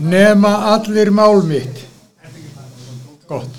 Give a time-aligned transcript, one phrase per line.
[0.00, 1.84] nema allir mál mitt.
[3.28, 3.54] Gott.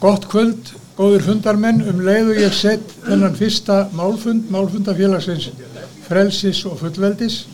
[0.00, 5.50] Gott kvöld, góður fundarmenn, um leiðu ég sett þennan fyrsta málfund, málfundafélagsins
[6.06, 7.44] frelsis og fullveldis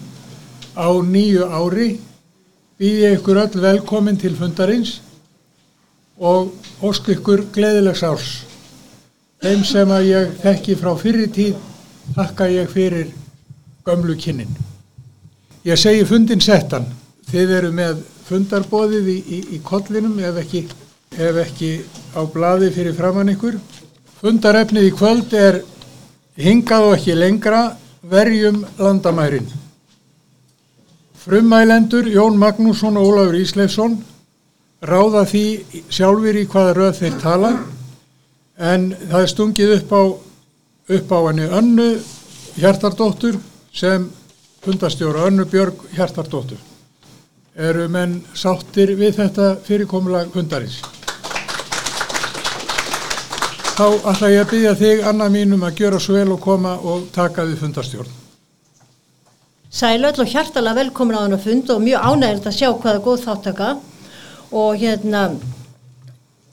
[0.78, 1.88] á nýju ári
[2.78, 4.98] býði ég ykkur öll velkomin til fundarins
[6.18, 6.52] og
[6.82, 8.30] ósk ykkur gleðilegs árs.
[9.42, 11.58] Þeim sem að ég þekki frá fyrri tíð
[12.16, 13.12] þakka ég fyrir
[13.86, 14.50] gömlu kynnin.
[15.66, 16.86] Ég segi fundin settan.
[17.28, 20.64] Þið eru með fundarbóðið í, í, í kollinum ef ekki,
[21.16, 21.70] ef ekki
[22.12, 23.56] á bladi fyrir framann ykkur.
[24.20, 25.62] Fundarefnið í kvöld er
[26.38, 27.62] hingað og ekki lengra
[28.08, 29.48] verjum landamærin.
[31.18, 33.98] Frummælendur Jón Magnússon og Ólafur Ísleifsson
[34.80, 35.44] ráða því
[35.90, 37.50] sjálfur í hvaða röð þeir tala
[38.58, 40.02] en það er stungið upp á,
[40.98, 41.88] upp á henni önnu
[42.58, 43.38] hjartardóttur
[43.74, 44.08] sem
[44.62, 46.67] fundastjóra önnu Björg hjartardóttur.
[47.58, 50.76] Eru menn sáttir við þetta fyrirkomulag fundarins?
[53.74, 57.08] Þá ætla ég að byggja þig, Anna mínum, að gjöra svo vel og koma og
[57.10, 58.12] taka við fundastjórn.
[59.74, 63.70] Sælöll og hjartalega velkomin á hennar fund og mjög ánægilegt að sjá hvaða góð þáttaka
[64.54, 65.22] og hérna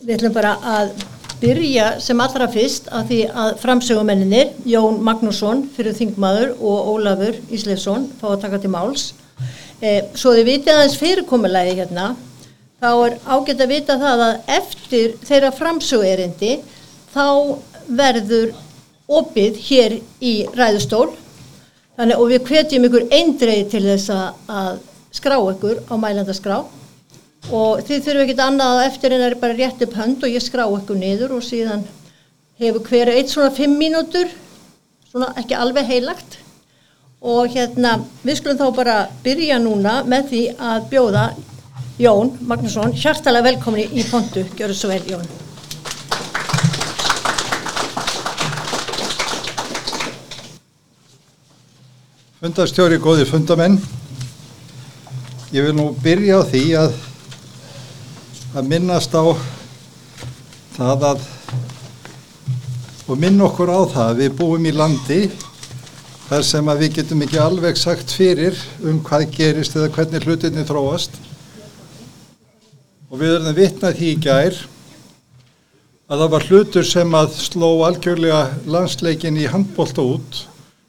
[0.02, 0.96] við ætlum bara að
[1.44, 8.10] byrja sem allra fyrst að því að framsögumenninir Jón Magnússon fyrir þingmaður og Ólafur Ísleifsson
[8.18, 9.06] fá að taka til máls
[10.16, 12.14] svo þið vitið aðeins fyrirkomulagi hérna
[12.80, 16.52] þá er ágætt að vita það að eftir þeirra framsögu erindi
[17.14, 17.28] þá
[17.86, 18.54] verður
[19.06, 21.12] opið hér í ræðustól.
[21.96, 24.80] Þannig og við hvetjum ykkur eindreið til þess að
[25.16, 26.58] skrá ykkur á mælandaskrá
[27.56, 30.44] og þið þurfum ekkert annað eftir en það er bara rétt upp hönd og ég
[30.44, 31.86] skrá ykkur niður og síðan
[32.60, 34.32] hefur hverju eitt svona fimm mínútur
[35.12, 36.40] svona ekki alveg heilagt
[37.26, 41.24] og hérna við skulum þá bara byrja núna með því að bjóða
[41.98, 45.26] Jón Magnússon hjartalega velkomin í pontu, gjör svo vel Jón.
[52.46, 53.80] Fundastjóri, góðir fundamenn.
[55.56, 56.98] Ég vil nú byrja á því að
[58.56, 59.24] að minnast á
[60.78, 61.24] það að
[63.06, 65.18] og minna okkur á það að við búum í landi
[66.26, 70.66] þar sem að við getum ekki alveg sagt fyrir um hvað gerist eða hvernig hlutinni
[70.66, 71.20] þróast.
[73.12, 74.58] Og við erum að vitna því í gær
[76.10, 80.42] að það var hlutur sem að sló algjörlega landsleikin í handbólta út.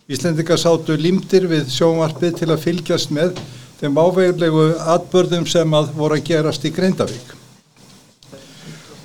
[0.08, 3.36] Íslendingar sátu limdir við sjónvarpið til að fylgjast með
[3.80, 7.34] þeim áveglegu atbörðum sem að voru að gerast í Grindavík.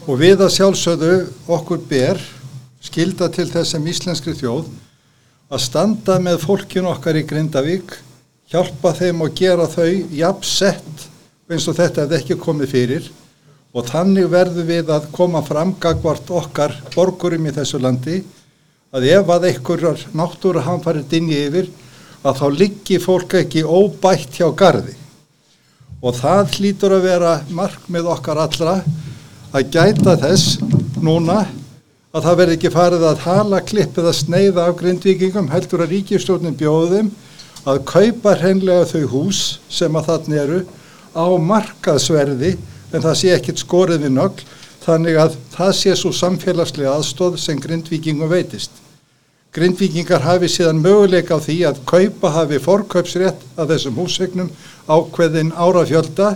[0.08, 1.16] Og við að sjálfsögðu
[1.52, 2.22] okkur ber
[2.82, 4.72] skilda til þessum íslenskri þjóð
[5.52, 7.98] að standa með fólkin okkar í Grindavík,
[8.52, 11.08] hjálpa þeim og gera þau jafnsett
[11.52, 13.10] eins og þetta hefði ekki komið fyrir.
[13.76, 18.22] Og þannig verður við að koma fram gagvart okkar borgurum í þessu landi
[18.92, 21.70] að ef að einhverjar náttúra hanfarið dinni yfir
[22.22, 24.98] að þá liggi fólk ekki óbætt hjá gardi
[26.02, 28.76] og það hlýtur að vera markmið okkar allra
[29.52, 30.58] að gæta þess
[31.00, 31.46] núna
[32.12, 36.58] að það verði ekki farið að hala klippið að sneiða af grindvíkingum heldur að ríkistjórnin
[36.60, 37.12] bjóðum
[37.72, 39.42] að kaupa hreinlega þau hús
[39.72, 40.60] sem að þarna eru
[41.16, 42.52] á markaðsverði
[42.92, 44.44] en það sé ekkit skorið við nögl
[44.84, 48.74] þannig að það sé svo samfélagslega aðstóð sem grindvíkingum veitist.
[49.56, 54.52] Grindvíkingar hafi síðan möguleika á því að kaupa hafi forkaupsrétt að þessum húsvegnum
[54.88, 56.34] ákveðin árafjölda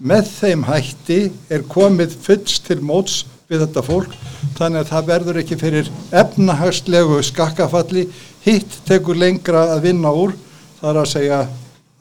[0.00, 1.20] með þeim hætti
[1.52, 3.22] er komið fullst til móts
[3.52, 4.14] við þetta fólk
[4.56, 5.90] þannig að það verður ekki fyrir
[6.22, 8.06] efnahagslegu skakkafalli
[8.46, 10.34] hitt tekur lengra að vinna úr
[10.80, 11.40] þar að segja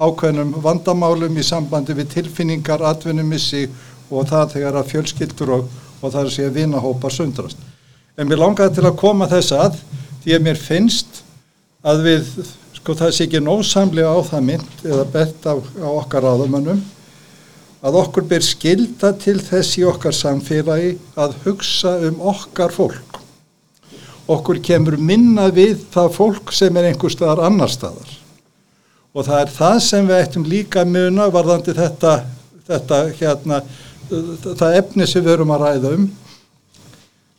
[0.01, 3.67] ákveðnum vandamálum í sambandi við tilfinningar, atvinnumissi
[4.09, 5.67] og það þegar að fjölskyldur og,
[6.01, 7.59] og það er að segja vinahópar sundrast.
[8.17, 9.77] En mér langaði til að koma þess að
[10.23, 11.21] því að mér finnst
[11.85, 12.31] að við,
[12.79, 16.81] sko það sé ekki nósamlega á það mynd eða bett á, á okkar áðamönnum
[17.81, 23.19] að okkur ber skilda til þess í okkar samfélagi að hugsa um okkar fólk.
[24.31, 28.11] Okkur kemur minna við það fólk sem er einhver staðar annar staðar.
[29.11, 32.13] Og það er það sem við ættum líka muna varðandi þetta,
[32.69, 33.61] þetta hérna,
[34.61, 36.07] það efni sem við erum að ræða um.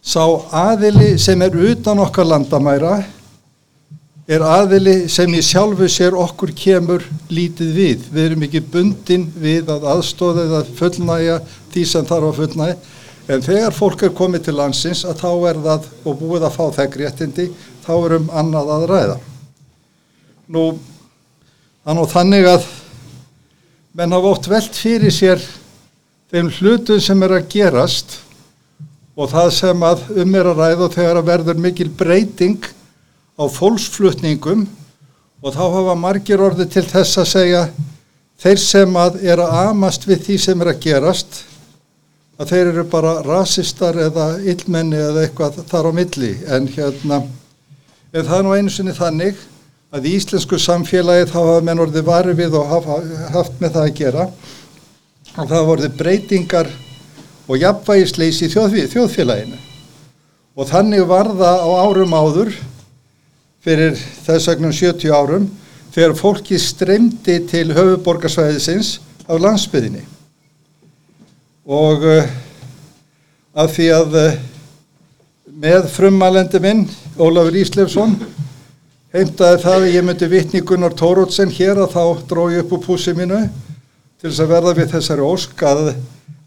[0.03, 0.25] Sá
[0.59, 2.97] aðili sem er utan okkar landamæra
[4.31, 8.05] er aðili sem í sjálfu sér okkur kemur lítið við.
[8.13, 11.39] Við erum ekki bundin við að aðstóða eða fullnæja
[11.73, 12.77] því sem þarf að fullnæja
[13.33, 16.65] en þegar fólk er komið til landsins að þá er það og búið að fá
[16.79, 17.49] þegg réttindi
[17.85, 19.17] þá erum annað að ræða.
[20.53, 20.65] Nú,
[21.87, 22.67] þannig að
[23.97, 25.43] menn hafa oft velt fyrir sér
[26.33, 28.19] þeim hlutum sem er að gerast
[29.13, 32.71] og það sem að um er að ræða þegar að verður mikil breyting
[33.39, 34.67] á fólksflutningum
[35.43, 37.63] og þá hafa margir orði til þess að segja
[38.43, 41.43] þeir sem að er að amast við því sem er að gerast
[42.41, 46.33] að þeir eru bara rasistar eða illmenni eða eitthvað þar á milli.
[46.51, 47.23] En hérna
[48.13, 49.39] en það er nú einu sinni þannig
[49.93, 52.99] að í íslensku samfélagi þá hafa menn orðið varið við og hafa
[53.35, 54.27] haft með það að gera.
[55.33, 56.73] Og það hafa orðið breytingar
[57.49, 59.61] og jafnvægisleysi í þjóð, þjóðfélaginu.
[60.57, 62.55] Og þannig var það á árum áður
[63.63, 65.49] fyrir þess vegna 70 árum
[65.95, 68.97] þegar fólki streymdi til höfuborgarsvæðisins
[69.29, 70.03] á landsbyðinni
[71.69, 72.33] og uh,
[73.55, 74.41] af því að uh,
[75.63, 76.87] með frumalendi minn
[77.21, 78.17] Ólafur Íslefsson
[79.13, 83.15] heimtaði það að ég myndi vitni Gunnar Tórótsen hér að þá drói upp úr púsi
[83.15, 83.45] mínu
[84.19, 85.91] til þess að verða við þessari ósk að,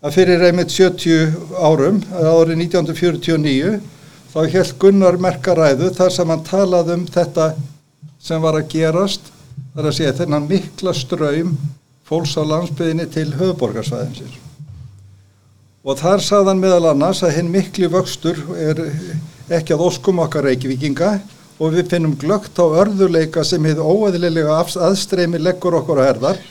[0.02, 3.76] að fyrir einmitt 70 árum, árið 1949
[4.36, 7.54] þá held Gunnar merkaræðu þar sem hann talaði um þetta
[8.20, 9.30] sem var að gerast
[9.76, 11.54] þar að segja þennan mikla ströym
[12.06, 14.42] fólks á landsbyðinni til höfuborgarsvæðinsins
[15.86, 18.82] og þar saðan meðal annars að hinn mikli vöxtur er
[19.56, 21.14] ekki að óskum okkar reykvikinga
[21.56, 26.42] og við finnum glögt á örðuleika sem hefur óæðilega aðstreymi leggur okkur á herðar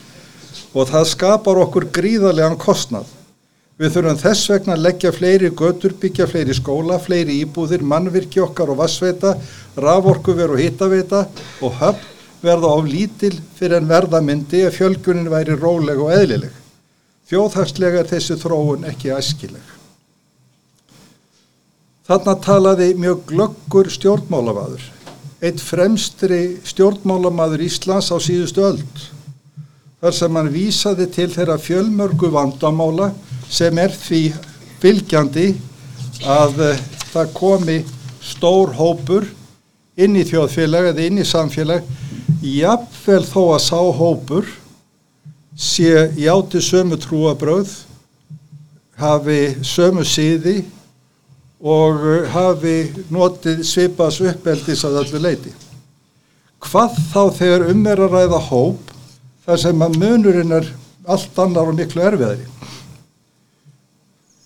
[0.73, 3.05] og það skapar okkur gríðarlegan kostnað.
[3.75, 8.71] Við þurfum þess vegna að leggja fleiri götur, byggja fleiri skóla, fleiri íbúðir, mannvirki okkar
[8.71, 9.33] og vassveita,
[9.83, 11.25] raforkuver og hittaveita
[11.59, 12.13] og höfn
[12.45, 16.53] verða á lítil fyrir en verðamyndi að fjölgunin væri róleg og eðlileg.
[17.27, 19.75] Þjóðhagslega er þessi þróun ekki æskileg.
[22.05, 24.83] Þarna talaði mjög glöggur stjórnmálamadur,
[25.43, 29.07] eitt fremstri stjórnmálamadur Íslands á síðustu öld,
[30.05, 33.15] þar sem hann vísaði til þeirra fjölmörgu vandamála
[33.55, 34.25] sem er því
[34.83, 35.49] fylgjandi
[36.27, 37.79] að uh, það komi
[38.25, 39.29] stór hópur
[39.95, 41.85] inn í þjóðfélag eða inn í samfélag,
[42.43, 44.49] jafnvel þó að sá hópur
[45.55, 47.71] sé játi sömu trúabröð,
[48.99, 50.63] hafi sömu síði
[51.63, 52.79] og uh, hafi
[53.15, 55.55] notið svipas uppeldis að öllu leiti.
[56.65, 58.93] Hvað þá þegar um er að ræða hóp
[59.45, 60.69] þar sem að munurinn er
[61.05, 62.47] allt annar og miklu erfiðari.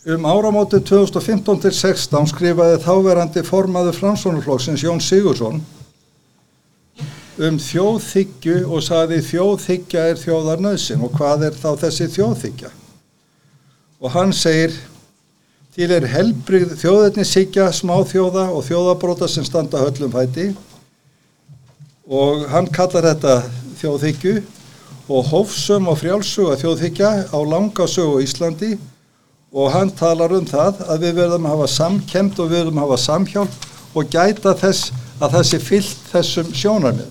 [0.09, 5.59] Um áramótið 2015-16 skrifaði þáverandi formaður Fransónuflóksins Jón Sigursson
[7.45, 12.73] um þjóðþyggju og saði þjóðþyggja er þjóðarnöðsin og hvað er þá þessi þjóðþyggja?
[14.01, 14.81] Og hann segir
[15.77, 20.51] til er helbrið þjóðetnisíkja, smáþjóða og þjóðabróta sem standa höllum fæti
[22.09, 23.41] og hann kallar þetta
[23.85, 24.39] þjóðþyggju
[25.13, 28.79] og hófsum og frjálsuga þjóðþyggja á langasögu Íslandi
[29.53, 32.87] og hann talar um það að við verðum að hafa samkemd og við verðum að
[32.87, 37.11] hafa samhjálp og gæta þess að það sé fyllt þessum sjónarmið.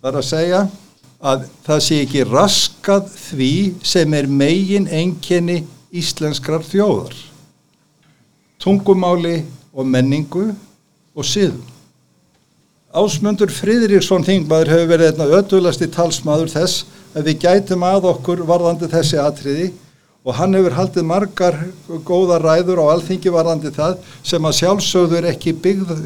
[0.00, 0.60] Það er að segja
[1.20, 3.52] að það sé ekki raskað því
[3.92, 5.58] sem er megin enginni
[5.90, 7.16] íslenskrar þjóðar.
[8.60, 9.40] Tungumáli
[9.72, 10.50] og menningu
[11.16, 11.64] og siðum.
[12.90, 16.84] Ásmundur Fridriksson Þingmaður hefur verið einna ödulasti talsmaður þess
[17.14, 19.68] að við gætum að okkur varðandi þessi atriði
[20.30, 21.56] og hann hefur haldið margar
[22.06, 25.56] góða ræður á alþingi varðandi það sem að sjálfsögður ekki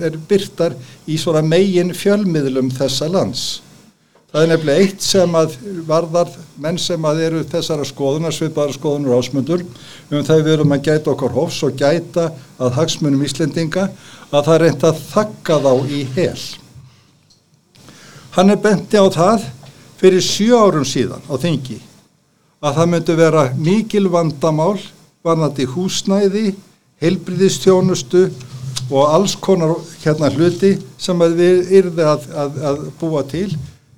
[0.09, 3.45] er byrtar í svona megin fjölmiðlum þessa lands.
[4.33, 9.21] Það er nefnilega eitt sem að varðar menn sem að eru þessara skoðunar, svipaðara skoðunar
[9.21, 9.63] ásmundur,
[10.09, 13.91] um það við erum að gæta okkar hófs og gæta að hagsmunum Íslendinga
[14.33, 16.45] að það reynda að þakka þá í hel.
[18.35, 19.51] Hann er benti á það
[20.01, 21.85] fyrir sjö árum síðan á þingi
[22.65, 24.79] að það myndi vera mikil vandamál,
[25.25, 26.55] varnandi húsnæði,
[27.03, 28.25] heilbriðistjónustu
[28.91, 33.49] og alls konar hérna hluti sem við yrði að, að, að búa til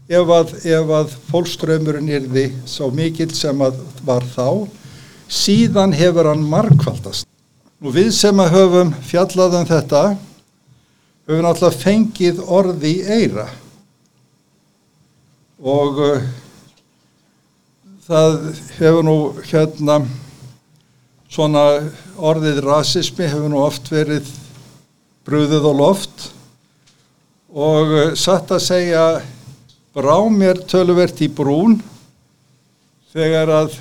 [0.07, 4.67] ef að, ef að fólkströymurinn yrði svo mikill sem að var þá,
[5.27, 7.27] síðan hefur hann markvaldast.
[7.83, 10.03] Og við sem að höfum fjallað um þetta,
[11.27, 13.47] höfum náttúrulega fengið orði í eira.
[15.61, 15.99] Og
[18.07, 18.37] það
[18.77, 19.17] hefur nú
[19.49, 19.97] hérna
[21.33, 21.65] svona
[22.17, 24.29] orðið rasismi hefur nú oft verið
[25.27, 26.29] brúðið og loft
[27.51, 29.05] og uh, satt að segja
[29.97, 31.81] brá mér töluvert í brún
[33.11, 33.79] þegar að,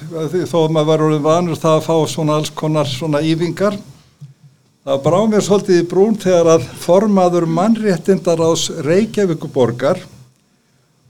[0.49, 5.01] þó að maður var orðin vanur það að fá svona alls konar svona ívingar það
[5.05, 10.01] brá mér svolítið í brún þegar að formaður mannréttindar ás Reykjavíkuborgar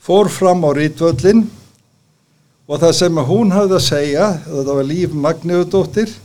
[0.03, 1.47] fór fram á Rítvöllin
[2.65, 6.15] og það sem hún hafði að segja, þetta var Líf Magniðudóttir,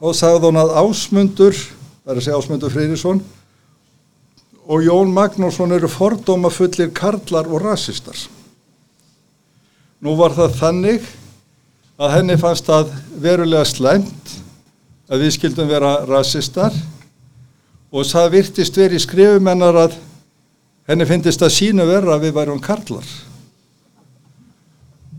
[0.00, 1.56] þá sagði hún að Ásmundur,
[2.04, 3.24] það er að segja Ásmundur Freyrisson,
[4.64, 8.16] og Jón Magnússon eru fordóma fullir karlar og rasistar.
[10.04, 11.04] Nú var það þannig
[12.00, 14.32] að henni fannst að verulega slæmt
[15.08, 16.74] að við skildum vera rasistar
[17.94, 19.98] og það virtist verið skrifumennar að
[20.88, 23.04] henni finnist að sínu vera að við værum karlar.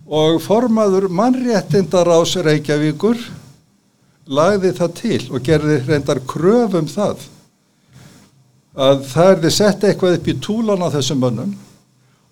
[0.06, 3.18] Og formaður mannréttindar ás Reykjavíkur
[4.26, 7.26] lagði það til og gerði reyndar kröfum það
[8.76, 11.54] að það erði sett eitthvað upp í túlan á þessum mönnum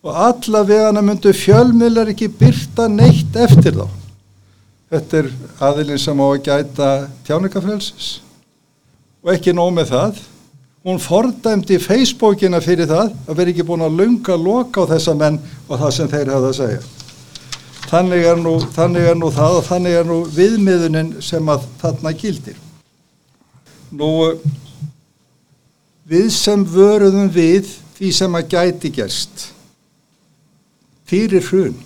[0.03, 3.85] og alla vegana myndu fjölmiðlar ekki byrta neitt eftir þá.
[4.91, 5.29] Þetta er
[5.63, 6.89] aðilinn sem á að gæta
[7.25, 8.09] tjáningafrelsis
[9.23, 10.19] og ekki nóg með það.
[10.83, 15.39] Hún fordæmdi Facebookina fyrir það að veri ekki búin að lunga loka á þessa menn
[15.69, 16.83] og það sem þeir hefði að segja.
[17.93, 22.13] Þannig er nú, þannig er nú það og þannig er nú viðmiðunin sem að þarna
[22.17, 22.55] gildir.
[23.93, 24.07] Nú,
[26.09, 27.69] við sem vöruðum við
[27.99, 29.45] því sem að gæti gerst
[31.05, 31.77] fyrir hrun.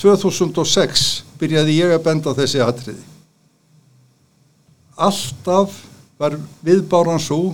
[0.00, 3.04] 2006 byrjaði ég að benda þessi atriði.
[4.96, 5.82] Alltaf
[6.16, 7.52] var viðbáran svo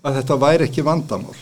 [0.00, 1.36] að þetta væri ekki vandamál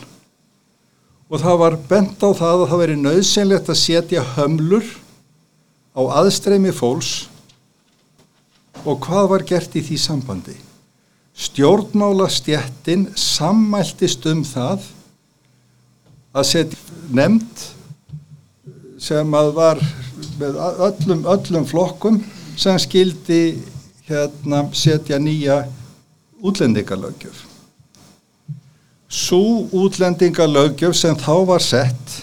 [1.28, 4.86] og það var bent á það að það veri nöðsynlegt að setja hömlur
[5.92, 7.12] á aðstreymi fólks
[8.84, 10.56] og hvað var gert í því sambandi
[11.38, 14.86] stjórnmála stjettin sammæltist um það
[16.34, 17.66] að setja nefnd
[18.98, 19.82] sem að var
[20.38, 20.58] með
[20.88, 22.18] öllum, öllum flokkum
[22.58, 23.42] sem skildi
[24.08, 25.60] hérna setja nýja
[26.42, 27.47] útlendingalögjöf.
[29.08, 32.16] Svo útlendingalögjöf sem þá var sett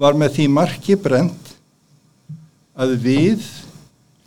[0.00, 1.54] var með því marki brent
[2.76, 3.46] að við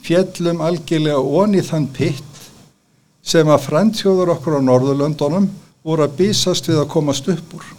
[0.03, 2.41] fjellum algjörlega onni þann pitt
[3.23, 5.47] sem að fræntsjóður okkur á Norðurlöndunum
[5.85, 7.69] voru að bísast við að komast upp úr.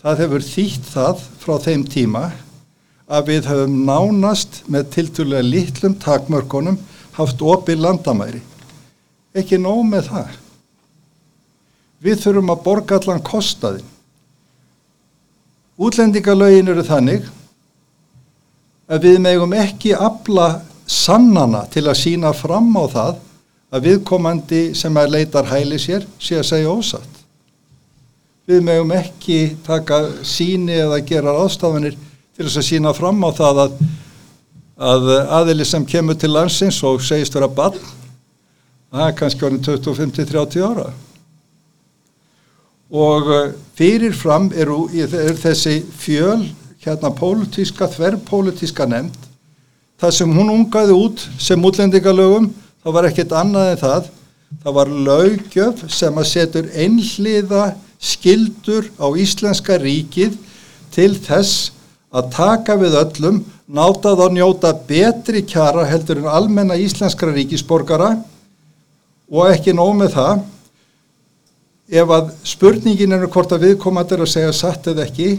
[0.00, 2.24] Það hefur þýtt það frá þeim tíma
[3.06, 6.78] að við höfum nánast með tilturlega litlum takmörkonum
[7.18, 8.42] haft opið landamæri.
[9.36, 10.34] Ekki nóg með það.
[12.02, 13.92] Við þurfum að borga allan kostaðin.
[15.76, 17.26] Útlendingalögin eru þannig
[18.88, 20.48] að við megum ekki afla
[20.86, 23.22] sannana til að sína fram á það
[23.74, 27.22] að viðkomandi sem að leitar hæli sér sé að segja ósatt.
[28.46, 31.96] Við megum ekki taka síni eða gera ástafanir
[32.36, 33.80] til þess að sína fram á það að,
[34.92, 35.10] að
[35.40, 37.76] aðili sem kemur til landsins og segist vera bann,
[38.92, 40.86] það er kannski orðin 25-30 ára.
[42.90, 46.44] Og eh, fyrirfram eru er þessi fjöl,
[46.84, 49.16] hérna pólitíska, þverrpólitíska nefnd,
[49.98, 52.52] það sem hún ungaði út sem útlendingalögum,
[52.84, 54.10] það var ekkert annað en það,
[54.62, 57.64] það var lögjöf sem að setur einhliða
[57.98, 60.36] skildur á Íslenska ríkið
[60.94, 61.72] til þess
[62.14, 68.14] að taka við öllum, nátað að njóta betri kjara heldur en almenna íslenskra ríkisborgara.
[69.26, 70.44] Og ekki nóg með það
[71.86, 75.30] ef að spurningin er hvort að viðkomandi er að segja satt eða ekki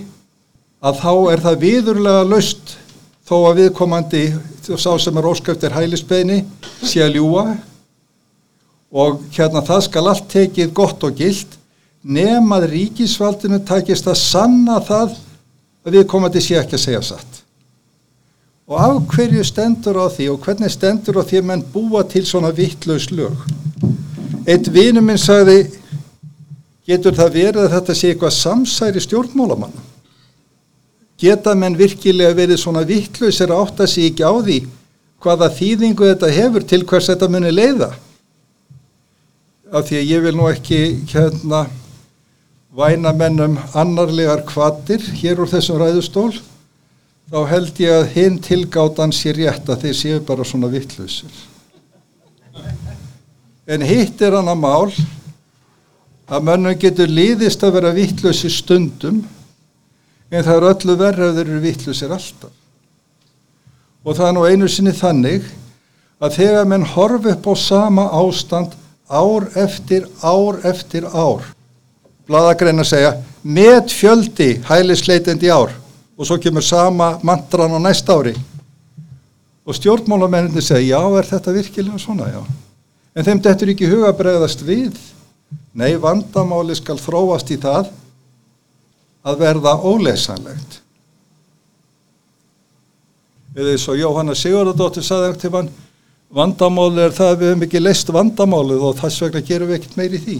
[0.79, 2.75] að þá er það viðurlega löst
[3.27, 4.23] þó að viðkomandi
[4.67, 6.43] sá sem er óskæftir hælisbeini
[6.79, 7.45] sé að ljúa
[8.97, 11.57] og hérna það skal allt tekið gott og gilt
[12.07, 15.17] nefnað ríkisvaldinu takist að sanna það
[15.87, 17.41] að við komandi sé ekki að segja satt.
[18.67, 22.25] Og af hverju stendur á því og hvernig stendur á því að menn búa til
[22.27, 23.35] svona vittlaus lög?
[24.47, 25.65] Eitt vinu minn sagði,
[26.87, 29.75] getur það verið að þetta sé eitthvað samsæri stjórnmálamann?
[31.17, 34.59] Geta menn virkilega verið svona vittlausir að sé ekki á því
[35.23, 37.89] hvaða þýðingu þetta hefur til hvers þetta muni leiða?
[39.73, 40.79] Af því að ég vil nú ekki
[41.11, 41.65] hérna
[42.77, 46.31] væna mennum annarlegar kvatir hér úr þessum ræðustól
[47.27, 51.33] þá held ég að hinn tilgátan sé rétt að þeir séu bara svona vittlusir.
[53.67, 54.93] En hitt er hann að mál
[56.27, 59.21] að mönnum getur liðist að vera vittlusi stundum
[60.31, 62.51] en það er öllu verður að þeir eru vittlusir alltaf.
[64.03, 65.47] Og það er nú einu sinni þannig
[66.19, 68.75] að þegar menn horfi upp á sama ástand
[69.07, 71.45] ár eftir ár eftir ár
[72.27, 73.11] bladagrein að segja
[73.47, 75.71] með fjöldi hælisleitendi ár.
[76.17, 78.33] Og svo kemur sama mantran á næsta ári.
[79.67, 82.41] Og stjórnmálamenninni segja já er þetta virkilega svona já?
[83.15, 84.97] En þeim dettur ekki huga bregðast við
[85.77, 87.91] nei vandamáli skal þróast í það
[89.27, 90.79] að verða óleysanlegt.
[93.57, 95.69] Eða eins og Jóhanna Sigurðardóttir saði til hann
[96.33, 99.99] vandamáli er það að við hefum ekki leist vandamálið og þess vegna gerum við ekkert
[99.99, 100.37] meiri því.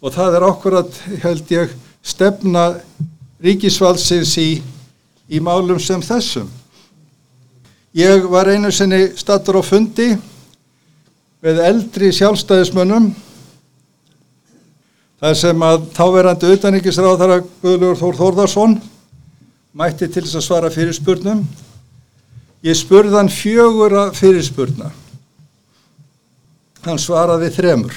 [0.00, 2.64] Og það er okkurat held ég stefna
[3.42, 4.50] ríkisvaldsins í,
[5.28, 6.48] í málum sem þessum.
[7.96, 10.12] Ég var einu sinni stattur á fundi
[11.40, 13.10] með eldri sjálfstæðismönnum
[15.20, 18.76] þar sem að þáverandi utanrikisráðara Guðlur Þór Þórðarsson
[19.76, 21.44] mætti til þess að svara fyrirspurnum.
[22.66, 24.90] Ég spurði hann fjögura fyrirspurna.
[26.84, 27.92] Hann svaraði þremur,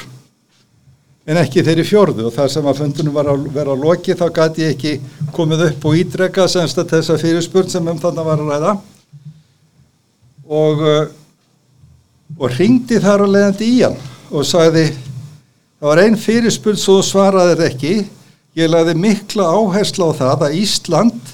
[1.23, 4.25] en ekki þeirri fjörðu og það sem að fundunum var að vera að loki þá
[4.35, 8.43] gæti ég ekki komið upp og ídrega semst að þessa fyrirspurn sem um þannig var
[8.43, 8.73] að ræða.
[10.43, 11.22] Og, uh,
[12.39, 13.97] og ringdi þar að leiðandi í hann
[14.33, 17.93] og sagði það var einn fyrirspurn svo svaraði ekki,
[18.57, 21.33] ég lagði mikla áherslu á það að Ísland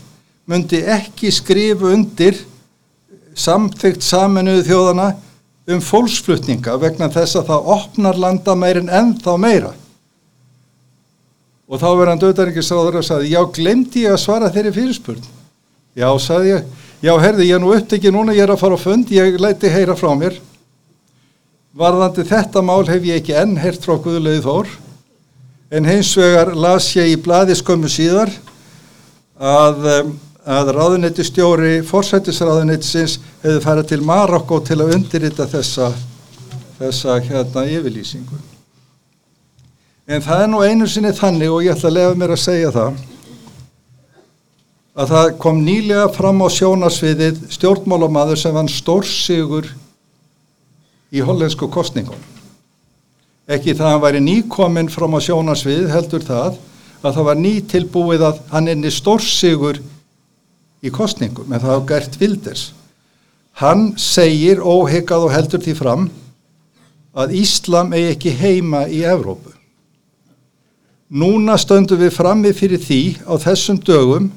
[0.50, 2.38] myndi ekki skrifu undir
[3.38, 5.10] samþygt saminuðu þjóðana
[5.70, 9.74] um fólksflutninga vegna þess að það opnar landamærin ennþá meira.
[11.70, 15.28] Og þá verðan döðaringisráður að sagði, já, glemdi ég að svara þeirri fyrirspurn.
[15.98, 16.64] Já, sagði ég,
[17.06, 19.70] já, herði, ég er nú upptekið núna, ég er að fara á fund, ég læti
[19.70, 20.40] heyra frá mér.
[21.78, 24.72] Varðandi þetta mál hef ég ekki enn heyrt frá Guðulegið Þór,
[25.78, 28.32] en hins vegar las ég í bladi skömmu síðar
[29.38, 29.86] að
[30.50, 35.92] að ráðunetti stjóri forsættisráðunettisins hefði farið til Marokko til að undirrita þessa,
[36.80, 38.40] þessa hérna yfirlýsingu.
[40.10, 42.72] En það er nú einu sinni þannig og ég ætla að lefa mér að segja
[42.74, 43.04] það
[45.00, 49.70] að það kom nýlega fram á sjónasviðið stjórnmálamadur sem vann stórsigur
[51.14, 52.18] í hollensku kostningum.
[53.50, 56.60] Ekki það að hann væri nýkominn fram á sjónasvið heldur það
[57.00, 59.80] að það var nýtilbúið að hann enni stórsigur
[60.86, 62.66] í kostningum en það hafa gert Wilders.
[63.60, 66.10] Hann segir óhegað og heldur því fram
[67.18, 69.56] að Íslam eigi ekki heima í Evrópu.
[71.10, 74.30] Núna stöndum við frammi fyrir því á þessum dögum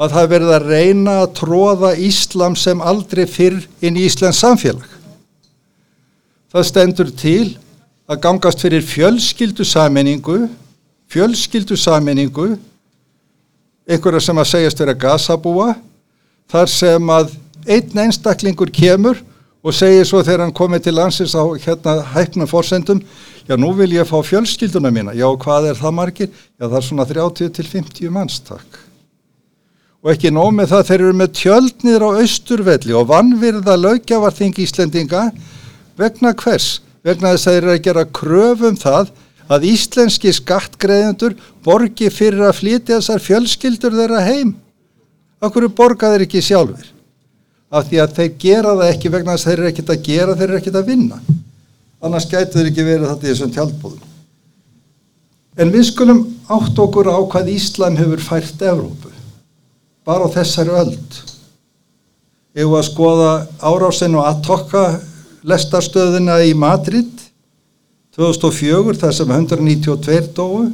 [0.00, 5.03] að það verða að reyna að tróða Íslam sem aldrei fyrr inn í Íslands samfélag
[6.54, 7.56] það stendur til
[8.06, 10.44] að gangast fyrir fjölskyldu saminningu
[11.10, 12.52] fjölskyldu saminningu
[13.88, 15.72] einhverja sem að segjast vera gasabúa
[16.52, 17.32] þar sem að
[17.66, 19.18] einn einstaklingur kemur
[19.64, 23.00] og segir svo þegar hann komið til landsins á hérna hæfnum fórsendum
[23.48, 26.28] já nú vil ég fá fjölskylduna mína já hvað er það margir?
[26.60, 28.78] Já það er svona 30 til 50 mannstak
[30.04, 35.24] og ekki nómið það þeir eru með tjöldnir á austurvelli og vannvirða lögjavarþing Íslendinga
[36.00, 36.80] vegna hvers?
[37.04, 39.12] Vegna þess að þeir eru að gera kröfum það
[39.52, 44.54] að íslenski skattgreðendur borgi fyrir að flytja þessar fjölskyldur þeirra heim.
[45.44, 46.88] Akkur borga þeir ekki sjálfur?
[47.74, 50.38] Af því að þeir gera það ekki vegna þess að þeir eru ekkit að gera,
[50.38, 51.20] þeir eru ekkit að vinna.
[52.04, 54.10] Annars gætu þeir ekki verið þetta í þessum tjálpbúðum.
[55.54, 59.12] En við skulum átt okkur á hvað Íslam hefur fært Evrópu.
[60.04, 61.18] Bara á þessari öld.
[62.54, 63.30] Ef við að skoða
[63.62, 64.84] árásinu að tokka
[65.44, 67.10] lestarstöðina í Madrid
[68.16, 70.70] 2004 þar sem 192 dói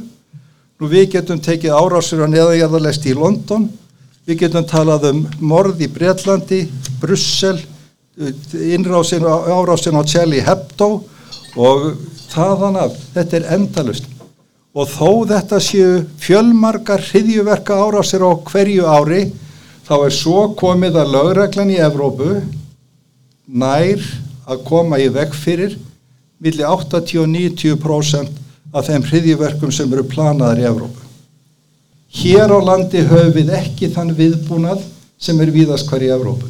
[0.81, 3.67] nú við getum tekið árásur á neðanjarðarlest í London.
[4.25, 6.63] Við getum talað um morð í Breitlandi
[7.01, 7.59] Brussel
[8.17, 11.03] innrásin árásin á Charlie Hebdo
[11.57, 11.85] og
[12.31, 12.97] þaðan af.
[13.13, 14.09] Þetta er endalust
[14.71, 19.25] og þó þetta séu fjölmarkar hriðjuverka árásir á hverju ári
[19.83, 22.37] þá er svo komið að lögreglan í Evrópu
[23.51, 24.05] nær
[24.49, 25.77] að koma í veg fyrir
[26.41, 28.39] millir 80-90%
[28.71, 31.07] af þeim hriðjiverkum sem eru planaðar í Evrópu.
[32.11, 34.81] Hér á landi höfum við ekki þann viðbúnað
[35.21, 36.49] sem er víðast hver í Evrópu.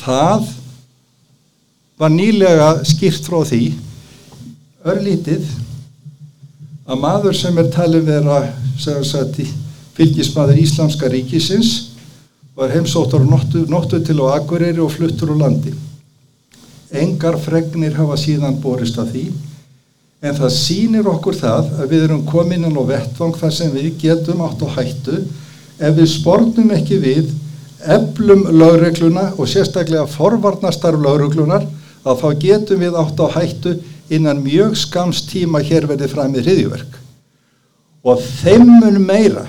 [0.00, 0.48] Það
[2.00, 3.64] var nýlega skýrt frá því
[4.88, 5.44] örlítið
[6.88, 8.40] að maður sem er talið vera
[8.80, 9.42] sagt,
[9.94, 11.90] fylgismadur Íslamska ríkisins
[12.56, 15.74] var heimsóttur nóttu, nóttu til á Akureyri og fluttur úr landi.
[16.90, 19.28] Engar fregnir hafa síðan borist af því
[20.20, 23.92] en það sínir okkur það að við erum komin inn á vettvang þar sem við
[24.02, 25.20] getum átt á hættu
[25.80, 27.30] ef við spornum ekki við
[27.88, 31.64] eflum lögregluna og sérstaklega forvarnastarf lögreglunar
[32.04, 33.76] að þá getum við átt á hættu
[34.12, 36.98] innan mjög skamst tíma hér verði fram í hriðjverk
[38.04, 39.46] og þeimun meira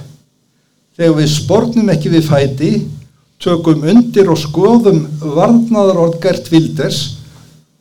[0.96, 2.72] þegar við spornum ekki við fæti
[3.42, 7.02] tökum undir og skoðum varnaðar orð Gert Wilders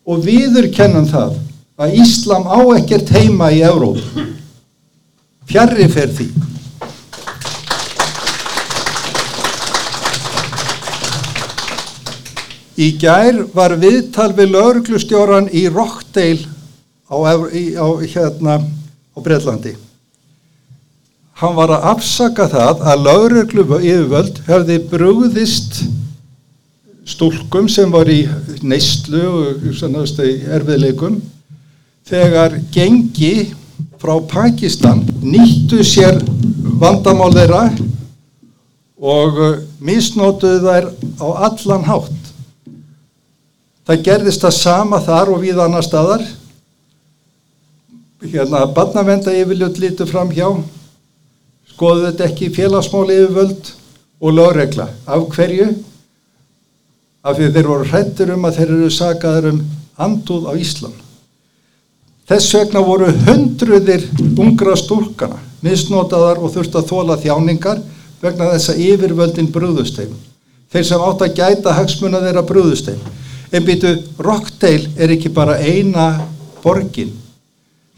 [0.07, 1.35] og viður kennum það
[1.81, 4.01] að Íslam á ekkert heima í Európ
[5.51, 6.31] fjarrri fer því
[12.81, 16.47] Í gær var viðtal við lauruglustjóran í Rockdale
[17.13, 18.55] á, á, hérna,
[19.13, 19.75] á Breitlandi.
[21.41, 25.83] Hann var að afsaka það að lauruglu yfirvöld hefði brúðist
[27.09, 28.23] stúlkum sem var í
[28.63, 31.21] neistlu og erfiðleikum
[32.09, 33.51] þegar gengi
[34.01, 36.21] frá Pakistan nýttu sér
[36.81, 37.65] vandamál þeirra
[39.01, 39.39] og
[39.81, 40.89] misnótuðu þær
[41.21, 42.19] á allan hátt.
[43.89, 46.25] Það gerðist það sama þar og við annar staðar.
[48.21, 50.51] Hérna, barnavenda yfirljöld lítu fram hjá,
[51.73, 53.71] skoðu þetta ekki félagsmáli yfirvöld
[54.21, 54.91] og lögregla.
[55.09, 55.71] Af hverju?
[57.21, 59.63] Af því þeir voru hrættur um að þeir eru sagaður um
[60.01, 60.97] andúð á Íslam.
[62.31, 64.07] Þess vegna voru hundruðir
[64.39, 67.81] ungra stúrkana misnotaðar og þurft að þóla þjáningar
[68.21, 70.13] vegna þess að yfirvöldin brúðusteim.
[70.71, 73.01] Þeir sem átt að gæta hagsmuna þeirra brúðusteim.
[73.51, 76.23] En býtu, Rockdale er ekki bara eina
[76.63, 77.11] borgin.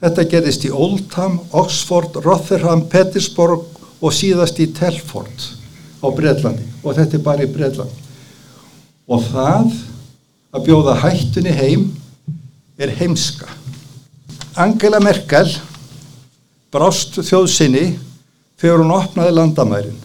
[0.02, 3.68] Þetta gerist í Oldham, Oxford, Rotherham, Petersburg
[4.02, 5.50] og síðast í Telford
[6.02, 6.64] á Breitlandi.
[6.82, 8.00] Og þetta er bara í Breitlandi.
[9.11, 9.73] Og það
[10.53, 11.88] að bjóða hættunni heim
[12.79, 13.49] er heimska.
[14.61, 15.49] Angela Merkel
[16.73, 17.87] brást þjóðsynni
[18.61, 20.01] þegar hún opnaði landamærin.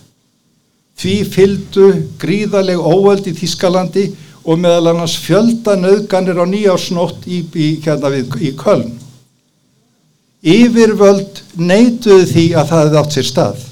[0.97, 1.87] Því fyldu
[2.21, 4.07] gríðaleg óöld í Þískalandi
[4.47, 8.95] og meðal annars fjölda nöðganir á nýjársnótt í, í, hérna við, í Köln.
[10.47, 13.65] Yfirvöld neituðu því að það hefði átt sér stað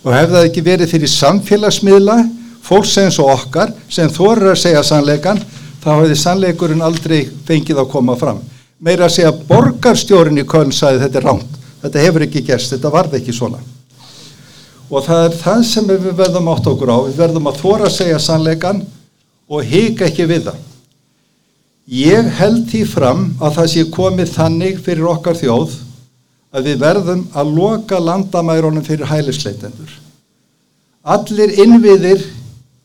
[0.00, 2.16] og hefði það ekki verið fyrir samfélagsmiðla,
[2.64, 5.40] fólks eins og okkar sem þorir að segja sannleikan,
[5.80, 8.40] þá hefði sannleikurinn aldrei fengið að koma fram.
[8.80, 12.92] Meira að segja borgarstjórin í Köln sagði þetta er ránt, þetta hefur ekki gerst, þetta
[12.94, 13.60] varði ekki svona.
[14.90, 17.96] Og það er það sem við verðum átt okkur á, við verðum að þóra að
[17.98, 18.82] segja sannleikan
[19.50, 20.66] og hika ekki við það.
[21.90, 25.72] Ég held því fram að það sé komið þannig fyrir okkar þjóð
[26.54, 29.90] að við verðum að loka landamærunum fyrir hælisleitendur.
[31.02, 32.22] Allir innviðir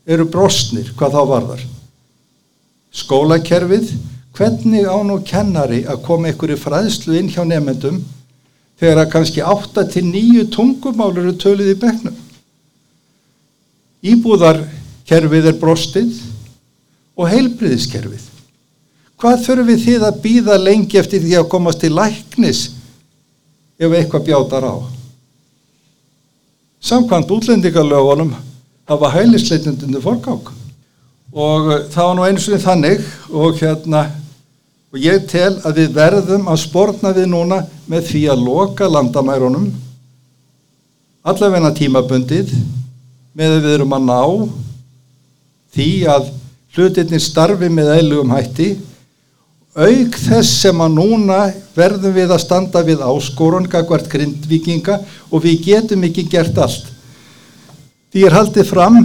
[0.06, 1.64] eru brostnir hvað þá varðar.
[2.96, 3.90] Skólakerfið,
[4.36, 8.04] hvernig án og kennari að koma í fræðslu inn hjá nefnendum
[8.80, 12.16] þegar að kannski 8-9 tungumál eru tölið í begnum.
[14.06, 16.18] Íbúðarkerfið er brostið
[17.16, 18.32] og heilbriðiskerfið.
[19.16, 22.66] Hvað þurfum við þið að býða lengi eftir því að komast til læknis
[23.80, 24.76] ef eitthvað bjátar á?
[26.86, 28.36] Samkvæmt útlendingalögunum
[28.90, 30.52] hafa hælisleitundinu forgák
[31.36, 34.06] og það var nú eins og þannig og hérna
[34.94, 39.68] og ég tel að við verðum að spórna við núna með því að loka landamærunum
[41.26, 42.54] allavegna tímabundið
[43.36, 44.20] með að við erum að ná
[45.76, 46.28] því að
[46.76, 48.76] hlutinni starfi með eilugum hætti.
[49.76, 51.40] Auk þess sem að núna
[51.76, 56.92] verðum við að standa við áskorun gagvart grindvikinga og við getum ekki gert allt
[58.16, 59.02] því er haldið fram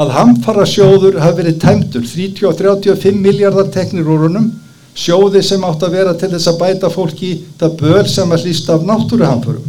[0.00, 4.46] að hamfara sjóður hafi verið tæmtur 30-35 miljardar teknir úrunum
[4.96, 8.78] sjóði sem átt að vera til þess að bæta fólki það böl sem að hlýsta
[8.78, 9.66] af náttúruhamfurum.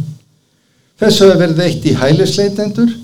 [0.96, 2.94] Þess hefur verið eitt í hælisleitendur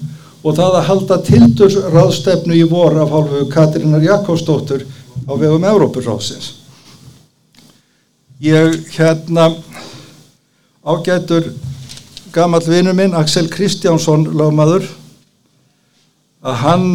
[0.41, 4.87] og það að halda tildur ráðstefnu í vor af hálfu Katrínar Jakobsdóttur
[5.29, 6.55] á vegum Európurráðsins.
[8.41, 9.51] Ég hérna
[10.89, 11.51] ágætur
[12.33, 14.89] gammal vinnu minn Axel Kristjánsson lagmaður
[16.43, 16.89] að hann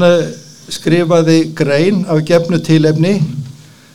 [0.71, 3.17] skrifaði grein af gefnu tilefni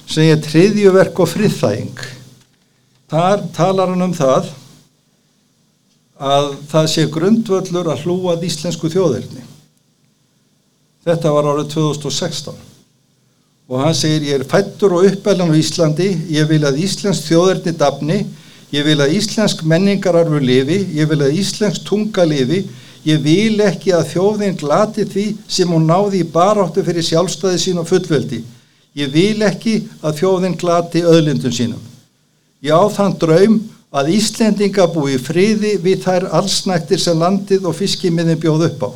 [0.09, 2.01] sem er triðjuverk og friðþæging.
[3.09, 4.51] Þar talar hann um það
[6.19, 9.45] að það sé grundvöllur að hlúað íslensku þjóðirni.
[11.07, 12.67] Þetta var árið 2016
[13.69, 17.75] og hann segir ég er fættur og uppælan á Íslandi, ég vil að Íslensk þjóðirni
[17.77, 18.23] dafni,
[18.73, 22.63] ég vil að Íslensk menningararfur lifi, ég vil að Íslensk tunga lifi,
[23.09, 27.81] ég vil ekki að þjóðin glati því sem hún náði í baráttu fyrir sjálfstæði sín
[27.81, 28.43] og fullveldi.
[28.99, 31.83] Ég vil ekki að þjóðin glati öðlindum sínum.
[32.65, 33.59] Ég á þann draum
[33.95, 38.91] að Íslendinga búi friði við þær allsnæktir sem landið og fiskimiðin bjóð upp á.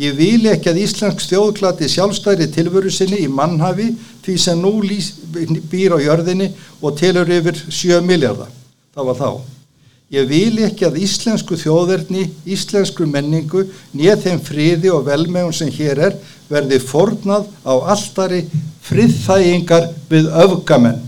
[0.00, 3.90] Ég vil ekki að Íslensk þjóð glati sjálfstæri tilvöru sinni í mannhafi
[4.24, 8.48] því sem nú býr á jörðinni og tilur yfir 7 miljardar.
[8.94, 9.59] Það var þá.
[10.10, 13.62] Ég vil ekki að íslensku þjóðverðni, íslensku menningu,
[13.94, 16.16] nýð þeim friði og velmegun sem hér er,
[16.50, 18.40] verði fornað á alltari
[18.88, 20.98] friðþægingar við öfgamenn.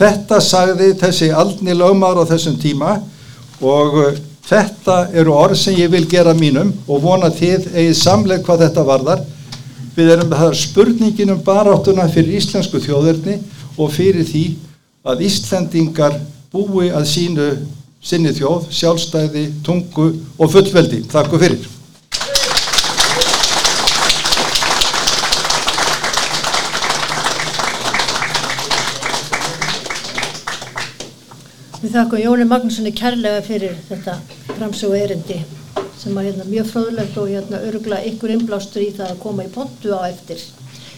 [0.00, 2.94] Þetta sagði þessi aldni lögmar á þessum tíma
[3.60, 4.14] og uh,
[4.48, 8.86] þetta eru orð sem ég vil gera mínum og vona þið eigið samleik hvað þetta
[8.88, 9.26] varðar
[10.00, 13.36] Við erum það spurningin um baráttuna fyrir íslensku þjóðurni
[13.76, 14.44] og fyrir því
[15.04, 16.14] að Íslendingar
[16.52, 17.48] búi að sínu
[18.00, 20.06] sinni þjóð, sjálfstæði, tungu
[20.40, 21.02] og fullveldi.
[21.10, 21.68] Takk fyrir.
[31.80, 34.18] Við þakkum Jóni Magnússoni kærlega fyrir þetta
[34.54, 35.38] framsögu erindi
[36.00, 39.52] sem var hérna mjög fróðlegt og hérna örugla ykkur innblástur í það að koma í
[39.52, 40.40] pontu á eftir.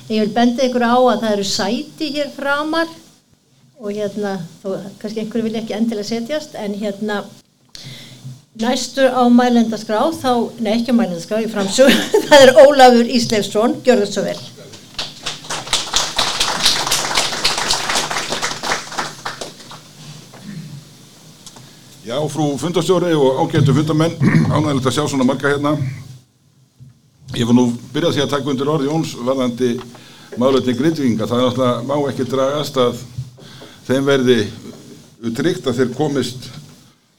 [0.08, 2.90] En ég vil benda ykkur á að það eru sæti hér framar
[3.82, 7.24] og hérna, þó kannski einhverju vilja ekki endilega setjast, en hérna
[8.62, 11.90] næstur á mælendaskrá, þá, nei ekki á mælendaskrá, í framsögu,
[12.28, 14.42] það er Ólafur Ísleifsson, gjör það svo vel.
[22.06, 24.14] Já, frú fundastjóri og ágættu fundamenn,
[24.54, 25.74] ánægilegt að sjá svona marga hérna.
[27.34, 29.72] Ég var nú byrjað því að taka undir orði Jóns varðandi
[30.38, 31.26] málutni grindvinga.
[31.26, 33.02] Það er náttúrulega má ekki dragast að
[33.86, 34.38] þeim verði
[35.36, 36.50] tryggt að þeir komist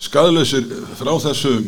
[0.03, 0.67] skadlausir
[0.99, 1.67] frá þessum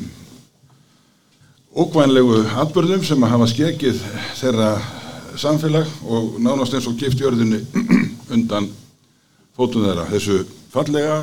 [1.76, 4.00] ókvænlegu atbyrðum sem að hafa skekið
[4.40, 4.70] þeirra
[5.40, 7.60] samfélag og nánast eins og gift jörðinni
[8.36, 8.70] undan
[9.56, 10.08] fótum þeirra.
[10.12, 11.20] Þessu fallega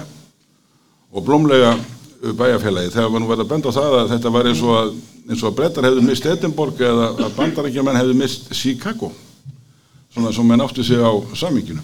[1.12, 1.72] og blómlega
[2.22, 4.92] bæjarfélagi þegar var nú verið að benda á það að þetta var eins og að,
[5.28, 9.10] eins og að brettar hefðu mist Edinborg eða að bandarækjumenn hefðu mist Chicago
[10.12, 11.82] svona sem menn áttu sig á saminginu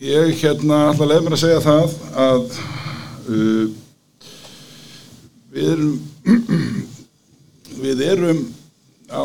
[0.00, 2.54] ég hérna alltaf leið mér að segja það að
[3.28, 3.66] uh,
[5.52, 5.90] við erum
[7.84, 8.40] við erum
[9.12, 9.24] á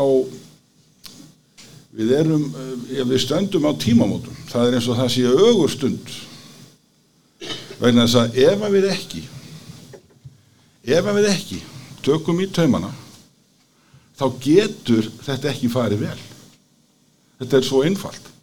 [1.96, 4.36] við erum uh, við stöndum á tímamótum.
[4.52, 6.14] Það er eins og það sé augur stund.
[7.80, 9.24] Vegna þess að ef að við ekki
[10.86, 11.64] ef að við ekki
[12.04, 12.92] tökum í taumana
[14.16, 16.22] þá getur þetta ekki farið vel.
[17.40, 18.35] Þetta er svo einfalt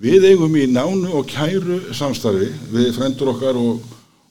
[0.00, 3.82] við eigum í nánu og kæru samstarfi við frendur okkar og,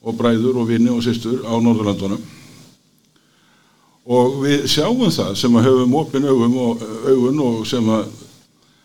[0.01, 2.23] og bræður og vinni og sýstur á Norðurlandunum
[4.09, 8.07] og við sjáum það sem að höfum opin augum og augun og sem að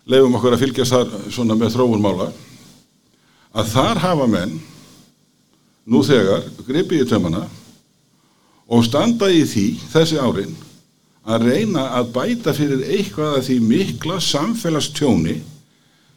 [0.05, 2.29] leifum okkur að fylgjast þar svona með þróunmála
[3.55, 4.53] að þar hafa menn
[5.89, 7.47] nú þegar gripið í tömana
[8.69, 10.53] og standa í því þessi árin
[11.25, 15.39] að reyna að bæta fyrir eitthvað að því mikla samfélagstjóni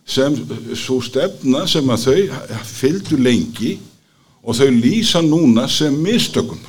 [0.07, 0.35] sem
[0.77, 3.75] svo stefna sem að þau fylgdu lengi
[4.41, 6.61] og þau lýsa núna sem mistökum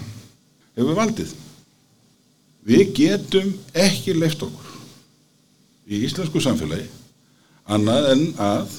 [0.79, 1.31] hefur valdið.
[2.69, 4.75] Við getum ekki leift okkur
[5.89, 6.89] í íslensku samfélagi
[7.69, 8.77] annað en að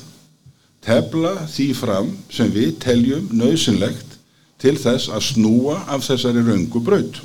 [0.85, 4.17] tefla því fram sem við teljum nöðsynlegt
[4.59, 7.19] til þess að snúa af þessari raungu braut.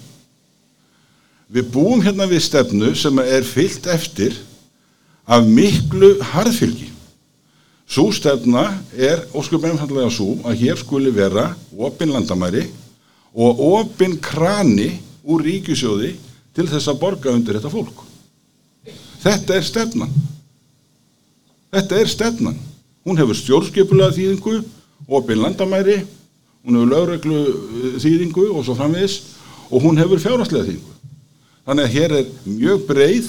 [1.51, 4.37] Við búum hérna við stefnu sem er fyllt eftir
[5.27, 6.94] af miklu harðfylgi.
[7.85, 8.65] Svo stefna
[8.97, 12.65] er óskum einfallega svo að hér skuli vera opin landamæri
[13.35, 14.95] og opin krani
[15.25, 16.15] úr ríkisjóði
[16.55, 18.05] til þess að borga undir þetta fólk.
[19.25, 20.15] Þetta er stefnan.
[21.75, 22.57] Þetta er stefnan.
[23.05, 24.59] Hún hefur stjórnskipulega þýðingu,
[25.09, 25.99] opin landamæri,
[26.65, 29.19] hún hefur lögreglu eh, þýðingu og svo framvegis
[29.69, 30.93] og hún hefur fjárhastlega þýðingu.
[31.65, 33.29] Þannig að hér er mjög breið,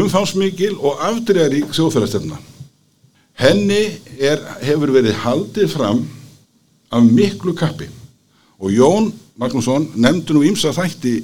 [0.00, 2.38] umfánsmikil og afdregarík sjóðfærastefna.
[3.40, 3.80] Henni
[4.20, 6.02] er, hefur verið haldið fram
[6.92, 7.88] af miklu kappi.
[8.60, 9.08] Og Jón
[9.40, 11.14] Magnússon nefndi nú ímsa þætti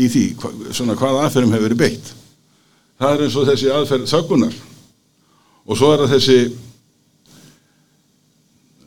[0.00, 2.12] í því hva, svona hvað aðferðum hefur verið beitt.
[3.00, 4.56] Það er eins og þessi aðferð þöggunar
[5.70, 6.38] og svo er það þessi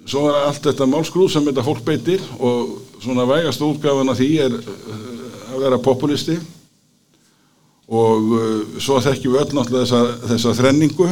[0.09, 4.31] svo er allt þetta málskrúð sem þetta fólk beitir og svona vægast útgafan af því
[4.47, 6.39] er að vera populisti.
[7.93, 11.09] Og uh, svo þekkjum við öll náttúrulega þessa, þessa þrenningu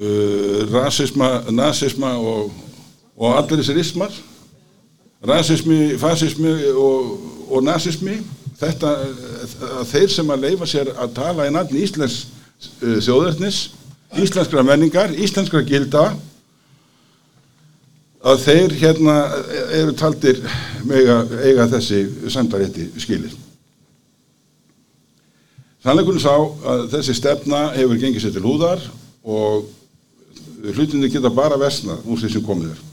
[0.00, 2.52] uh, rasisma, nazisma og,
[3.16, 4.16] og allir þessir ismar
[5.26, 7.16] rasismi, fasismi og,
[7.48, 8.18] og nazismi
[8.56, 8.92] þetta
[9.80, 12.22] að þeir sem að leifa sér að tala í nafni Íslands
[12.82, 13.66] uh, þjóðverðnis
[14.22, 16.06] íslenskra menningar, íslenskra gilda
[18.26, 19.16] að þeir hérna
[19.76, 20.40] eru taldir
[20.86, 22.00] mega, eiga þessi
[22.32, 23.34] sendarétti skilir.
[25.84, 28.82] Sannleikunum sá að þessi stefna hefur gengið sér til húðar
[29.22, 29.68] og
[30.62, 32.84] hlutinni geta bara versnað úr því sem komið er.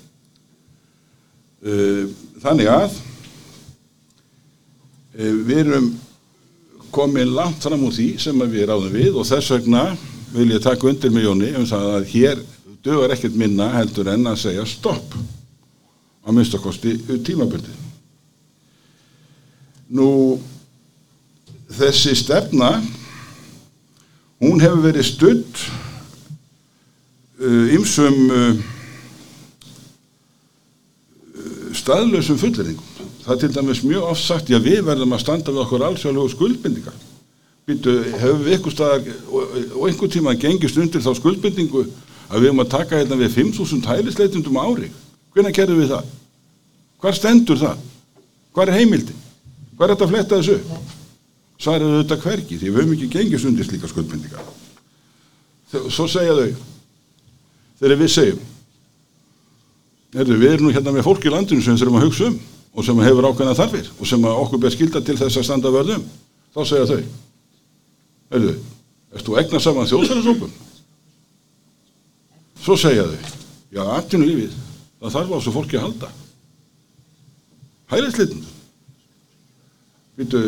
[2.43, 2.97] Þannig að
[5.47, 5.91] við erum
[6.93, 9.86] komið langt fram úr því sem við ráðum við og þess vegna
[10.34, 12.43] vil ég taka undir með Jóni um það að hér
[12.84, 15.15] dögur ekkert minna heldur en að segja stopp
[16.23, 17.71] á minnstakosti tímaböndi.
[19.93, 20.39] Nú
[21.73, 22.76] þessi stefna
[24.43, 25.63] hún hefur verið studd
[27.39, 28.62] ymsum uh,
[31.74, 32.84] staðlausum fulleringu.
[33.24, 36.34] Það er til dæmis mjög oft sagt, já við verðum að standa við okkur allsjálfur
[36.34, 36.96] skuldbindingar.
[37.63, 41.86] Býtu, hefur við einhver staðar og, og einhver tíma gengist undir þá skuldbindingu
[42.28, 44.89] að við erum að taka hérna við 5.000 hælisleitundum ári.
[45.34, 46.12] Hvernig kerðum við það?
[47.04, 47.86] Hvar stendur það?
[48.54, 49.15] Hvar er heimildi?
[49.78, 50.91] Hvar er þetta að fletta þessu upp?
[51.63, 54.43] Svarið auðvitað hvergi því við höfum ekki gengist undir slíka skuldbindingar.
[55.72, 56.52] Svo segja þau,
[57.80, 58.42] þegar við segjum,
[60.14, 62.36] Erðu, við erum nú hérna með fólk í landinu sem þurfum að hugsa um
[62.74, 66.04] og sem hefur ákveðna þarfir og sem okkur ber skilda til þess að standa vörðum.
[66.54, 67.00] Þá segja þau,
[68.38, 68.54] erðu,
[69.14, 70.52] erst þú egna saman þjóðsverðarsópum?
[72.62, 73.32] Svo segja þau,
[73.74, 74.60] já, aftinu lífið,
[75.02, 76.12] það þarf á þessu fólki að halda.
[77.94, 78.46] Hælisleitin.
[80.14, 80.44] Býtu,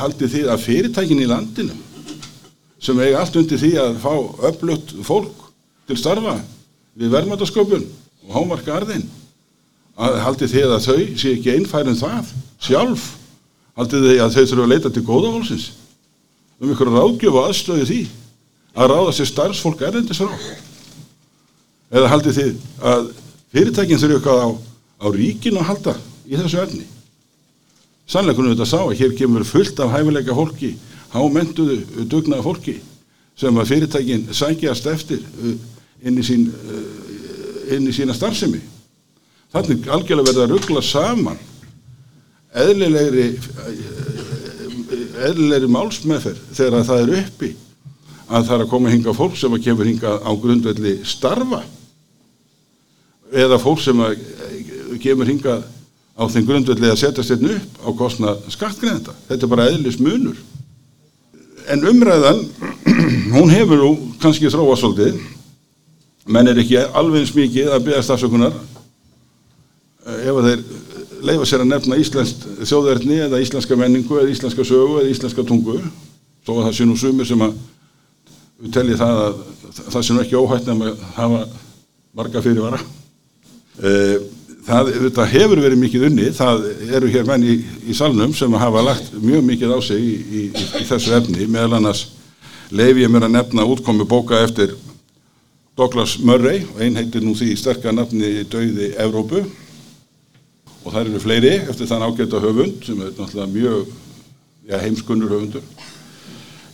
[0.00, 1.76] haldið þið að fyrirtækin í landinu
[2.84, 4.12] sem eiga allt undir því að fá
[4.48, 5.48] öflugt fólk
[5.88, 6.38] til starfa
[6.98, 7.86] við verðmætasköpun
[8.24, 9.06] og hámarka arðin
[9.94, 13.06] að haldið þið að þau sé ekki einfærum það sjálf?
[13.78, 15.66] Haldið þið að þau þurfa að leita til góðahólsins
[16.62, 18.00] um ykkur ráðgjöf og aðstöðu því?
[18.74, 20.32] Að ráða sér starfsfólk erendis frá?
[21.94, 23.06] Eða haldið þið að
[23.54, 24.48] fyrirtækinn þurfa eitthvað á,
[25.02, 26.86] á ríkinu að halda í þessu erni
[28.08, 30.74] sannlega kunum við þetta sá að hér kemur fullt af hæfileika fólki
[31.14, 31.78] hámentuðu,
[32.10, 32.74] dugnaða fólki
[33.38, 35.22] sem að fyrirtækinn sækjast eftir
[36.04, 36.46] inn í sín
[37.74, 38.60] inn í sína starfsemi.
[39.54, 41.38] Þannig algjörlega verða að ruggla saman
[42.54, 43.28] eðlilegri
[45.24, 47.50] eðlilegri málsmeðferð þegar það er uppi
[48.24, 51.62] að það er að koma hinga fólk sem að kemur hinga á grundvelli starfa
[53.34, 54.18] eða fólk sem að
[55.02, 55.60] kemur hinga
[56.14, 60.38] á þeim grundvelli að setja styrn upp á kostna skattgreinda þetta er bara eðlis munur.
[61.70, 62.44] En umræðan
[63.34, 63.90] hún hefur nú
[64.22, 65.18] kannski þróa svolítið
[66.24, 68.54] menn er ekki alveg eins mikið að byggja stafsökunar
[70.04, 70.62] ef að þeir
[71.24, 75.78] leifa sér að nefna íslenskt þjóðverðni eða íslenska menningu eða íslenska sögu eða íslenska tungu.
[76.44, 77.54] Þó að það sé nú sumir sem að
[78.60, 79.36] við teljum það að
[79.80, 81.44] það sé nú ekki óhætt nefn að hafa
[82.14, 82.80] marga fyrirvara.
[84.64, 88.84] Það, það hefur verið mikið unni það eru hér menn í, í salnum sem hafa
[88.86, 90.44] lagt mjög mikið á sig í, í,
[90.80, 91.48] í þessu efni.
[91.48, 92.06] Meðal annars
[92.72, 94.72] leif ég mér að nefna útkomi bóka eftir
[95.74, 99.40] Douglas Murray og einn heitir nú því sterka nafni Dauði Evrópu
[100.84, 103.88] og það eru fleiri eftir þann ágæta höfund sem er náttúrulega mjög
[104.68, 105.64] ja, heimskunnur höfundur.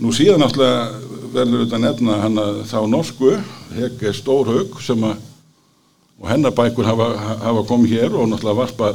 [0.00, 3.30] Nú síðan náttúrulega verður þetta nefna hann að þá norsku,
[3.78, 5.16] Hegge Stórhaug sem að
[6.20, 7.06] og hennar bækur hafa,
[7.40, 8.90] hafa komið hér og náttúrulega varpa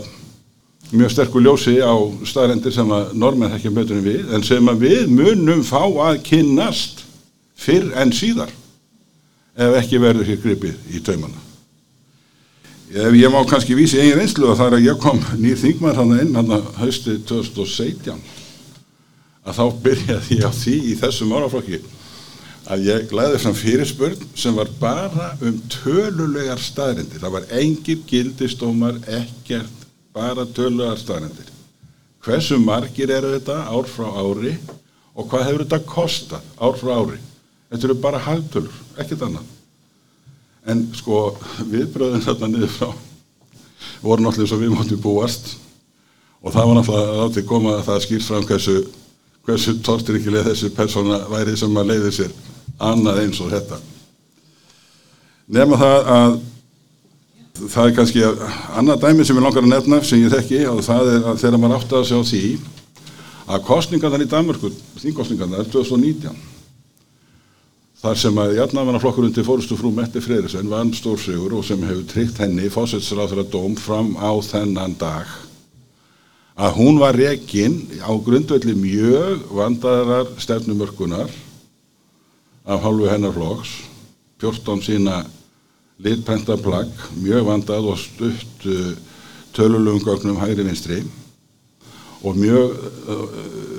[0.91, 1.98] mjög sterkur ljósi á
[2.30, 6.22] staðrendir sem að normenn ekki mötur en við en sem að við munum fá að
[6.28, 7.02] kynnast
[7.58, 8.54] fyrr en síðar
[9.56, 11.41] ef ekki verður hér gripið í taumana.
[12.96, 15.98] Ef ég má kannski vísi eigin einslu að það er að ég kom nýr þingmar
[16.00, 18.20] hann inn hann að hausti 2017
[19.46, 21.80] að þá byrjaði ég á því í þessum áraflokki
[22.72, 27.22] að ég glæði fram fyrirspurn sem var bara um tölulegar staðrindir.
[27.22, 31.52] Það var engir gildistómar, ekkert, bara tölulegar staðrindir.
[32.26, 34.56] Hversu margir eru þetta ár frá ári
[35.13, 37.20] og hvað hefur þetta kostað ár frá ári?
[37.76, 39.48] Þetta eru bara haldtölur, ekkert annað.
[40.72, 41.18] En sko
[41.68, 42.94] viðbröðin þarna niður frá
[44.00, 45.50] voru náttúrulega svo við móttum búast
[46.40, 48.78] og það var náttúrulega átti koma að það skýrt fram hversu,
[49.44, 52.34] hversu tortiríkileg þessi persóna væri sem að leiði sér
[52.80, 53.82] annað eins og þetta.
[55.60, 56.40] Nefna það að
[57.76, 58.26] það er kannski
[58.80, 61.62] annað dæmi sem ég langar að nefna sem ég þekki og það er að þegar
[61.62, 62.44] maður átti að sjá því
[63.46, 64.72] að kostningarnar í Danmarku,
[65.04, 66.55] þingkostningarnar 2019
[68.06, 72.38] þar sem að jafnafannaflokkurinn til fórustu frú Mette Freyrisson vann stórsigur og sem hefur tryggt
[72.44, 75.26] henni fósetsráþra dóm fram á þennan dag.
[76.54, 81.34] Að hún var rekin á grundvelli mjög vandarar stefnumörkunar
[82.66, 83.74] af hálfu hennar flokks
[84.43, 85.24] 14 sína
[85.97, 88.93] litpenta plagg mjög vandað og stutt uh,
[89.58, 91.01] tölulugum gögnum hægri vinstri
[92.22, 92.78] og mjög
[93.10, 93.74] uh,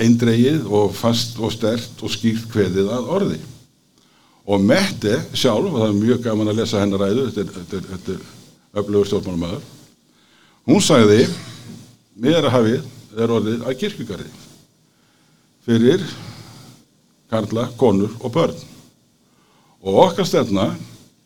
[0.00, 3.40] eindreið og fast og stert og skýrt kveðið að orði.
[4.44, 8.24] Og Mette sjálf og það er mjög gaman að lesa hennar ræðu þetta er,
[8.74, 9.70] öflugur stjórnmálumöður
[10.68, 11.24] hún sagði
[12.18, 12.84] miðra hafið
[13.20, 14.30] er orðið að kirkugarði
[15.64, 16.02] fyrir
[17.30, 18.56] karla, konur og börn.
[19.84, 20.68] Og okkar stefna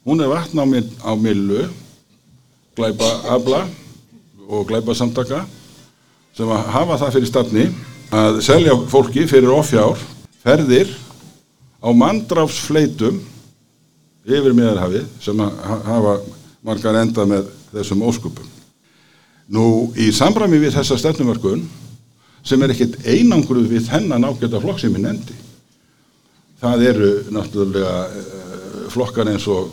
[0.07, 0.65] hún er vatn á,
[1.05, 1.67] á millu
[2.79, 3.65] glæpa abla
[4.49, 5.45] og glæpa samtaka
[6.37, 7.65] sem að hafa það fyrir stafni
[8.15, 9.99] að selja fólki fyrir offjár
[10.43, 10.91] ferðir
[11.85, 13.19] á mandráfsfleitum
[14.29, 16.19] yfir miðarhafið sem hafa
[16.65, 18.47] margar enda með þessum óskupum.
[19.49, 21.63] Nú, í samræmi við þessa stefnumörkun
[22.45, 25.37] sem er ekkit einangruð við þennan ágæta flokk sem ég nefndi.
[26.61, 29.71] Það eru náttúrulega uh, flokkar eins og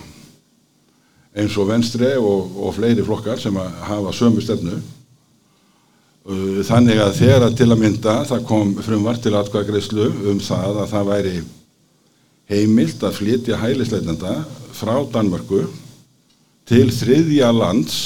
[1.35, 4.77] eins og venstri og, og fleiri flokkar sem hafa sömu stefnu.
[6.25, 10.79] Uh, Þannig að þegar að til að mynda það kom frumvart til atkvæðagreyslu um það
[10.81, 11.33] að það væri
[12.49, 14.31] heimilt að flytja hælisleitenda
[14.73, 15.59] frá Danmörku
[16.65, 17.99] til þriðja lands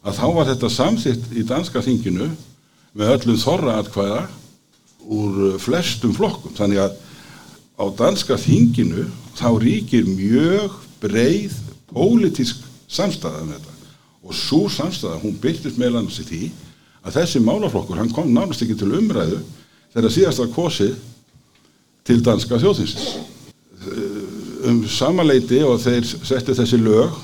[0.00, 2.30] að þá var þetta samþýtt í danska þinginu
[2.96, 4.22] með öllum þorra atkvæða
[5.04, 6.56] úr flestum flokkum.
[6.56, 6.96] Þannig að
[7.76, 9.04] á danska þinginu
[9.36, 11.60] þá ríkir mjög breið
[11.92, 13.78] pólitísk samstæða um þetta
[14.24, 16.42] og svo samstæða hún byrtist meðlan sig því
[17.04, 19.40] að þessi málaflokkur hann kom nánast ekki til umræðu
[19.94, 20.96] þegar síðast var kosið
[22.06, 23.06] til danska þjóðinsins
[24.68, 27.16] um samanleiti og þeir settu þessi lög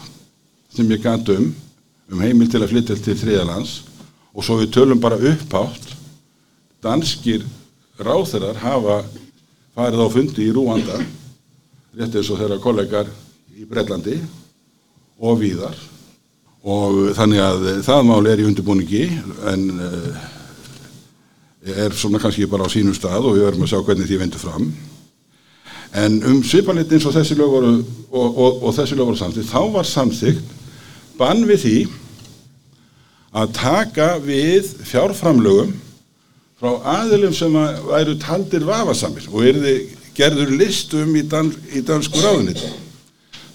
[0.72, 1.50] sem ég gæt um
[2.12, 3.76] um heimil til að flytja til þriðalands
[4.32, 5.92] og svo við tölum bara upphátt
[6.84, 7.44] danskir
[7.98, 9.00] ráþerar hafa
[9.76, 11.00] farið á fundi í Rúanda
[11.96, 13.10] rétt eins og þeirra kollegar
[13.56, 14.20] í Breitlandi
[15.18, 15.76] og víðar
[16.66, 19.04] og þannig að það mál er í undirbúningi
[19.52, 20.24] en uh,
[21.86, 24.42] er svona kannski bara á sínum stað og við verðum að sjá hvernig því vindur
[24.42, 24.68] fram
[25.96, 29.52] en um svipalitt eins og þessi lög voru og, og, og þessi lög voru samþýtt
[29.52, 30.54] þá var samþýtt
[31.18, 31.76] bann við því
[33.36, 35.74] að taka við fjárframlögum
[36.56, 39.76] frá aðilum sem að væru taldir vafasamir og erði
[40.16, 42.70] gerður listum í, dan, í dansku ráðuniti.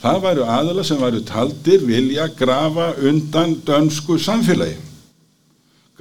[0.02, 4.80] Það væru aðila sem væru taldir vilja grafa undan dönsku samfélagi.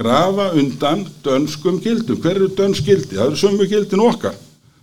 [0.00, 2.20] Grafa undan dönskum gildum.
[2.20, 3.18] Hver eru dönsk gildi?
[3.18, 4.38] Það eru sömu gildin okkar.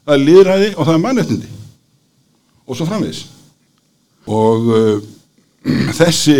[0.05, 1.49] Það er líðræði og það er mannetindi.
[2.67, 3.23] Og svo framvegis.
[4.27, 5.01] Og uh,
[5.99, 6.37] þessi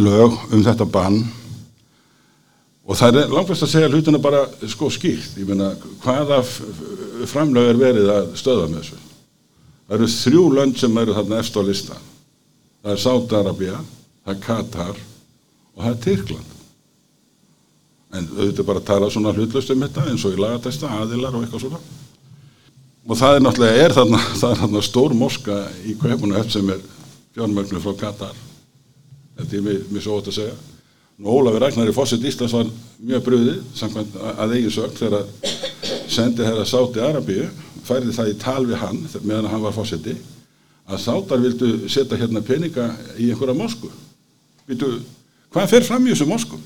[0.00, 1.22] lög um þetta bann
[2.84, 5.70] og það er langfest að segja hlutina bara sko skýrt, ég meina
[6.02, 6.42] hvaða
[7.30, 9.13] framlög er verið að stöða með þessu
[9.88, 11.98] það eru þrjú lönd sem eru þarna eftir á lista.
[12.84, 13.78] Það er Sátarabia
[14.24, 14.98] það er Katar
[15.74, 16.50] og það er Tyrkland.
[18.14, 21.44] En auðvitað bara að tala svona hlutlust um þetta eins og í lagatesta, aðilar og
[21.44, 21.80] eitthvað svona.
[23.04, 24.20] Og það er náttúrulega er þarna,
[24.50, 26.84] er þarna stór moska í Kaupinu eftir sem er
[27.34, 28.38] fjármögnu frá Katar.
[29.34, 30.54] Þetta er mér, svo ótt að segja.
[31.18, 32.70] Nú Ólafur Ragnar í Fosset Íslands var
[33.02, 35.52] mjög bröðið samkvæmt að eigin sögt þegar að
[36.10, 37.44] sendi þeirra Sáti Arabíu
[37.84, 40.16] færði það í tal við hann meðan hann var fósetti
[40.84, 43.90] að Sátar vildu setja hérna peninga í einhverja mosku
[44.68, 44.88] Vitu,
[45.52, 46.56] hvað fer fram í þessu mosku?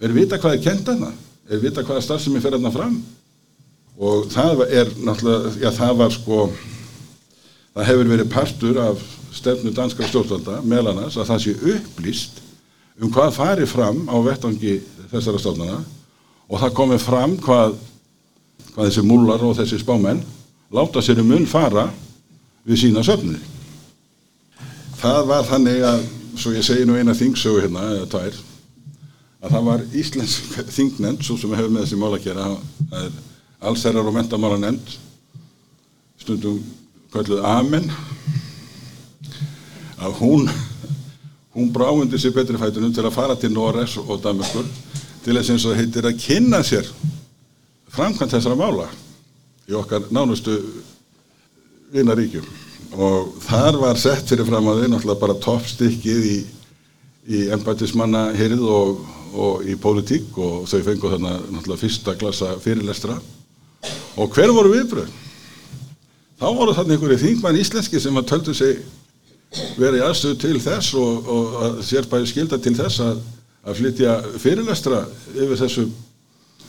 [0.00, 1.10] Er vita hvað er kent hana?
[1.52, 2.94] Er vita hvaða starfsemi fer hana fram?
[4.00, 6.38] Og það er náttúrulega, já það var sko
[7.74, 12.40] það hefur verið partur af stefnu danskar stjórnvalda meðal annars að það sé upplýst
[13.02, 14.78] um hvað fari fram á vettangi
[15.10, 15.80] þessara stofnana
[16.48, 17.76] og það komi fram hvað,
[18.74, 20.22] hvað þessi múlar og þessi spámenn
[20.74, 21.86] láta sér um mun fara
[22.66, 23.40] við sína söfnir.
[24.98, 26.02] Það var þannig að,
[26.40, 28.38] svo ég segi nú eina þingsögu hérna, eða tvær,
[29.44, 32.50] að það var Íslensk þingnefnd, svo sem hefur með þessi mál að gera,
[32.90, 33.18] það er
[33.70, 34.94] allsherrar og mentamála nefnd,
[36.24, 36.62] stundum
[37.14, 37.90] kölluð Amen,
[40.02, 40.48] að hún
[41.54, 44.66] hún bráundi sér betri fætunum til að fara til Norres og Damerskur
[45.22, 46.88] til þess og heitir að kynna sér
[47.94, 48.88] framkvæmt þessara mála
[49.70, 50.56] í okkar nánustu
[51.94, 52.46] vinaríkjum
[52.94, 56.38] og þar var sett fyrir fram að þau náttúrulega bara toppstykkið í,
[57.30, 63.18] í embætismanna hirð og, og í pólitík og þau fengu þarna náttúrulega fyrsta glasa fyrirlestra
[64.18, 65.10] og hver voru viðbröð?
[66.38, 68.82] Þá voru þarna einhverju þingmann íslenski sem að töldu sig
[69.78, 73.22] verið aðstöðu til þess og, og sér bæði skilda til þess að,
[73.64, 75.86] að flytja fyrirlestra yfir þessu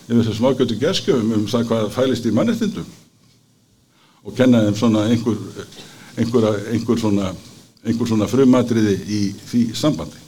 [0.06, 2.86] yfir þessu smágjötu gerskjöfum um það hvað fælist í mannrettindum
[4.26, 5.38] og kenna þeim svona einhver
[6.18, 7.34] einhver, einhver svona
[8.06, 10.24] svona frumatriði í því sambandi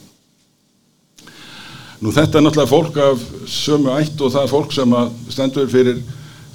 [1.98, 4.92] Nú þetta er náttúrulega fólk af sömu ætt og það er fólk sem
[5.34, 5.96] stendur fyrir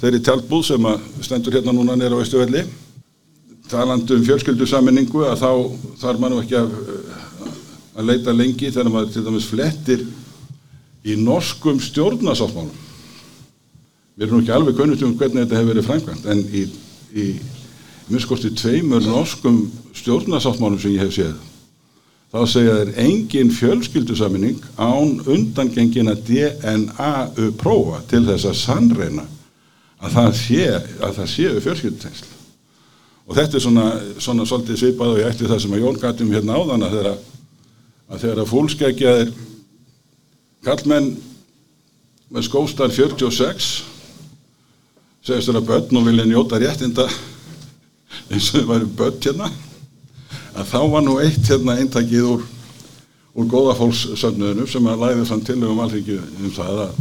[0.00, 0.86] þeirri tjálpbúð sem
[1.20, 2.62] stendur hérna núna nýra á Ístuvelli
[3.68, 5.50] talandi um fjölskyldusaminningu að þá
[6.00, 6.72] þarf mann ekki að,
[7.96, 10.06] að leita lengi þegar maður til dæmis flettir
[11.04, 12.72] í norskum stjórnasáttmálum.
[14.14, 16.66] Við erum nú ekki alveg kunnust um hvernig þetta hefur verið framkvæmt en í,
[17.14, 17.26] í
[18.10, 19.64] minnskosti tveimur norskum
[19.96, 21.34] stjórnasáttmálum sem ég hef séð
[22.34, 29.26] þá segja þeir engin fjölskyldusaminning án undangengina DNA-prófa til þess að sannreina
[30.02, 32.32] að það sé að það séu fjölskyldutengsl.
[33.24, 33.86] Og þetta er svona,
[34.20, 37.14] svona svolítið svipað og ég ætti það sem að Jón gatum hérna áðan að þegar
[38.04, 39.32] að þegar að fólkskeggjaðir
[40.66, 41.08] kallmenn
[42.34, 43.70] með skóstar 46
[45.24, 47.06] segist þeirra börn og vilja njóta réttinda
[48.28, 49.48] eins og þau væri börn hérna.
[50.54, 52.44] Að þá var nú eitt hérna eintakið úr
[53.34, 56.98] úr góðafólkssöfnuðinu sem að læði þann tilögum alþingi um það að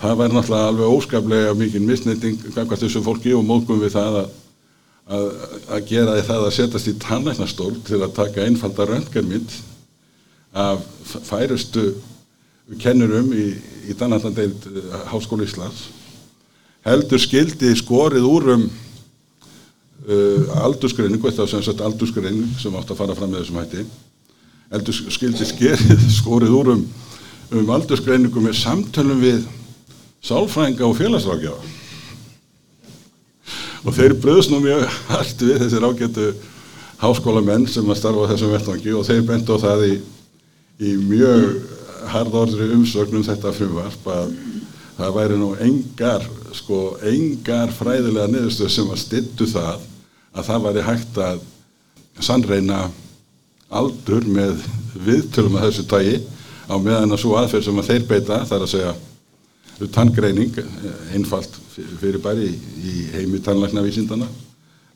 [0.00, 4.34] það væri náttúrulega alveg óskaplega mikið misnýtting gangast þessu fólki og móðgum við það að,
[5.16, 5.24] að,
[5.70, 9.56] að gera því það að setjast í tannlæknastól til að taka einfalda röntgenmynd
[10.66, 10.84] af
[11.30, 11.86] færustu
[12.82, 13.46] kennurum í,
[13.88, 14.68] í Danatlandeild
[15.14, 15.86] Háskóla Íslands
[16.86, 18.66] heldur skildi skorið úr um
[20.08, 23.86] uh, aldursgreiningu, var sem sagt aldursgreining sem átt að fara fram með þessum hætti
[24.70, 26.86] heldur skildi skerið, skorið úr um,
[27.58, 29.44] um aldursgreiningu með samtölum við
[30.24, 31.76] sálfrænga og félagsrákjafa
[33.80, 36.30] og þeir bröðs nú mjög hægt við þessir ágættu
[37.00, 39.94] háskólamenn sem að starfa á þessum vettvangi og þeir bent á það í,
[40.84, 41.46] í mjög
[42.12, 44.34] hardordri umsögnum þetta frumvarp að
[44.98, 46.26] það væri nú engar
[46.56, 49.86] sko engar fræðilega niðurstöð sem að stittu það
[50.30, 51.40] að það væri hægt að
[52.20, 52.80] sannreina
[53.70, 54.66] aldur með
[55.06, 56.18] viðtölum að þessu tægi
[56.70, 58.94] á meðan að svo aðferð sem að þeir beita þar að segja
[59.94, 60.58] tanngreining
[61.16, 62.50] einfalt fyrir bæri
[62.84, 64.28] í heimi tannlæknavísindana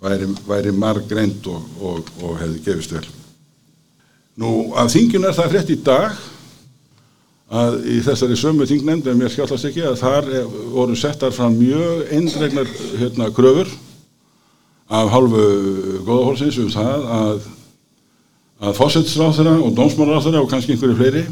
[0.04, 3.06] væri, væri marg greint og, og, og hefði gefist vel.
[4.40, 6.18] Nú að þingin er það frétt í dag
[7.52, 10.30] að í þessari sömu þingnefnd en mér skjálfast ekki að þar
[10.72, 12.70] voru settar fram mjög eindregnar
[13.00, 13.68] hérna, kröfur
[14.88, 15.44] af hálfu
[16.06, 17.44] góðahólsins um það að
[18.64, 21.24] að fósetsráþara og dómsmálaráþara og kannski einhverju fleiri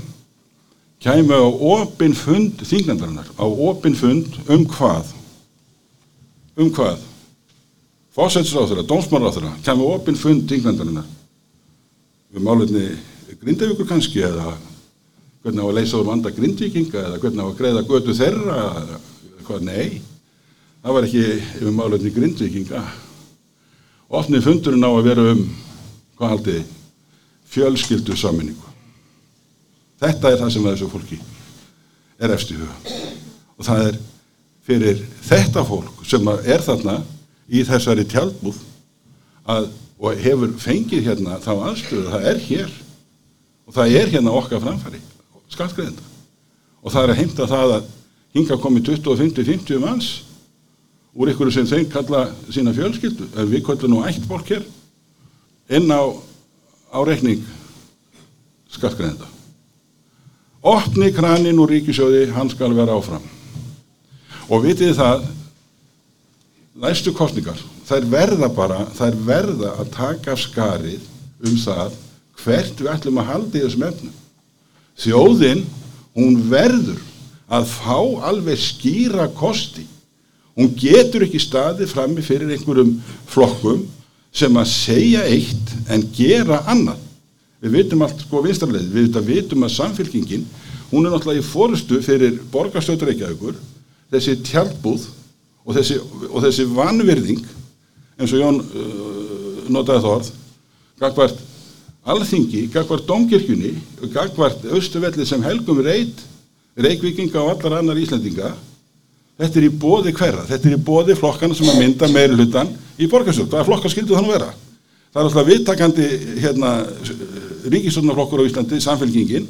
[1.02, 1.46] kæmu á
[1.78, 5.14] opin fund þingnefndarinnar, á opin fund um hvað?
[6.58, 7.00] Um hvað?
[8.14, 11.06] Fósetsráþara, dómsmálaráþara kæmu á opin fund þingnefndarinnar.
[12.36, 12.98] Um áleitni
[13.40, 14.52] grindavíkur kannski eða
[15.42, 18.58] hvernig á að leysa úr vanda grindvíkinga eða hvernig á að greiða götu þeirra
[19.42, 20.02] hvað, nei
[20.82, 21.24] það var ekki
[21.68, 22.82] um áleitni grindvíkinga.
[24.12, 25.42] Opni fundurinn á að vera um
[26.18, 26.62] hvað haldið
[27.52, 28.72] fjölskyldu saminningu.
[30.02, 31.18] Þetta er það sem þessu fólki
[32.22, 32.98] er eftir huga.
[33.58, 33.98] Og það er
[34.66, 36.98] fyrir þetta fólk sem er þarna
[37.52, 38.58] í þessari tjálpúð
[40.02, 42.76] og hefur fengið hérna þá aðstöðu, það er hér.
[43.66, 44.98] Og það er hérna okkar framfæri,
[45.52, 46.04] skattgreðenda.
[46.82, 47.88] Og það er að heimta það að
[48.36, 50.12] hinga komið 20-50-50 manns
[51.12, 54.64] úr ykkur sem þeim kalla sína fjölskyldu, en við kallum nú eitt fólk hér
[55.72, 56.02] inn á
[56.92, 57.44] á reikning
[58.72, 59.28] skattgreðenda.
[60.62, 63.24] Opni kranin úr ríkisjóði, hann skal vera áfram.
[64.52, 65.24] Og vitið það,
[66.84, 71.08] næstu kostningar, þær verða bara, þær verða að taka skarið
[71.42, 71.96] um það
[72.42, 74.18] hvert við ætlum að halda í þessum efnum.
[75.00, 75.64] Þjóðin,
[76.16, 77.00] hún verður
[77.52, 79.84] að fá alveg skýra kosti.
[80.56, 82.98] Hún getur ekki staði frammi fyrir einhverjum
[83.30, 83.86] flokkum
[84.32, 87.00] sem að segja eitt en gera annað.
[87.62, 90.44] Við vitum allt sko vinstarleið, við vitum að samfélkingin,
[90.90, 93.58] hún er náttúrulega í fórustu fyrir borgarstöður Reykjavíkur,
[94.12, 95.06] þessi tjálpúð
[95.62, 96.00] og þessi,
[96.42, 97.44] þessi vanvirðing,
[98.18, 100.32] eins og Jón uh, notaði þorð,
[101.00, 101.38] gagvart
[102.02, 103.72] alþingi, gagvart domkirkjunni,
[104.12, 106.24] gagvart austuvelli sem helgum reyt,
[106.82, 108.50] reykvikinga og allar annar Íslandinga,
[109.38, 112.72] þetta er í bóði hverra, þetta er í bóði flokkana sem að mynda meiri hlutan
[112.98, 114.50] í borgarstöld, hvaða flokkar skildu þannig vera?
[115.12, 116.08] Það er alltaf viðtakandi
[116.42, 116.72] hérna,
[117.72, 119.48] ríkistofnarflokkur á Íslandi, samfélkingin,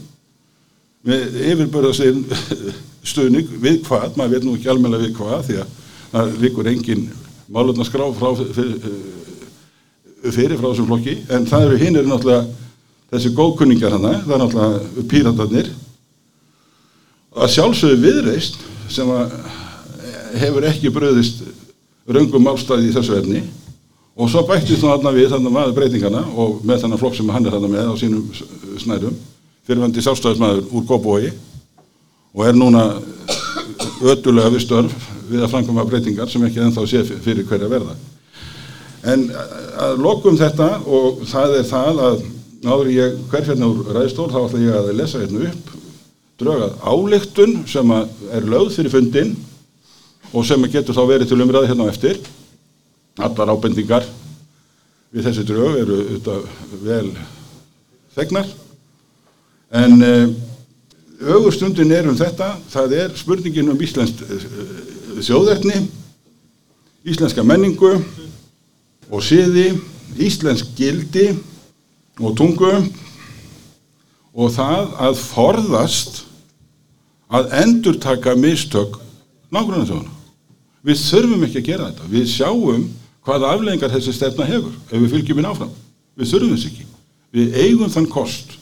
[1.09, 2.24] með yfirbörðasegin
[3.12, 5.78] stöðning við hvað, maður veit nú ekki almenna við hvað, því að
[6.12, 7.07] það likur engin
[7.53, 8.28] málundarskrá frá,
[10.31, 12.45] fyrir, frá þessum flokki, en það eru hinn eru náttúrulega
[13.12, 15.73] þessi góðkunningar hana, það er náttúrulega píratarnir,
[17.33, 18.61] að sjálfsögðu viðreist
[18.93, 19.35] sem að
[20.43, 21.43] hefur ekki bröðist
[22.09, 23.43] raungum málstæði í þessu efni
[24.16, 27.57] og svo bættist hann við þannig maður breytingana og með þannig flokk sem hann er
[27.57, 28.25] þannig með á sínum
[28.81, 29.16] snærum
[29.66, 31.31] fyrirvændi sástæðismæður úr Góbói
[32.33, 32.85] og er núna
[34.03, 37.97] ötulega við störf við að framkvæma breytingar sem ekki ennþá sé fyrir hverja verða
[39.03, 39.24] en
[39.82, 42.26] að lokum þetta og það er það að
[42.62, 45.72] náður ég hver hérna úr ræðstól þá ætla ég að lesa hérna upp
[46.42, 49.34] drögað áleiktun sem er lögð fyrir fundin
[50.32, 52.20] og sem getur þá verið til umræði hérna á eftir.
[53.20, 54.07] Allar ábendingar
[55.12, 55.98] við þessi drög eru
[56.82, 57.11] vel
[58.16, 58.48] þegnar.
[59.76, 59.98] En
[61.22, 62.55] augustundin er um þetta.
[62.72, 64.46] Það er spurningin um Íslands uh,
[65.22, 65.84] þjóðverðni
[67.12, 67.96] íslenska menningu
[69.11, 69.72] og siði,
[70.20, 71.30] íslensk gildi
[72.20, 72.72] og tungu
[74.32, 76.22] og það að forðast
[77.32, 78.98] að endurtaka mistök
[79.53, 80.18] nákvæmlega þjóðuna.
[80.82, 82.09] Við þurfum ekki að gera þetta.
[82.12, 82.86] Við sjáum
[83.22, 85.72] hvaða afleggingar þessi stefna hefur ef við fylgjum inn áfram.
[86.18, 86.86] Við þurfum þess ekki.
[87.32, 88.57] Við eigum þann kost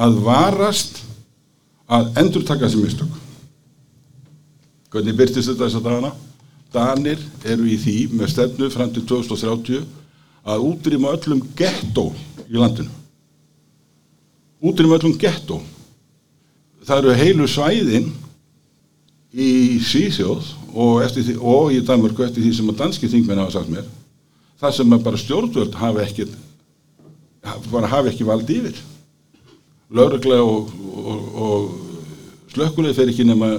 [0.00, 1.02] að varast
[1.90, 3.16] að endurtaka þessi mistök.
[4.90, 6.12] Hvernig byrtist þetta þess að dagana?
[6.70, 9.84] Danir eru í því með stefnu fram til 2030
[10.50, 12.10] að útrýma öllum gettó
[12.46, 12.90] í landinu.
[14.62, 15.60] Útrýma öllum gettó.
[16.86, 18.10] Það eru heilu svæðin
[19.30, 23.72] í Svíþjóð og, því, og í Danmörku eftir því sem að danski þingmenn hafa sagt
[23.72, 23.88] mér
[24.60, 26.26] það sem að bara stjórnvöld hafi ekki
[27.70, 28.80] bara hafi ekki valdi yfir
[29.90, 33.54] lauruglega og, og, og slökkuleg fer ekki nema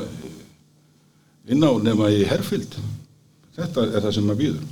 [1.50, 2.78] inn á nema í herfild
[3.58, 4.70] þetta er það sem maður býður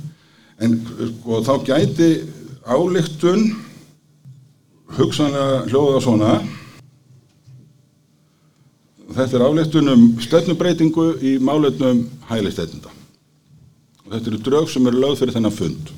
[0.60, 2.08] en sko, þá gæti
[2.68, 3.44] álygtun
[4.96, 6.32] hugsanlega hljóða svona.
[9.10, 12.92] Þetta er álygtun um stefnubreitingu í málefnum hælisleitenda.
[14.04, 15.90] Og þetta eru drög sem eru lögð fyrir þennan fund.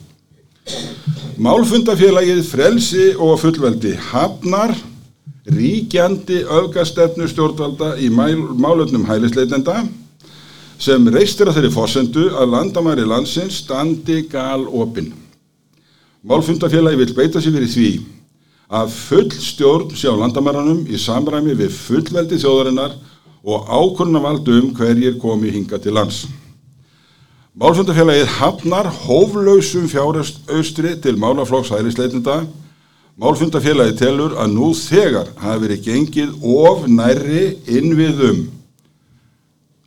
[1.42, 4.76] Málfundafélagið frelsi og fullveldi hafnar
[5.50, 9.80] ríkjandi öfgastefnu stjórnvalda í málefnum hælisleitenda
[10.82, 15.12] sem reistir að þeirri fórsendu að landamæri landsins standi gal opinn.
[16.26, 17.90] Málfundafélagi vil beita sér fyrir því
[18.72, 22.96] að full stjórn sjá landamæranum í samræmi við fullveldi þjóðarinnar
[23.42, 26.24] og ákurna valdu um hverjir komi hinga til lands.
[27.58, 32.40] Málfundafélagið hafnar hóflausum fjáraustri til málaflokks hælisleitenda.
[33.20, 38.46] Málfundafélagið telur að nú þegar hafi verið gengið of nærri innviðum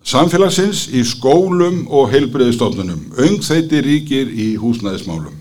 [0.06, 3.10] samfélagsins í skólum og heilbreyðistofnunum.
[3.18, 5.34] Öngþeiti ríkir í húsnæðismálum.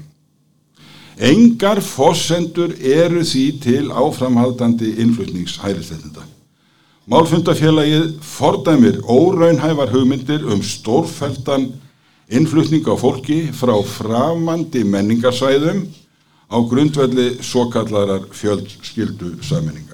[1.14, 6.24] Engar fossendur eru því til áframhaldandi innflutningshælisleitenda.
[7.06, 11.68] Málfundafélagið fordæmir óraunhævar hugmyndir um stórfæltan
[12.32, 15.84] innflutning á fólki frá framandi menningarsvæðum
[16.48, 19.93] á grundvelli svo kallarar fjöldskildu saminningar.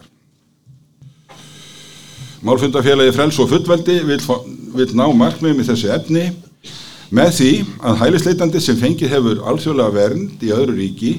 [2.40, 4.22] Málfundafélagi Frels og fullveldi vil,
[4.72, 6.30] vil ná markmiðum í þessu efni
[7.12, 7.50] með því
[7.84, 11.12] að hælisleitandi sem fengið hefur alþjóðlega vernd í öðru ríki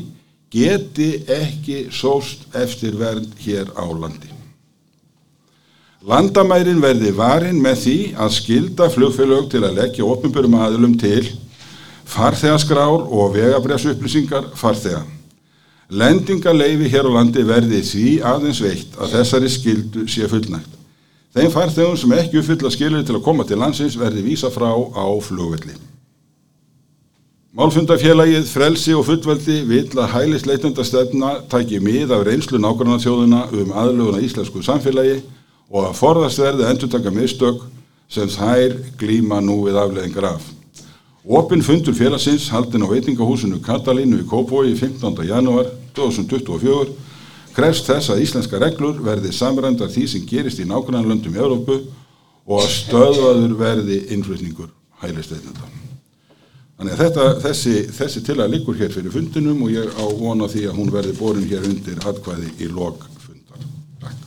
[0.51, 4.34] geti ekki sóst eftir vernd hér á landi.
[6.01, 11.22] Landamærin verði varin með því að skilda flugfélög til að leggja opnbjörnum aðlum til
[12.09, 15.05] farþegaskrár og vegabrjásupplýsingar farþega.
[15.91, 20.81] Lendingaleifi hér á landi verði því aðeins veitt að þessari skildu sé fullnægt.
[21.32, 25.06] Þeim farþegum sem ekki uppfylla skilur til að koma til landsins verði vísa frá á
[25.24, 25.78] flugvelli.
[27.56, 33.72] Málfundafélagið, frelsi og fullveldi vil að hælisleitenda stefna tæki mið af reynslu nákvæmna þjóðuna um
[33.76, 35.22] aðluguna íslensku samfélagi
[35.72, 37.64] og að forðast verði endur taka mistök
[38.12, 40.46] sem þær glíma nú við afleðingar af.
[41.28, 45.16] Opin fundur félagsins haldin á veitingahúsinu Katalínu í Kópói 15.
[45.28, 47.11] janúar 2024
[47.56, 51.80] krefst þess að íslenska reglur verði samrændar því sem gerist í nákvæmlega löndum í Európu
[52.47, 54.72] og að stöðvaður verði innflutningur
[55.02, 55.70] hælisteitnenda.
[56.82, 60.47] Þannig að þetta, þessi, þessi til að liggur hér fyrir fundinum og ég á vona
[60.49, 63.68] því að hún verði borin hér undir atkvæði í lok fundar.
[64.02, 64.18] Takk.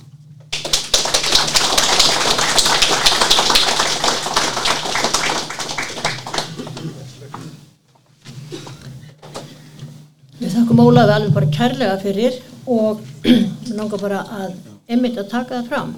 [10.55, 12.35] Við þakkum Ólafi alveg bara kærlega fyrir
[12.71, 14.53] og við langar bara að
[14.87, 15.89] einmitt að taka það fram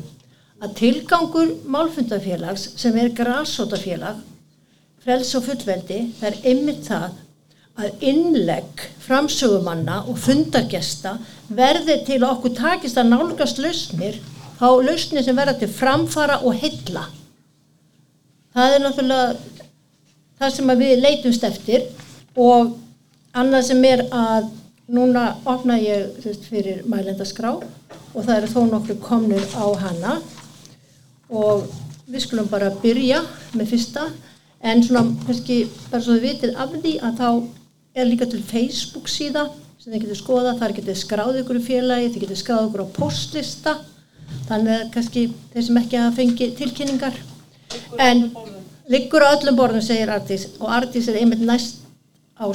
[0.64, 4.22] að tilgangur málfundafélags sem er grásótafélag
[5.04, 7.18] frels og fullveldi það er einmitt það
[7.82, 11.18] að innlegg framsögumanna og fundargesta
[11.60, 14.16] verði til okkur takist að nálgast lausnir
[14.56, 17.04] þá lausnir sem verða til framfara og heilla.
[18.56, 19.36] Það er náttúrulega
[20.40, 21.88] það sem við leitumst eftir
[22.32, 22.72] og
[23.36, 24.48] annað sem er að
[24.86, 30.14] núna opna ég veist, fyrir mælendaskrá og það eru þó nokkur komnir á hana.
[31.28, 31.66] Og
[32.06, 33.22] við skulum bara byrja
[33.56, 34.06] með fyrsta.
[34.62, 37.28] En svona kannski bara svo þið vitið af því að þá
[37.96, 39.48] er líka til Facebook síða
[39.80, 42.94] sem þið getur skoða, þar getur skráð ykkur í félagi, þið getur skráð ykkur á
[42.96, 43.76] postlista.
[44.48, 47.20] Þannig að kannski þeir sem ekki hafa fengið tilkynningar.
[48.02, 48.30] En
[48.90, 51.82] liggur á öllum borðum segir Artís og Artís er einmitt næst
[52.38, 52.46] á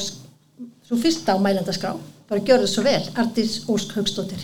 [0.92, 1.96] svo fyrsta á mælendaskrá
[2.28, 4.42] bara gjör það svo vel, Artís Ósk Haugstóttir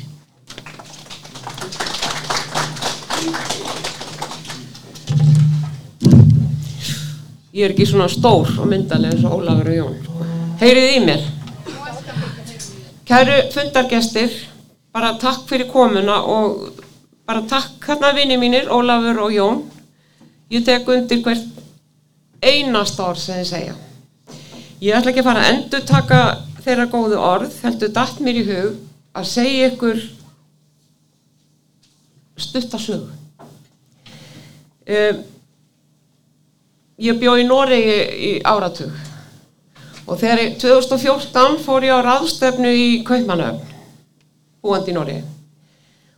[7.51, 10.27] ég er ekki svona stór og myndaleg eins og Ólafur og Jón sko.
[10.61, 11.25] heyrið í mér.
[13.07, 14.37] Kæru fundargestir
[14.93, 16.69] bara takk fyrir komuna og
[17.27, 19.59] bara takk hérna vini mínir Ólafur og Jón.
[20.51, 21.43] Ég tek undir hvert
[22.41, 23.75] einast orð sem þið segja
[24.81, 26.19] ég ætla ekki að fara að endur taka
[26.65, 28.75] þeirra góðu orð heldur datt mér í hug
[29.17, 30.01] að segja ykkur
[32.37, 33.09] stuttasögu
[34.97, 35.23] um,
[36.97, 37.97] ég bjó í Noregi
[38.29, 38.93] í áratug
[40.07, 43.73] og þegar ég, 2014 fór ég á ráðstefnu í Kaupmannöfn
[44.63, 45.23] búandi í Noregi.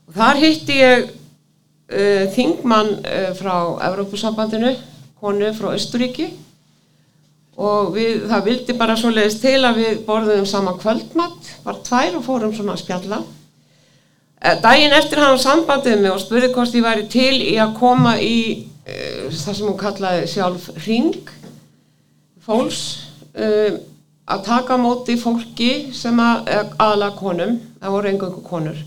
[0.10, 3.56] Og þar hitti ég uh, þingmann uh, frá
[3.90, 4.76] Evrópusambandinu
[5.20, 6.30] konu frá Östuríki
[7.60, 12.18] og við, það vildi bara svo leiðist til að við borðum saman kvöldmatt, var tvær
[12.20, 13.20] og fórum svona að spjalla
[14.40, 18.14] Eh, Daginn eftir hann sambandið mig og spurði hvort ég væri til í að koma
[18.24, 18.38] í
[18.88, 21.34] uh, það sem hún kallaði sjálf ring
[22.46, 22.80] fólks
[23.36, 23.76] uh,
[24.32, 28.80] að taka móti fólki sem að, aðla konum, það voru engungu konur,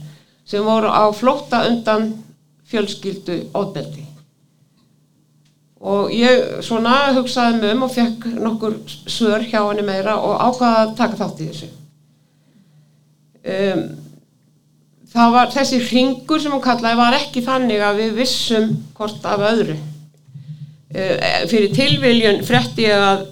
[0.48, 2.08] sem voru á flótta undan
[2.72, 4.06] fjölskyldu óðbeldi.
[5.82, 8.76] Og ég svona hugsaði mig um og fekk nokkur
[9.10, 11.70] svör hjá henni meira og ákvaða að taka þátt í þessu.
[13.42, 13.82] Um,
[15.10, 19.42] það var þessi hringur sem hún kallaði var ekki þannig að við vissum hvort af
[19.48, 23.26] öðru uh, fyrir tilviljun fretti ég að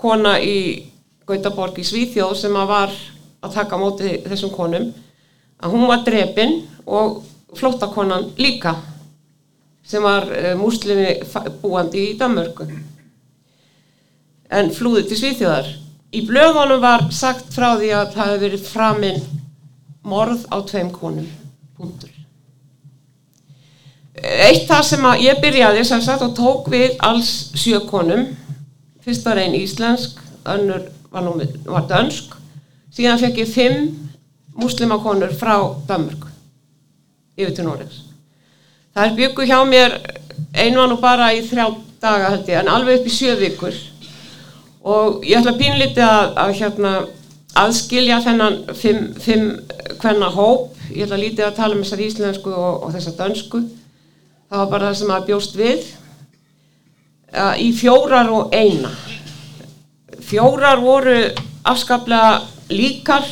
[0.00, 0.56] kona í
[1.28, 2.94] Gautaborg í Svíþjóð sem að var
[3.44, 4.88] að taka móti þessum konum
[5.60, 7.20] að hún var drepin og
[7.58, 8.78] flóttakonan líka
[9.88, 11.16] sem var uh, múslimi
[11.62, 12.68] búandi í Danmörku.
[14.48, 15.68] En flúði til Svíþjóðar.
[16.16, 19.26] Í blöðunum var sagt frá því að það hefði verið framinn
[20.08, 21.26] morð á tveim konum.
[21.76, 22.14] Punktur.
[24.18, 28.24] Eitt það sem ég byrjaði sem sagt og tók við alls sjö konum.
[29.04, 30.18] Fyrst var einn íslensk
[30.48, 31.36] önnur var, nú,
[31.68, 32.34] var dönsk.
[32.92, 33.88] Síðan fekk ég fimm
[34.58, 35.54] muslimakonur frá
[35.86, 36.26] Danmörk
[37.38, 38.07] yfir til Noregs
[38.98, 39.92] það er byggu hjá mér
[40.74, 41.68] var nú bara í þrjá
[42.02, 43.76] daga held ég en alveg upp í sjö vikur.
[44.82, 46.92] Og ég ætla pínlítið að, að hérna
[47.58, 49.46] aðskilja þennan fimm, fimm
[50.02, 53.62] hvenna hóp, ég ætla lítið að tala um þessar íslensku og, og þessar dönsku.
[54.48, 55.86] Það var bara það sem að bjóst við.
[57.62, 58.90] Í fjórar og eina.
[60.26, 61.20] Fjórar voru
[61.68, 62.40] afskaplega
[62.72, 63.30] líkar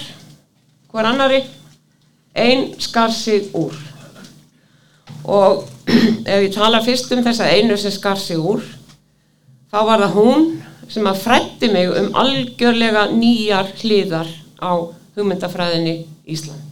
[0.93, 1.43] hver annari
[2.37, 3.75] einn skar sig úr
[5.27, 5.67] og
[6.33, 8.63] ef ég tala fyrst um þessa einu sem skar sig úr
[9.73, 10.47] þá var það hún
[10.89, 14.31] sem að frætti mig um algjörlega nýjar hliðar
[14.63, 14.73] á
[15.19, 16.63] hugmyndafræðinni Ísland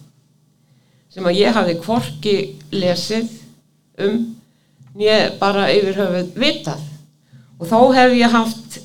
[1.15, 2.39] sem að ég hafði kvorki
[2.75, 3.29] lesið
[4.03, 4.17] um
[4.99, 6.83] nýja bara yfir höfuð vitað.
[7.59, 8.79] Og þó hef ég haft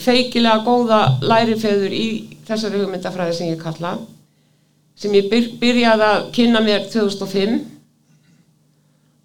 [0.00, 2.06] feikilega góða lærifeður í
[2.48, 3.98] þessari hugmyndafræði sem ég kalla
[4.96, 7.58] sem ég byr, byrjaði að kynna mér 2005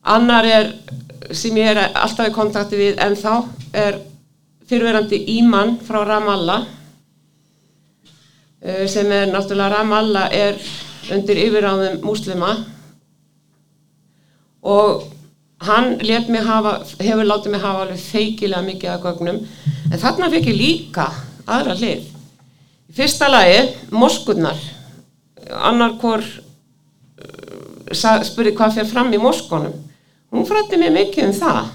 [0.08, 0.72] annar er
[1.36, 3.34] sem ég er alltaf í kontakti við en þá
[3.76, 4.00] er
[4.68, 6.66] fyrirverandi Íman frá Ramallah
[8.62, 10.60] eh, sem er náttúrulega Ramallah er
[11.14, 12.54] undir yfiráðum múslima
[14.68, 15.06] og
[15.64, 15.96] hann
[16.46, 19.40] hafa, hefur látið mig hafa alveg feikilega mikið að gögnum.
[19.92, 21.08] En þarna fekk ég líka
[21.48, 22.04] aðra hlið.
[22.92, 24.60] Í fyrsta lagi moskurnar.
[25.48, 26.28] Annar hvort
[27.24, 29.87] uh, spurði hvað fyrir fram í moskonum
[30.32, 31.72] hún frætti mig mikið um það.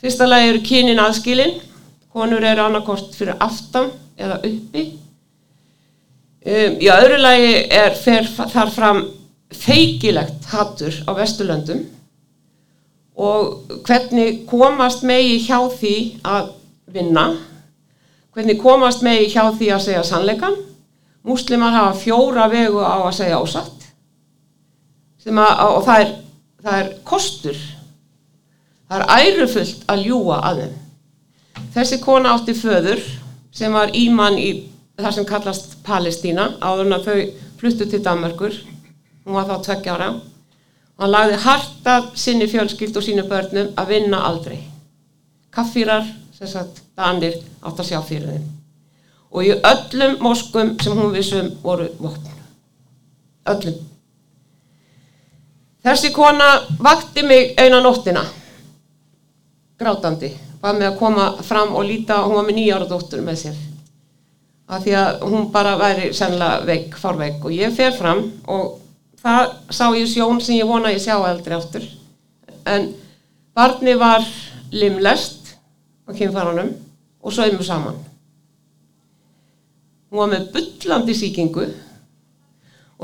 [0.00, 1.56] Fyrsta lagi eru kynin aðskilin.
[2.14, 4.84] Konur eru annarkort fyrir aftan eða uppi.
[6.44, 9.00] Um, í öðru lagi er fer, þar fram
[9.54, 11.86] feikilegt hattur á Vesturlöndum.
[13.14, 15.96] Og hvernig komast megi hjá því
[16.26, 16.52] að
[16.94, 17.28] vinna?
[18.34, 20.56] Hvernig komast megi hjá því að segja sannleikan
[21.24, 23.86] múslimar hafa fjóra vegu á að segja ósatt.
[25.24, 26.10] Að, og það er,
[26.64, 27.60] það er kostur
[28.88, 30.80] það er ærufullt að ljúa að þeim
[31.74, 33.00] Þessi kona átti föður
[33.54, 34.50] sem var ímann í
[34.98, 37.16] það sem kallast Palestína áður en að þau
[37.58, 38.54] fluttu til Danmarkur.
[39.24, 40.10] Hún var þá tveggja ára.
[41.00, 44.60] Hann lagði harta sinni fjölskyld og sínu börnum að vinna aldrei.
[45.54, 48.46] Kaffýrar, sem sagt, danir átt að sjá fyrir þeim.
[49.34, 52.30] Og í öllum moskum sem hún vissum voru vopn.
[53.50, 53.80] Öllum.
[55.84, 56.48] Þessi kona
[56.80, 58.24] vakti mig eina nóttina.
[59.78, 60.30] Grátandi
[60.62, 63.62] var með að koma fram og líta, hún var með nýjára dóttur með sér
[64.64, 68.78] af því að hún bara væri sennilega veik, farveik og ég fer fram og
[69.20, 71.84] það sá ég sjón sem ég vona ég sjá eldri áttur
[72.72, 72.88] en
[73.54, 74.24] barni var
[74.72, 75.52] limlest
[76.08, 76.72] á kynfæranum
[77.24, 77.96] og saumu saman.
[80.10, 81.68] Hún var með bullandi sýkingu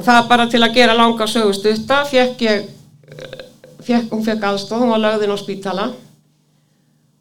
[0.00, 2.62] og það bara til að gera langa sögustutta fekk ég,
[3.12, 3.42] eh,
[3.84, 5.90] fekk, hún fekk aðstof, hún var lögðin á spítala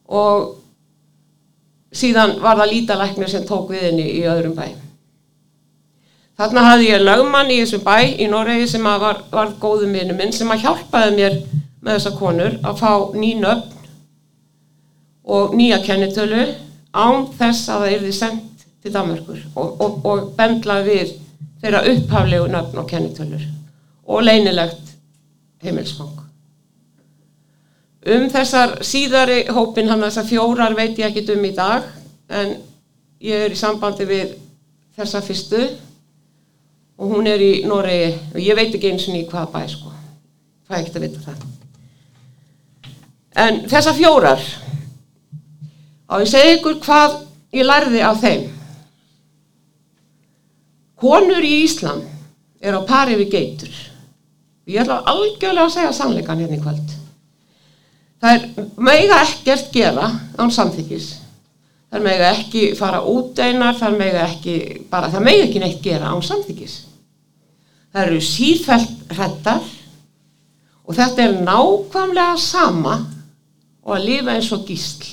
[0.08, 0.56] og
[1.92, 4.72] síðan var það lítalæknir sem tók við henni í öðrum bæ.
[6.40, 10.32] Þarna hafði ég lögmann í þessum bæ í Noregi sem var, var góðum vinnu minn
[10.32, 11.40] sem að hjálpaði mér
[11.84, 13.76] með þessa konur að fá ný nöfn
[15.30, 16.46] og nýja kennitölu
[16.96, 21.18] án þess að það yrði sendt til Danmarkur og, og, og bendla við
[21.62, 23.44] þeirra upphaflegu nöfn og kennitölur
[24.10, 24.96] og leinilegt
[25.64, 26.16] heimilsfang.
[28.10, 31.84] Um þessar síðari hópin, hann þessar fjórar veit ég ekki um í dag,
[32.32, 32.56] en
[33.20, 34.38] ég er í sambandi við
[34.96, 35.60] þessa fyrstu
[37.00, 39.92] og hún er í Noregi og ég veit ekki eins og ný hvað bæ sko,
[40.68, 41.44] hvað ekkert að vita það.
[43.40, 44.48] En þessar fjórar,
[46.08, 47.20] á ég segi ykkur hvað
[47.56, 48.48] ég lærði af þeim.
[51.00, 52.02] Konur í Íslam
[52.60, 53.76] er á pari við geitur.
[54.70, 56.96] Ég ætla algjörlega að segja sannleikan hérna í kvöld.
[58.20, 61.08] Það er mega ekkert gera án samþykis.
[61.90, 64.56] Það er mega ekki fara út einar, það er mega ekki,
[64.92, 66.76] bara það mega ekki neitt gera án samþykis.
[67.90, 69.64] Það eru síðfælt hrettar
[70.86, 73.00] og þetta er nákvæmlega sama
[73.86, 75.08] og að lifa eins og gísl.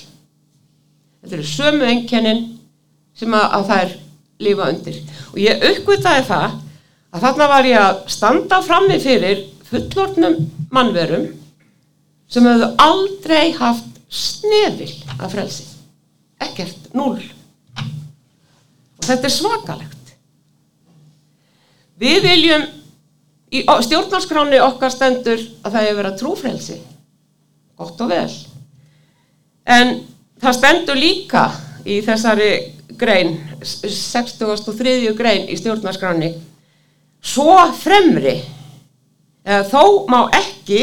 [1.23, 2.43] Þetta eru sömu enkennin
[3.17, 3.95] sem að, að það er
[4.45, 5.01] lifa undir.
[5.37, 6.55] Og ég uppgötaði það
[7.13, 10.39] að þarna var ég að standa frammi fyrir fullortnum
[10.73, 11.27] mannverum
[12.33, 15.67] sem hefðu aldrei haft snefil af frelsi.
[16.41, 17.19] Ekkert, núl.
[18.97, 20.15] Og þetta er svakalegt.
[22.01, 22.65] Við viljum,
[23.53, 26.79] í stjórnarskráni okkar stendur að það hefur verið trúfrelsi.
[27.77, 28.33] Gott og vel.
[29.69, 29.99] En
[30.41, 31.51] það stendur líka
[31.85, 32.51] í þessari
[32.95, 35.15] grein, 63.
[35.19, 36.33] grein í stjórnarskráni,
[37.21, 38.39] svo fremri,
[39.47, 40.81] eða þó má ekki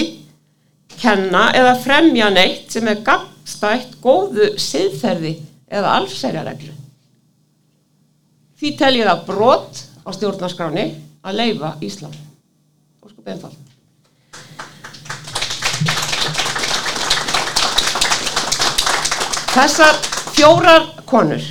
[0.99, 5.37] kenna eða fremja neitt sem er gangstætt góðu siðferði
[5.71, 6.73] eða alfsæriareglu.
[8.59, 10.85] Því tel ég það brot á stjórnarskráni
[11.23, 12.13] að leifa Íslam.
[13.03, 13.59] Og sko beinfald.
[19.53, 19.99] Þessar
[20.33, 21.43] fjórar konur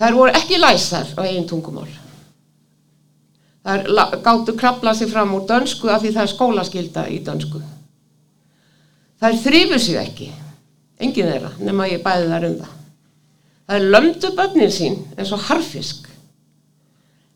[0.00, 1.88] þær voru ekki læsar á einn tungumál.
[3.66, 3.86] Þær
[4.24, 7.62] gáttu krabla sig fram úr dönsku af því það er skólaskylda í dönsku.
[9.20, 10.32] Þær þrýfu sig ekki
[11.00, 12.74] engin þeirra nema ég bæði þar um það.
[13.66, 16.06] Þær lömdu bönnin sín eins og harfisk.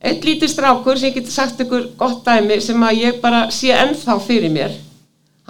[0.01, 3.75] Eitt lítið strákur sem ég geti sagt ykkur gott dæmi sem að ég bara sé
[3.75, 4.79] ennþá fyrir mér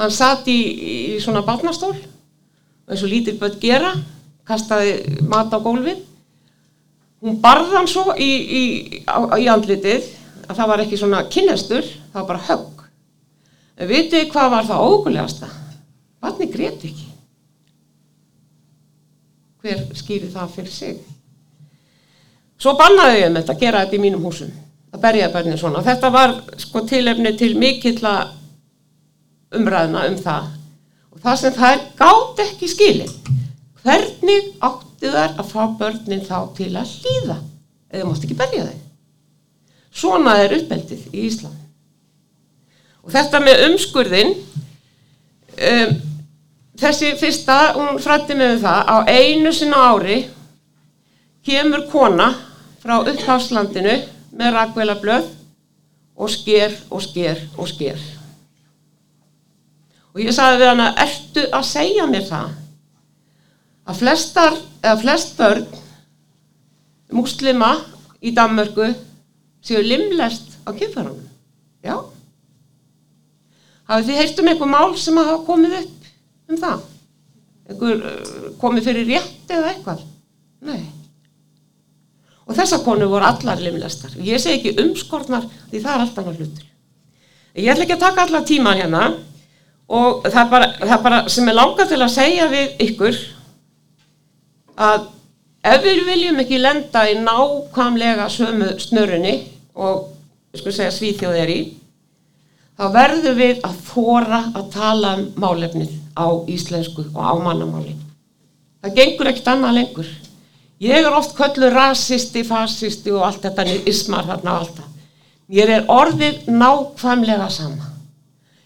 [0.00, 0.58] hann satt í,
[1.14, 3.92] í svona barnastól eins og lítil börn gera
[4.48, 6.00] kastaði mat á gólfið
[7.20, 8.62] hún barði hann svo í, í,
[9.04, 10.08] á, í andlitið
[10.48, 12.82] að það var ekki svona kynnestur það var bara högg.
[13.80, 15.48] En vitið hvað var það ógulegasta
[16.20, 17.06] barni greti ekki.
[19.60, 20.98] Hver skýri það fyrir sig?
[22.60, 24.52] Svo bannaði ég um þetta að gera þetta í mínum húsum
[24.90, 25.84] að berja börnin svona.
[25.86, 28.00] Þetta var sko tilefni til mikill
[29.50, 30.50] umræðna um það.
[31.10, 33.14] Og það sem það er gátt ekki skilin
[33.80, 34.52] hvernig
[35.00, 37.36] áttu þær að fá börnin þá til að hlýða
[37.90, 38.80] eða mást ekki berja þau.
[39.90, 41.56] Svona er uppeldið í Ísland
[43.00, 44.34] og þetta með umskurðin
[45.56, 45.94] um,
[46.76, 50.20] þessi fyrsta hún frætti með um það á einu sinna ári
[51.48, 52.28] kemur kona
[52.82, 53.96] frá uppháslandinu
[54.36, 55.32] með rakveila blöð
[56.20, 57.96] og sker og sker og sker.
[60.12, 62.59] Og ég sagði við hana ertu að segja mér það
[63.90, 65.66] að flestar eða flest börn
[67.14, 67.72] muslima
[68.22, 68.92] í Danmörku
[69.64, 71.26] séu limlest á kynfærunum
[71.84, 71.96] já.
[73.90, 76.08] Hafið þið heist um einhver mál sem hafa komið upp
[76.50, 76.86] um það?
[77.70, 80.04] Einhver uh, komið fyrir rétt eða eitthvað?
[80.66, 80.82] Nei.
[82.46, 84.14] Og þessar konu voru allar limlestar.
[84.18, 86.70] Ég segi ekki umskortnar því það er alltaf hann hlutur.
[87.58, 89.04] Ég ætla ekki að taka allar tíma hérna
[89.90, 93.20] og það er, bara, það er bara sem er langað til að segja við ykkur
[94.80, 95.10] að
[95.70, 99.34] ef við viljum ekki lenda í nákvæmlega sömu snörunni
[99.74, 100.08] og
[100.56, 101.60] segja svíþjóð er í
[102.80, 107.92] þá verðum við að þóra að tala um málefnið á íslensku og á mannamáli.
[108.80, 110.08] Það gengur ekkert annað lengur.
[110.80, 114.88] Ég er oft köllu rasisti, fasisti og allt þetta ismar þarna og allt það.
[115.52, 117.90] Ég er orðið nákvæmlega sama.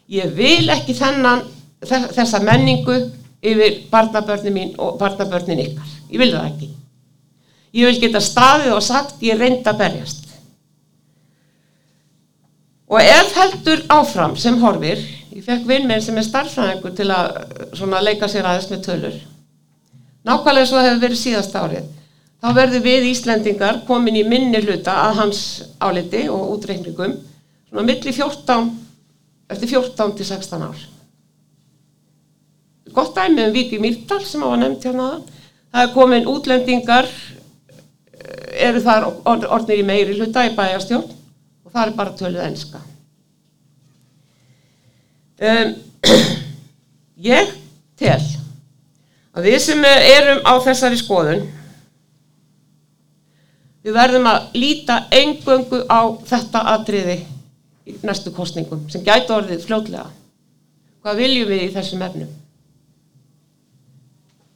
[0.06, 1.42] Ég vil ekki þennan,
[1.82, 3.00] þessa menningu
[3.42, 5.93] yfir barnabörnin mín og barnabörnin ykkar.
[6.14, 6.68] Ég vil það ekki.
[7.74, 10.20] Ég vil geta staðið og sagt ég reynd að berjast.
[12.94, 15.00] Og ef heldur áfram sem horfir,
[15.34, 19.16] ég fekk vinn minn sem er starfræðingur til að leika sér aðeins með tölur.
[20.24, 21.90] Nákvæmlega svo hefur verið síðast árið.
[22.44, 25.40] Þá verður við Íslendingar komin í minni hluta að hans
[25.80, 27.16] áliti og útreikningum
[27.68, 28.68] svona milli 14,
[29.50, 30.82] eftir 14 til 16 ár.
[32.94, 35.24] Gott dæmi um Viki Mýrdal sem á að nefnt hérna aðan.
[35.74, 37.08] Það er komin útlendingar,
[38.62, 42.82] eru þar orðnir í meiri hluta í bæjarstjórn og það er bara töluð enska.
[45.42, 45.72] Um,
[47.34, 47.50] ég
[47.98, 48.20] tel
[49.34, 51.42] að við sem erum á þessari skoðun
[53.82, 57.18] við verðum að líta engöngu á þetta atriði
[57.90, 60.06] í næstu kostningum sem gæti orðið fljótlega.
[61.02, 62.30] Hvað viljum við í þessum efnum?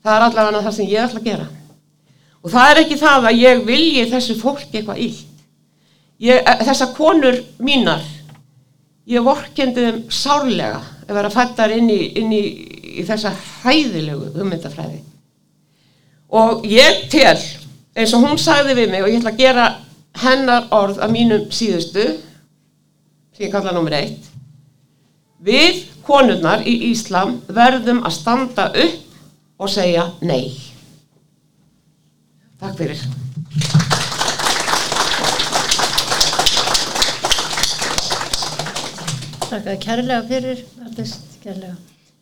[0.09, 1.47] Það er allavega það sem ég ætla að gera.
[2.41, 5.43] Og það er ekki það að ég vilji þessu fólki eitthvað illt.
[6.25, 8.07] Ég, þessa konur mínar,
[9.05, 12.41] ég vorkendi þeim sárlega að vera fættar inn í, inn í,
[12.99, 13.35] í þessa
[13.67, 15.03] hæðilegu hugmyndafræði.
[16.41, 17.37] Og ég tel,
[17.93, 19.67] eins og hún sagði við mig og ég ætla að gera
[20.25, 22.07] hennar orð af mínum síðustu,
[23.37, 24.25] sem ég kalla nummer eitt,
[25.45, 29.05] við konurnar í Íslam verðum að standa upp
[29.59, 30.55] og segja nei.
[32.59, 33.03] Takk fyrir.
[39.49, 41.77] Takk að kærlega fyrir, allast kærlega.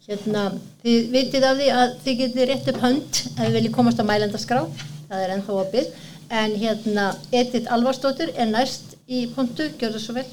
[0.06, 0.42] Hérna,
[0.84, 4.04] þið vitið af því að þið getið rétt upp hönd ef þið viljið komast á
[4.06, 4.60] mælendaskrá,
[5.08, 5.88] það er ennþá opið.
[6.36, 10.26] En hérna, Edith Alvarsdóttir er næst í pontu, gjör það svo vel.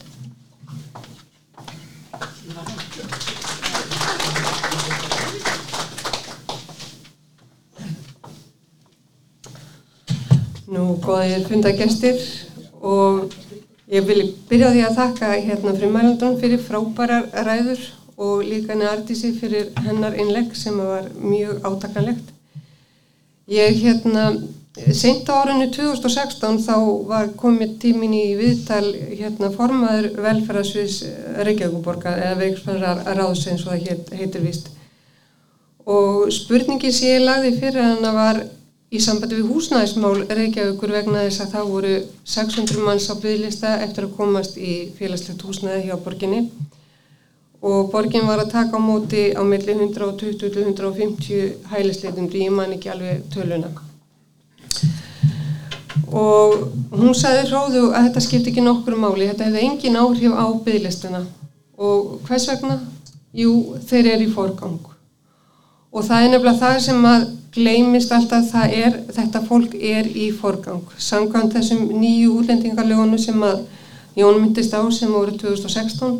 [10.73, 12.21] Nú, góðir fundagestir
[12.81, 13.33] og
[13.91, 17.83] ég vil byrja á því að þakka hérna frimælundun fyrir frábærar ræður
[18.17, 22.31] og líka Artísi fyrir hennar innlegg sem var mjög átakanlegt.
[23.47, 24.23] Ég hérna,
[24.95, 26.75] seint á árinu 2016 þá
[27.11, 31.03] var komið tímin í viðtal hérna formaður velferðarsviðs
[31.43, 34.73] Reykjavíkuborga eða veiksfæðar ráðsins og það heit, heitir vist.
[35.85, 38.43] Og spurningin sem ég lagði fyrir hana var
[38.93, 41.93] í sambandi við húsnæðismál Reykjavíkur vegna þess að þá voru
[42.29, 46.43] 600 manns á bygglista eftir að komast í félagslegt húsnæði hjá borginni
[47.63, 52.91] og borgin var að taka á móti á milli 120-150 hælisleitum því ég man ekki
[52.91, 53.71] alveg töluna.
[56.13, 60.45] Og hún sagði hróðu að þetta skipti ekki nokkur máli, þetta hefði engin áhrif á
[60.65, 61.23] bygglistana
[61.79, 62.81] og hvers vegna?
[63.33, 64.83] Jú, þeir eru í forgang.
[65.93, 70.31] Og það er nefnilega það sem að gleymist alltaf það er, þetta fólk er í
[70.35, 70.83] forgang.
[70.97, 73.63] Samkvæmt þessum nýju útlendingarlegunum sem að
[74.13, 76.19] Jón myndist á sem voru 2016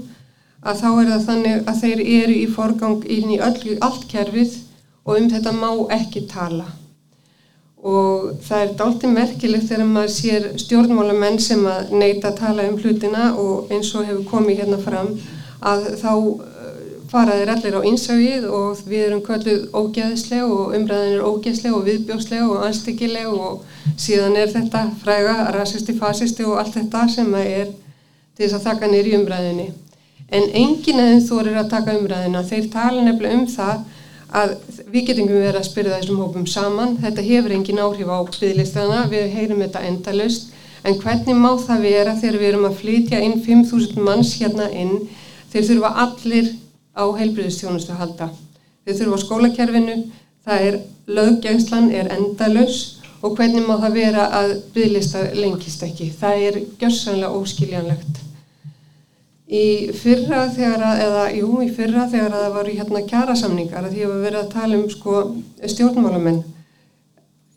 [0.64, 4.56] að þá er það þannig að þeir eru í forgang inn í öll, allt kerfið
[5.04, 6.66] og um þetta má ekki tala.
[7.84, 12.80] Og það er dálti merkilegt þegar maður sér stjórnmálamenn sem að neyta að tala um
[12.80, 15.12] hlutina og eins og hefur komið hérna fram
[15.64, 16.14] að þá
[17.14, 22.44] faraðir allir á einsæfið og við erum kölluð ógeðsleg og umræðin er ógeðsleg og viðbjósleg
[22.48, 23.62] og anstíkileg og
[24.02, 27.68] síðan er þetta fræga, rasisti, fasisti og allt þetta sem er
[28.34, 29.68] til þess að taka nýri umræðinni.
[30.34, 33.84] En enginn aðeins þú er að taka umræðina, þeir tala nefnilega um það
[34.34, 34.56] að
[34.90, 39.30] við getum verið að spyrja þessum hópum saman, þetta hefur engin áhrif á byggðlistana, við
[39.36, 40.50] heyrum þetta endalust,
[40.82, 44.96] en hvernig má það vera þegar við erum að flytja inn 5.000 manns hérna inn,
[45.54, 46.50] þeir þurfa allir
[46.94, 48.28] á heilbriðistjónustu að halda.
[48.84, 49.96] Þau þurfa á skólakerfinu,
[50.46, 52.82] það er löggengslan, er endalus
[53.24, 56.10] og hvernig má það vera að byggðlista lengist ekki.
[56.20, 58.22] Það er gjörsanlega óskiljanlegt.
[59.54, 63.86] Í fyrra þegar að, eða jú, í fyrra þegar að það var í hérna kjærasamningar
[63.86, 65.16] að því að við verðum að tala um sko
[65.74, 66.42] stjórnmálamenn.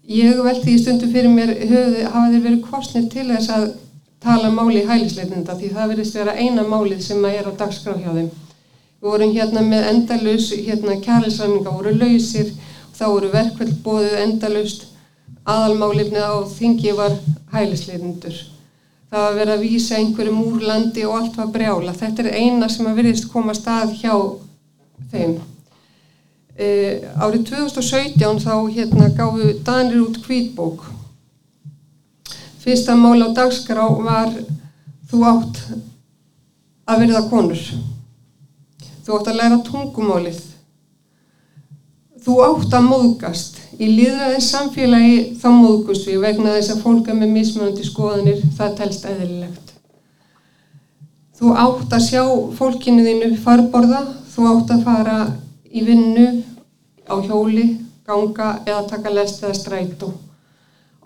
[0.06, 3.68] Ég veldi í stundu fyrir mér, höfðu, hafa þeir verið kostnir til þess að
[4.22, 7.96] tala máli í hælisleitenda því það verðist vera eina málið sem að er á dagskrá
[7.98, 8.30] hjá þeim.
[9.06, 12.48] Við vorum hérna með endalus, hérna kjærlisræninga voru lausir,
[12.90, 14.82] þá voru verkveld bóðið endalust,
[15.46, 17.14] aðalmálifnið á þingi var
[17.52, 18.40] hælisleitundur.
[19.06, 21.94] Það var verið að vísa einhverjum úr landi og allt var brjála.
[21.94, 24.12] Þetta er eina sem að veriðist koma stað hjá
[25.14, 25.38] þeim.
[26.58, 26.68] E,
[27.14, 30.82] árið 2017 þá hérna gáfu Danir út kvítbók.
[32.58, 34.34] Fyrsta mál á dagskrá var
[35.06, 35.68] þú átt
[36.90, 37.68] að verða konur.
[39.06, 40.38] Þú átt að læra tungumálið.
[42.26, 43.60] þú átt að móðgast.
[43.78, 48.74] Í líðræðis samfélagi þá móðgust við vegna þess að fólk er með mismunandi skoðanir það
[48.80, 49.70] telst eðlilegt.
[51.38, 52.24] Þú átt að sjá
[52.58, 54.02] fólkinu þínu farborða.
[54.34, 55.16] Þú átt að fara
[55.70, 56.26] í vinnu
[57.06, 57.68] á hjóli,
[58.02, 60.10] ganga eða taka lest eða strætó.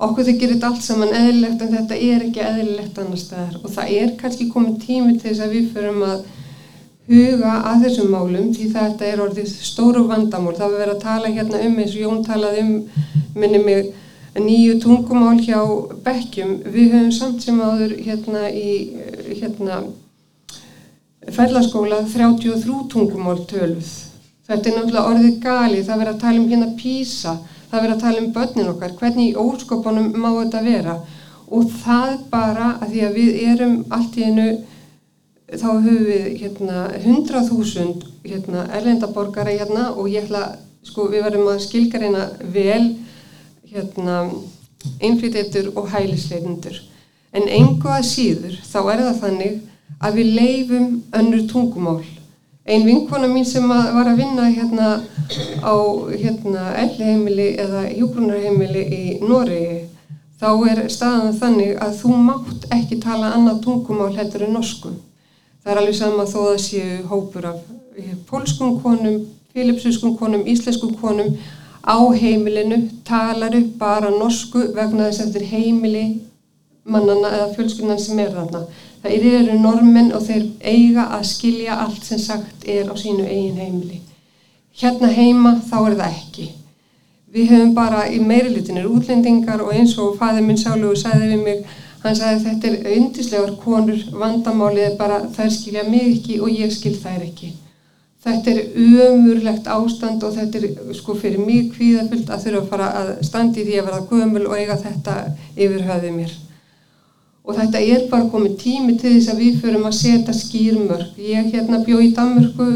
[0.00, 3.60] Okkur þau gerir þetta allt saman eðlilegt en þetta er ekki eðlilegt annar staðar.
[3.60, 6.22] Og það er kannski komið tími til þess að við förum að
[7.10, 10.54] huga að þessum málum því þetta er orðið stóru vandamál.
[10.58, 12.76] Það verið að tala hérna um eins og Jón talaði um
[13.34, 13.90] minni mig
[14.38, 15.58] nýju tungumál hjá
[16.04, 16.60] Bekkjum.
[16.70, 18.70] Við höfum samt sem áður hérna í
[19.40, 19.82] hérna
[21.34, 23.90] fellaskóla 33 tungumál töluð.
[24.46, 25.82] Þetta er náttúrulega orðið gali.
[25.86, 27.36] Það verið að tala um hérna písa.
[27.70, 28.96] Það verið að tala um börnin okkar.
[28.98, 30.96] Hvernig í óskopunum má þetta vera?
[31.50, 34.50] Og það bara að því að við erum allt í hennu
[35.50, 41.64] þá höfum við hérna 100.000 hérna erlendaborgara hérna og ég ætla, sko við verðum að
[41.64, 42.84] skilgarina vel
[43.70, 44.20] hérna
[45.02, 46.78] innflytjendur og hælisleitundur
[47.36, 49.58] en engu að síður þá er það þannig
[50.00, 50.88] að við leifum
[51.18, 52.04] önnur tungumál.
[52.64, 54.88] Ein vinkona mín sem að var að vinna hérna
[55.66, 55.74] á
[56.14, 59.80] hérna ellheimili eða hjógrunarheimili í Noregi
[60.40, 64.98] þá er staðan þannig að þú mátt ekki tala annað tungumál heldur en norskum
[65.60, 67.58] Það er alveg sama þó að séu hópur af
[68.00, 71.34] eh, pólskum konum, filipsúskum konum, íslenskum konum
[71.84, 76.04] á heimilinu, talar upp bara norsku vegna þess er heimili
[76.84, 78.62] mannana eða fjölskyndan sem er þarna.
[79.02, 83.60] Það eru normen og þeir eiga að skilja allt sem sagt er á sínu eigin
[83.60, 84.00] heimili.
[84.80, 86.48] Hérna heima þá er það ekki.
[87.30, 91.44] Við hefum bara í meirilitinir útlendingar og eins og fæðið minn sálu og sæði við
[91.44, 96.52] mig Hann sagði þetta er undislegar konur, vandamálið er bara þær skilja mig ekki og
[96.52, 97.50] ég skil þær ekki.
[98.24, 102.88] Þetta er umurlegt ástand og þetta er sko fyrir mig kvíðafyllt að þurfa að fara
[103.00, 105.16] að standi því að verða gömul og eiga þetta
[105.56, 106.34] yfir höfðið mér.
[107.44, 111.18] Og þetta er bara komið tími til þess að við förum að setja skýrmörk.
[111.20, 112.70] Ég hérna bjó í Danmörku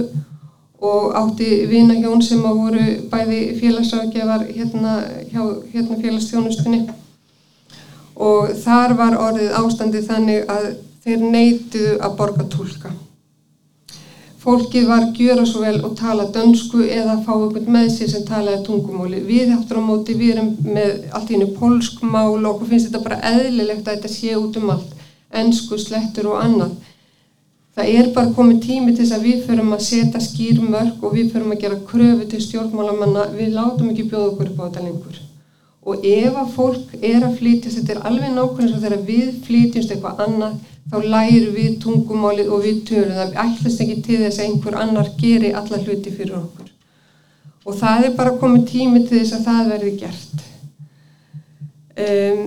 [0.85, 4.99] og átti vina hjón sem að voru bæði félagsrákjafar hérna,
[5.33, 6.83] hérna félagsþjónustunni
[8.15, 10.69] og þar var orðið ástandið þannig að
[11.05, 12.93] þeir neytiðu að borga tólka.
[14.45, 18.67] Fólkið var gjöra svo vel og tala dönsku eða fá einhvern með sér sem talaði
[18.67, 19.23] tungumóli.
[19.25, 23.23] Við áttur á móti, við erum með allt í hennu polskmál og finnst þetta bara
[23.33, 26.77] eðlilegt að þetta sé út um allt, ennsku, slettur og annað.
[27.75, 31.33] Það er bara komið tími til þess að við förum að setja skýrmörk og við
[31.33, 35.25] förum að gera kröfu til stjórnmálamanna, við látum ekki bjóða okkur upp á þetta lengur
[35.85, 39.93] og ef að fólk er að flytjast, þetta er alveg nákvæmlega svo þegar við flytjumst
[39.93, 40.55] eitthvað annað
[40.91, 43.35] þá læru við tungumálið og við tölum það.
[43.45, 46.71] Ætlast ekki til þess að einhver annar geri alla hluti fyrir okkur.
[47.65, 50.45] Og það er bara komið tími til þess að það verði gert.
[52.05, 52.43] Um,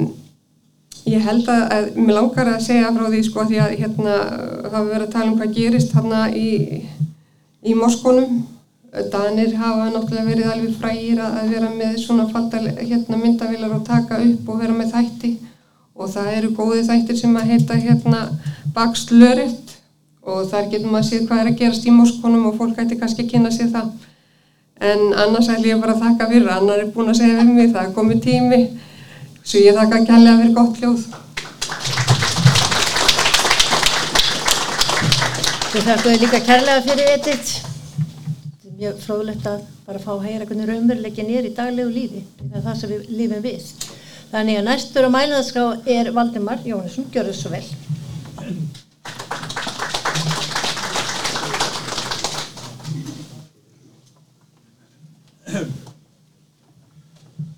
[1.07, 4.17] ég held að, að mér langar að segja frá því sko því að hérna
[4.67, 6.51] það við verðum að tala um hvað gerist hérna í,
[7.63, 8.41] í Moskónum
[8.87, 14.21] Danir hafa náttúrulega verið alveg frægir að vera með svona fattal hérna, myndavilar og taka
[14.23, 15.31] upp og vera með þætti.
[15.97, 18.21] Og það eru góði þættir sem að heita hérna
[18.75, 19.75] bakslöritt
[20.23, 22.99] og þar getur maður að séð hvað er að gerast í móskonum og fólk ætti
[23.01, 23.91] kannski að kynna sér það.
[24.79, 26.49] En annars ætlum ég bara að þakka fyrir.
[26.55, 28.65] Annar er búin að segja við mig, það er komið tími.
[29.43, 31.07] Svo ég þakka kærlega fyrir gott hljóð.
[35.77, 37.76] Þakka þið líka kærlega fyrir Edith
[38.77, 42.23] mjög fróðlegt að bara fá að heyra hvernig raunveruleikin er í daglegu lífi.
[42.43, 43.69] Það er það sem við lífum við.
[44.29, 45.63] Þannig að næstur á mælaðská
[45.97, 47.65] er Valdimar Jónesson, gjör þess svo vel.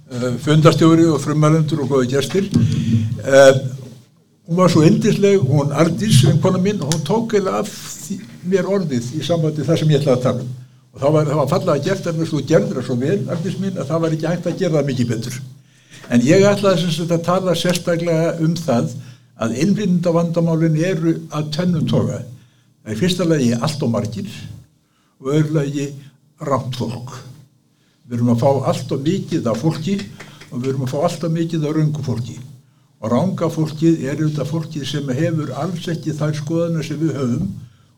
[0.09, 3.59] Eh, fundarstjóri og frumælendur og góði gæstir uh,
[4.47, 7.69] hún var svo endisleg hún Ardís, vinkona mín hún tók eða af
[8.49, 10.58] mér orðið í sambandi það sem ég ætlaði að tala um
[10.99, 14.29] það var, var fallega gert en þú gerður það svo vel að það var ekki
[14.29, 15.39] hægt að gera það mikið betur.
[16.09, 18.93] En ég ætlaði að tala sérstaklega um það
[19.39, 22.23] að innblindavandamálin eru að tennum toga.
[22.83, 24.29] Það er fyrsta lagi allt og margir
[25.19, 25.87] og öðru lagi
[26.43, 27.13] rámt fólk.
[28.09, 29.95] Við erum að fá allt og mikið af fólki
[30.49, 32.37] og við erum að fá allt og mikið af raungu fólki.
[32.99, 37.51] Og ranga fólkið er auðvitað fólkið sem hefur alls ekki þær skoðana sem við höfum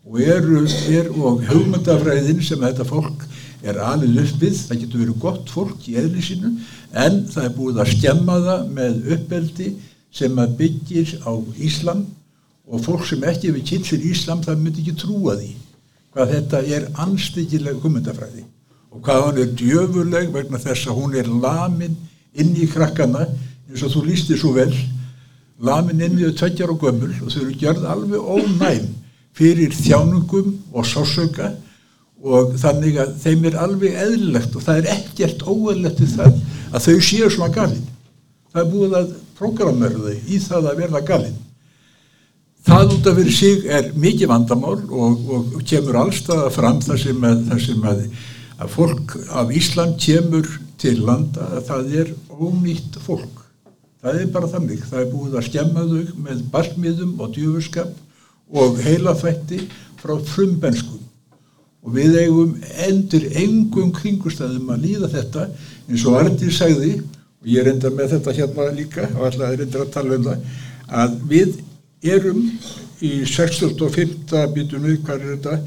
[0.05, 3.25] og eru er, og hugmyndafræðin sem þetta fólk
[3.61, 6.53] er alveg uppið, það getur verið gott fólk í eðli sínu
[6.97, 9.67] en það er búið að skemma það með uppeldi
[10.11, 12.05] sem að byggir á Íslam.
[12.71, 15.51] Og fólk sem ekki hefur kynnt fyrir Íslam það myndi ekki trúa því
[16.11, 18.45] hvað þetta er anstíkileg hugmyndafræði.
[18.91, 21.93] Og hvað hún er djöfurleg vegna þess að hún er lamin
[22.33, 23.27] inn í krakkana
[23.69, 24.71] eins og þú lísti svo vel.
[25.61, 28.89] Lamin inn þau tveggjar og gömul og þau eru gjörð alveg ónæm
[29.37, 31.53] fyrir þjánungum og sásöka
[32.21, 36.41] og þannig að þeim er alveg eðlilegt og það er ekkert óeðlegt við það
[36.71, 37.87] að þau séu svona galinn
[38.51, 41.39] það er búið að prógramera þau í það að verða galinn
[42.67, 47.23] það út af fyrir sig er mikið vandamál og, og kemur allstaða fram þar sem,
[47.25, 48.03] að, þar sem að,
[48.61, 50.49] að fólk af Ísland kemur
[50.81, 53.41] til landa að það er ónýtt fólk.
[54.01, 57.91] Það er bara þannig, það er búið að skemma þau með barmiðum og djúfurskap
[58.51, 59.63] og heilafætti
[60.01, 60.99] frá frumbenskum
[61.81, 62.53] og við eigum
[62.85, 65.47] endur engum kringustæðum að líða þetta
[65.89, 69.93] eins og Arndir sagði og ég enda með þetta hérna líka og alltaf enda að
[69.95, 70.43] tala um það
[71.01, 71.55] að við
[72.01, 72.43] erum
[73.01, 74.43] í 65.
[74.53, 75.57] bitunum hvað er þetta?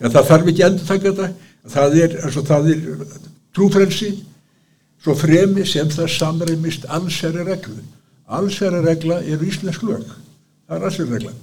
[0.00, 1.28] Ja, það þarf ekki endur taka þetta.
[1.66, 2.82] Það er, altså, það er
[3.56, 4.10] trúfrelsi
[5.02, 7.80] svo fremi sem það samreimist allsæri reglu
[8.26, 10.06] allsæri regla er íslensk lög.
[10.66, 11.34] Það er allsæri regla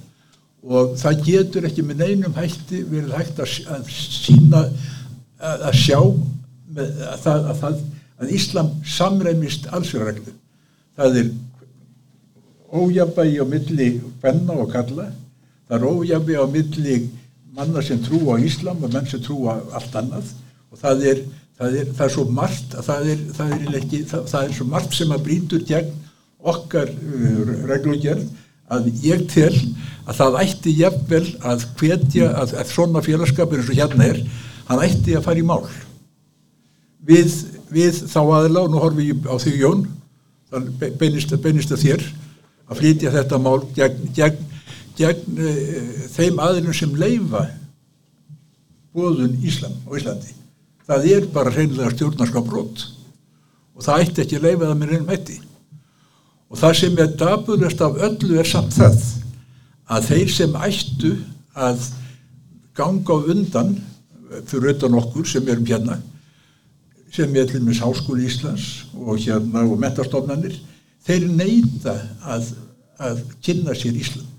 [0.64, 4.62] og það getur ekki með neinum hætti verið hægt að, sína
[5.38, 5.98] að, sjá
[6.74, 7.82] með, að, að,
[8.22, 10.38] að Íslam samreimist allsæri reglu
[10.96, 11.34] það er
[12.74, 13.90] ójabægi á milli
[14.22, 15.10] benna og kalla
[15.68, 16.96] það er ójabægi á milli
[17.54, 20.30] manna sem trú á Íslam og menn sem trú á allt annað.
[20.72, 21.20] Og það er,
[21.58, 24.96] það er, það er svo margt það er, það er ekki, það er svo margt
[24.96, 25.92] sem að brýndur gegn
[26.44, 28.24] okkar uh, reglugjörð
[28.74, 29.54] að ég tel
[30.04, 34.22] að það ætti jafnvel að hvetja að, að svona félagskapur eins og hérna er
[34.68, 35.64] hann ætti að fara í mál
[37.04, 37.32] við,
[37.72, 39.86] við þá aðila og nú horfum við á því Jón
[41.00, 42.06] beinist, beinist að þér
[42.70, 44.40] að flytja þetta mál gegn, gegn,
[44.98, 45.52] gegn e,
[46.14, 47.46] þeim aðilum sem leifa
[48.94, 50.30] bóðun Íslam og Íslandi.
[50.86, 52.84] Það er bara reynilega stjórnarskaprót
[53.74, 55.40] og það ætti ekki leifa það með reynum hætti.
[56.52, 59.00] Og það sem er daburlest af öllu er samt það
[59.90, 61.12] að þeir sem ættu
[61.54, 61.88] að
[62.74, 63.74] ganga undan
[64.48, 66.00] fyrir utan okkur sem erum hérna
[67.14, 70.56] sem er til og meins Háskóli Íslands og hérna og mentastofnanir
[71.06, 71.94] þeir neyta
[72.26, 72.54] að,
[72.98, 74.33] að kynna sér Íslam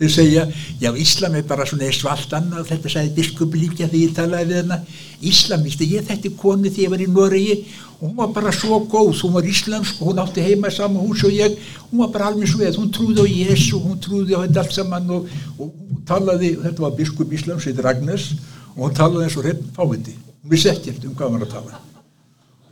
[0.00, 0.46] þeir segja,
[0.80, 4.60] já Íslam er bara svona svalt annað, þetta sagði biskup líka þegar ég talaði við
[4.62, 4.78] hana.
[5.20, 7.56] Íslam, ég þetta konu þegar ég var í Noregi
[8.00, 11.24] og hún var bara svo góð, hún var íslamsk og hún átti heima saman hús
[11.28, 11.58] og ég.
[11.90, 14.76] Hún var bara alveg svo veð, hún trúði á Jésu hún trúði á þetta allt
[14.78, 15.28] saman og,
[15.58, 18.30] og hún talaði, þetta var biskup Íslams heitir Agnes
[18.72, 21.58] og hún talaði eins og hrein fáviti, hún vissi ekkert um hvað hann var að
[21.58, 21.82] tala.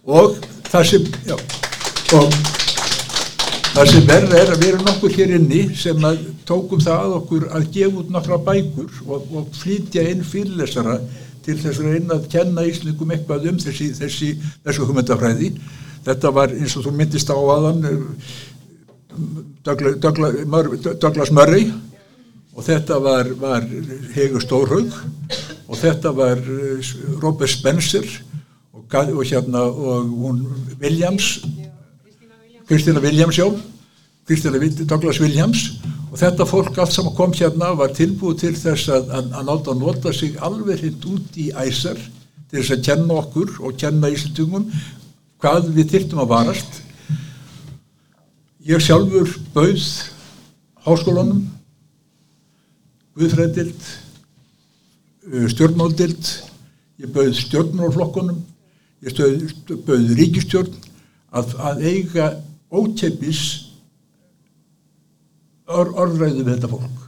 [0.09, 0.41] Og
[0.73, 1.37] það sem já,
[2.17, 2.58] og
[3.75, 7.49] Það sem verður er að vera nokkur hér inni sem að tókum það að okkur
[7.55, 10.97] að gefa út nokkra bækur og, og flytja inn fyrirlesara
[11.47, 14.31] til þess að reyna að kenna íslingum eitthvað um þessi, þessi,
[14.67, 15.53] þessu humendafræði.
[16.09, 17.85] Þetta var eins og þú myndist á aðan
[19.67, 20.35] Douglas, Douglas,
[21.01, 21.71] Douglas Murray
[22.55, 23.67] og þetta var, var
[24.15, 24.95] Hegur Stórhaug
[25.69, 26.93] og þetta var eh,
[27.23, 28.07] Robert Spencer
[28.73, 30.13] og, og hérna og
[30.81, 31.37] Williams
[32.69, 33.49] Kristina Williams já
[34.29, 35.81] Kristina Douglas Williams.
[36.13, 39.73] Og þetta fólk allt sem kom hérna var tilbúið til þess að, að, að náta
[39.73, 42.01] að nota sig alveg hitt út í æsar
[42.49, 44.67] til þess að kenna okkur og kenna Íslandungum
[45.41, 46.81] hvað við þyrtum að varast.
[48.69, 49.87] Ég sjálfur bauð
[50.85, 51.47] háskólanum
[53.19, 53.87] Guðfrædild
[55.33, 56.33] uh, stjórnmáldild
[57.01, 58.45] ég bauð stjórnmálflokkunum
[59.09, 59.17] ég
[59.89, 60.77] bauð ríkistjórn
[61.33, 62.29] að, að eiga
[62.69, 63.43] óteppis
[65.69, 67.07] or, orðræðu við þetta fólk.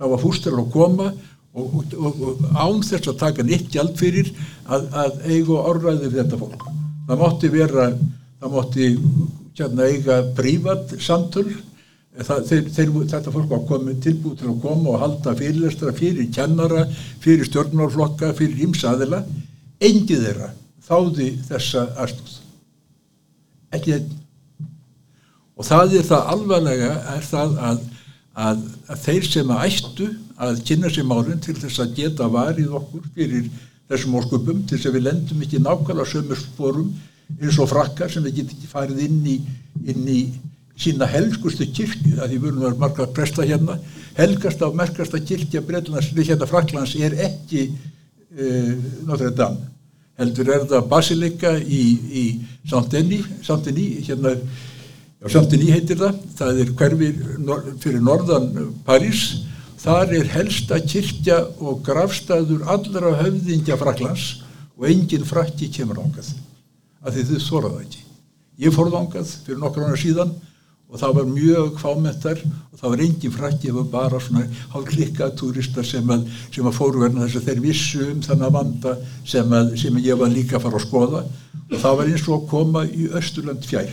[0.00, 4.30] Það var fústur að koma og, og, og, án þess að taka nýtt gjald fyrir
[4.66, 6.68] að, að eiga orðræðu við þetta fólk.
[7.08, 7.88] Það mátti vera,
[8.40, 8.88] það mátti
[9.58, 11.48] hérna, eiga prívat samtöl,
[12.20, 16.30] það, þeir, þeir, þetta fólk var komið tilbúið til að koma og halda fyrirlestra fyrir
[16.34, 16.86] kennara,
[17.22, 19.24] fyrir stjórnmálflokka, fyrir ímsaðila,
[19.80, 20.52] engið þeirra
[20.86, 22.38] þáði þessa aðstóð.
[23.76, 23.94] Ekki
[25.60, 27.80] og það er það alvarlega er það að,
[28.48, 30.06] að, að þeir sem að ættu
[30.40, 33.50] að kynna sér málinn til þess að geta varið okkur fyrir
[33.90, 36.94] þessum orkupum til þess að við lendum ekki nákvæmlega sömur sporum
[37.36, 39.36] eins og frakkar sem við getum ekki farið inn í,
[39.92, 40.20] inn í
[40.80, 43.76] sína helgustu kirkju, að því vörnum var marga presta hérna,
[44.16, 48.72] helgast af merkasta kirkja Breitlands, við hérna Fraklands er ekki uh,
[49.04, 49.68] Notre Dame,
[50.20, 51.84] heldur er það Basilika í,
[52.22, 52.24] í
[52.70, 54.34] Saint-Denis, Saint-Denis hérna
[55.28, 57.24] Saint-Denis heitir það, það er hverfið
[57.82, 58.46] fyrir norðan
[58.86, 59.24] París,
[59.80, 64.30] þar er helsta kirkja og grafstæður allra höfðingja Fraklands
[64.80, 66.32] og engin frakki kemur ángað
[67.04, 68.02] af því þau þóraða ekki.
[68.64, 70.32] Ég fór ángað fyrir nokkur annar síðan
[70.90, 74.88] og það var mjög fámettar og það var engin frakki, það var bara svona hálf
[74.88, 76.28] klikkað turistar sem að,
[76.64, 80.20] að fóru verna þess að þeir vissu um þannig að vanda sem, að, sem ég
[80.20, 81.26] var líka að fara að skoða.
[81.70, 83.92] Og það var eins og að koma í Östurland fjær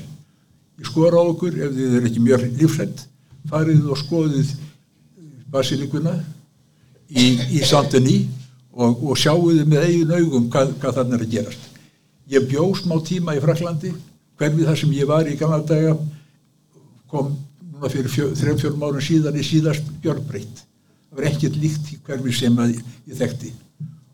[0.86, 3.06] skora á okkur ef þið er ekki mjög lífsætt
[3.50, 4.52] farið og skoðið
[5.52, 6.14] basilikuna
[7.10, 7.26] í,
[7.58, 8.20] í Sandeni
[8.76, 11.68] og, og sjáuðu með eigin augum hvað, hvað þannig er að gerast.
[12.28, 13.94] Ég bjó smá tíma í Fraklandi
[14.38, 15.96] hverfið þar sem ég var í gamla daga
[17.10, 17.32] kom
[17.72, 20.66] núna fyrir þrejum fjórum árum síðan í síðast gjörbreytt.
[21.08, 23.54] Það var ekkert líkt hverfið sem ég þekkti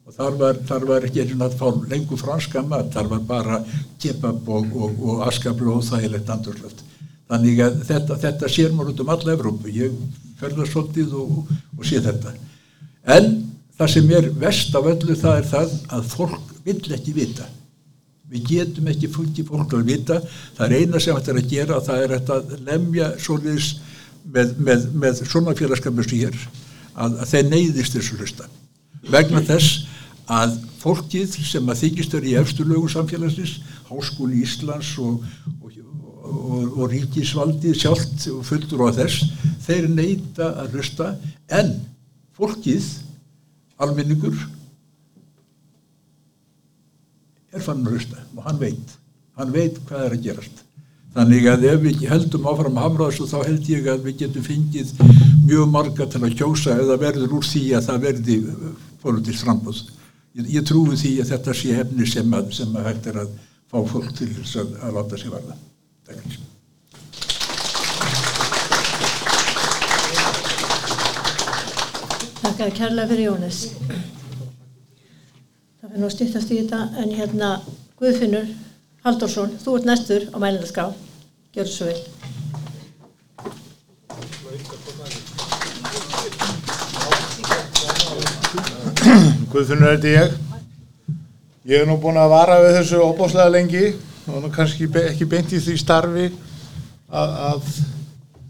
[0.04, 3.28] og þar var, þar var ekki eins og nátt fá lengur franska mat, þar var
[3.28, 3.62] bara
[4.04, 6.84] kebab og, og, og askablu og þægilegt andurslöft
[7.34, 9.72] þannig að þetta, þetta sér maður út um alla Evrópu.
[9.74, 9.96] Ég
[10.40, 12.34] ferða svolítið og, og sé þetta.
[13.16, 13.30] En
[13.78, 17.48] það sem er vest af öllu það er það að fólk vill ekki vita.
[18.34, 20.20] Við getum ekki fólki fólk að vita.
[20.58, 23.72] Það er eina sem þetta er að gera það er að lemja svolítið
[24.34, 26.38] með, með, með svona félagskapur sem hér
[26.94, 28.48] að, að þeir neyðist þessu hlusta.
[29.12, 29.90] Vegna þess
[30.32, 33.58] að fólkið sem að þykistur í efsturlögu samfélagsins
[33.90, 35.24] Háskóli Íslands og,
[35.60, 35.78] og,
[36.24, 39.28] og, og ríkisvaldið sjálft og fullur á þess
[39.66, 41.14] þeir neyta að hlusta.
[41.52, 41.76] En
[42.38, 42.88] fólkið
[43.84, 44.38] almenningur
[47.54, 49.00] er fann að hlusta og hann veit
[49.38, 50.62] hann veit hvað er að gerast.
[51.14, 54.46] Þannig að ef við heldum áfram að hamra þessu þá held ég að við getum
[54.46, 54.94] fengið
[55.44, 58.38] mjög marga til að kjósa eða verður úr því að það verði
[59.04, 59.82] fólkið frambúð
[60.38, 63.36] ég, ég trúi því að þetta sé hefni sem að, sem að hægt er að
[63.70, 65.56] fá fólk til þess að, að láta sig varða
[66.04, 66.42] Takk
[72.44, 73.60] Þakka kærlega fyrir Jónis.
[75.80, 77.50] Það fyrir nú að stýttast í þetta en hérna
[78.02, 78.52] Guðfinnur
[79.08, 80.86] Halldórsson, þú ert næstur á mælindarská.
[81.56, 82.00] Gjör svo vel.
[89.54, 90.32] Guðfinnur þetta ég.
[91.70, 93.84] Ég er nú búin að vara við þessu opáslega lengi
[94.34, 96.24] og kannski be ekki beint í því starfi
[97.14, 97.68] að, að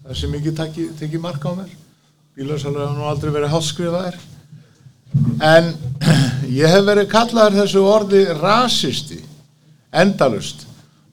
[0.05, 1.75] það sem ekki teki, teki marka á mér.
[2.39, 4.17] Bílarsalega hafa nú aldrei verið háskrifaðir.
[5.43, 5.69] En
[6.61, 9.19] ég hef verið kallaður þessu orði rasisti,
[9.91, 10.63] endalust.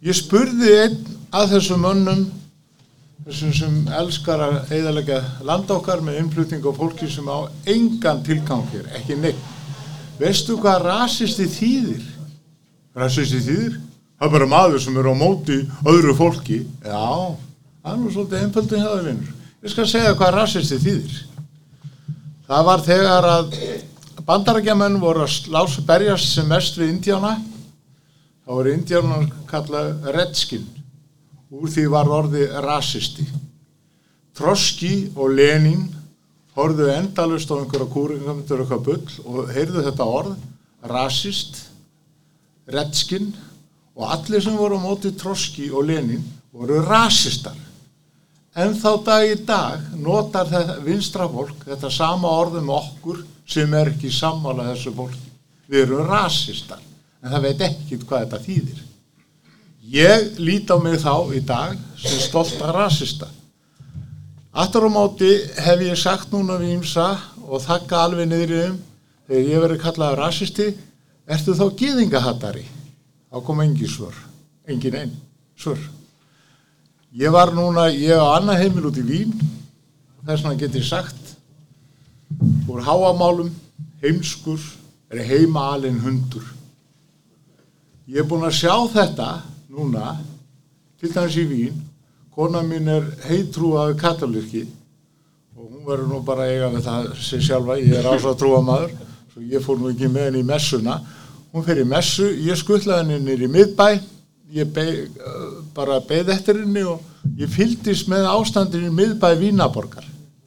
[0.07, 0.99] Ég spurði einn
[1.35, 2.27] að þessum mönnum,
[3.27, 8.87] þessum sem elskar að eðalega landa okkar með innflutning og fólki sem á engan tilgangir,
[8.95, 9.49] ekki neitt.
[10.21, 12.03] Veistu hvað rasisti þýðir?
[12.97, 13.77] Rasisti þýðir?
[14.21, 15.57] Það er bara maður sem er á móti
[15.89, 16.59] öðru fólki.
[16.85, 17.37] Já,
[17.81, 19.31] það er nú svolítið einföldin hefur vinnur.
[19.65, 21.15] Ég skal segja hvað rasisti þýðir.
[22.51, 23.57] Það var þegar að
[24.29, 27.33] bandarækjaman voru að lása berjast sem mest við Indjána.
[28.45, 30.67] Það voru Indjána kallað redskin.
[31.49, 33.25] Úr því var orði rasisti.
[34.37, 35.89] Troski og Lenin
[36.61, 40.35] horfðu endalust á einhverja kúringamöndur eitthvað bull og heyrðu þetta orð,
[40.91, 41.65] rasist,
[42.71, 43.33] redskin
[43.97, 46.23] og allir sem voru á móti Troski og Lenin
[46.53, 47.57] voru rasistar.
[48.57, 53.93] En þá dag í dag notar þetta vinstra fólk þetta sama orðum okkur sem er
[53.93, 55.27] ekki sammála þessu fólki.
[55.71, 56.81] Við erum rasistar,
[57.23, 58.81] en það veit ekkit hvað þetta þýðir.
[59.91, 63.31] Ég lít á mig þá í dag sem stolta rasista.
[64.51, 65.31] Aftur á móti
[65.63, 67.07] hef ég sagt núna við ímsa
[67.47, 68.79] og þakka alveg niður um
[69.29, 70.67] þegar ég verið kallað rasisti,
[71.31, 72.65] ertu þá gýðingahattari?
[73.31, 74.17] Þá kom engin svör,
[74.67, 75.13] engin einn
[75.55, 75.79] svör.
[77.15, 79.37] Ég var núna, ég á annað heimil út í Vín,
[80.27, 81.37] þess vegna get ég sagt,
[82.67, 83.53] úr háamálum,
[84.03, 84.59] heimskur,
[85.15, 86.43] er heima alinn hundur.
[88.11, 89.31] Ég er búin að sjá þetta
[89.71, 90.17] núna,
[90.99, 91.79] til dæmis í Vín,
[92.35, 94.67] kona mín er heitrúaðu katolíki
[95.61, 98.61] og hún verður nú bara eiga með það sér sjálfa, ég er ás að trúa
[98.65, 98.95] maður,
[99.33, 101.01] svo ég fór nú ekki með henni í messuna.
[101.51, 103.89] Hún fer í messu, ég skuttlaði henni nýri í miðbæ,
[104.57, 105.19] ég beig,
[105.77, 107.03] bara beigð eftir henni og
[107.39, 110.07] ég fyldist með ástandin í miðbæ Vínaborgar.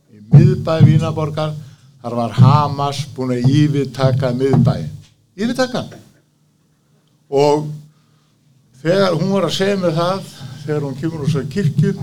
[0.10, 1.54] Í miðbæ Vínaborgar,
[2.02, 4.74] þar var Hamas búin að yfirtaka miðbæ.
[5.38, 5.86] Yfirtaka.
[7.30, 7.68] Og
[8.82, 11.94] þegar hún var að segja mig það, þegar hún kemur úr svo kirkju,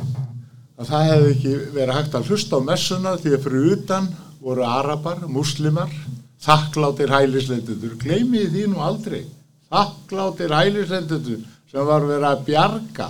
[0.80, 4.08] að það hefði ekki verið hægt að hlusta á messuna því að fyrir utan
[4.40, 5.92] voru arabar, muslimar,
[6.40, 7.96] þakkláttir hælisleitendur.
[8.00, 9.24] Gleimiði því nú aldrei.
[9.70, 13.08] Þakkláttir hælisleitendur sem var verið að bjarga.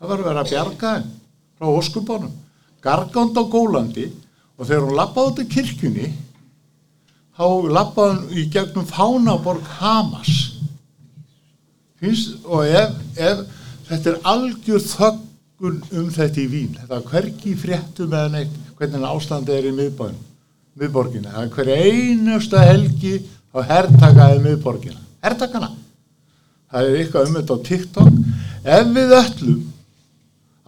[0.00, 1.08] Það var verið að bjarga henn
[1.60, 2.34] frá óskubónum.
[2.80, 4.08] Gargand á Gólandi
[4.56, 6.10] og þegar hún lappaði út í kirkjunni,
[7.36, 10.34] þá lappaði hún í gegnum fánaborg Hamas.
[12.00, 13.42] finnst, og ef, ef
[13.90, 18.56] þetta er algjör þöggun um þetta í vín, þetta er hvergi í fréttum eða neitt,
[18.78, 20.18] hvernig ástandi er í miðbæn,
[20.80, 23.14] miðborginni, það er hver einusta helgi
[23.50, 25.72] á herrtakaði miðborginna, herrtakana,
[26.70, 28.20] það er eitthvað um þetta á TikTok,
[28.78, 29.64] ef við öllum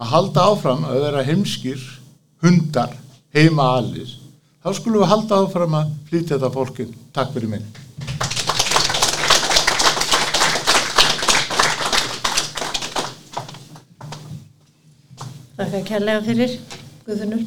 [0.03, 1.87] að halda áfram að vera heimskir
[2.43, 2.97] hundar
[3.33, 4.11] heima allir,
[4.59, 7.82] þá skulum við halda áfram að flytja þetta fólkin, takk fyrir mig.
[15.53, 16.53] Þakka kærlega fyrir,
[17.05, 17.43] Guðfinnur.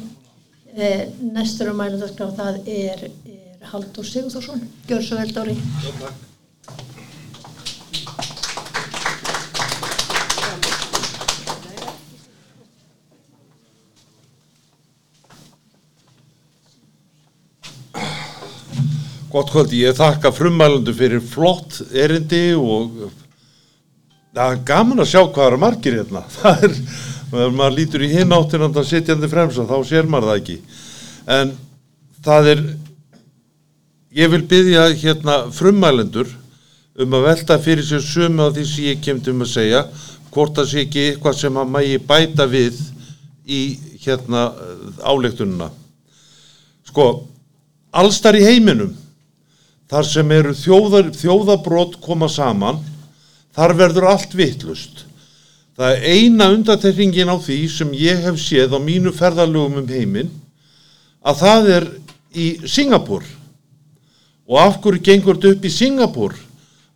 [0.77, 4.61] Eh, Næstur á mælundaskrá það er, er Haldur Sigurþórsson.
[4.87, 5.57] Gjör svo vel, Dóri.
[19.33, 23.09] Gott kvöldi, ég þakka frummælandu fyrir flott erindi og
[24.31, 26.23] það er gaman að sjá hvað eru margir hérna.
[26.39, 26.79] Það er,
[27.29, 30.57] þegar maður lítur í hinn áttinanda sitjandi fremsa, þá sér maður það ekki.
[31.37, 31.53] En
[32.25, 32.61] það er,
[34.17, 36.29] ég vil byggja hérna frummælendur
[36.97, 39.83] um að velta fyrir sér sömu á því sem ég kemd um að segja,
[40.33, 42.79] hvort það sé ekki eitthvað sem að mægi bæta við
[43.47, 43.61] í
[44.03, 44.47] hérna
[45.03, 45.69] áleiktununa.
[46.87, 47.07] Sko,
[47.91, 48.93] allstar í heiminum,
[49.91, 52.79] þar sem eru þjóðar, þjóðabrót koma saman,
[53.55, 55.06] þar verður allt vittlust.
[55.77, 60.31] Það er eina undatekningin á því sem ég hef séð á mínu ferðalögum um heiminn,
[61.21, 61.85] að það er
[62.33, 63.21] í Singapúr.
[64.49, 66.33] Og af hverju gengur þetta upp í Singapúr?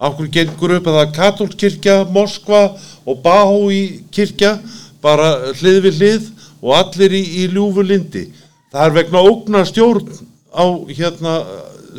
[0.02, 2.62] Af hverju gengur upp að það er katólskirkja, Moskva
[3.06, 4.56] og Bahói kirkja,
[5.04, 6.26] bara hlið við hlið
[6.64, 8.26] og allir í, í ljúfu lindi.
[8.74, 10.10] Það er vegna ógnar stjórn
[10.58, 11.36] á hérna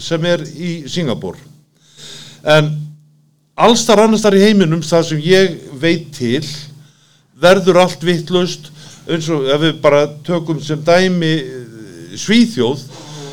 [0.02, 1.38] sem er í Singapúr.
[2.42, 2.74] En
[3.54, 6.42] allstar annarstar í heiminum það sem ég veit til
[7.43, 8.70] verður allt vittlaust
[9.10, 11.59] eins og ef við bara tökum sem dæmi eh,
[12.12, 12.82] Svíþjóð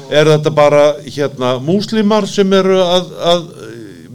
[0.10, 3.42] er þetta bara hérna múslimar sem eru að, að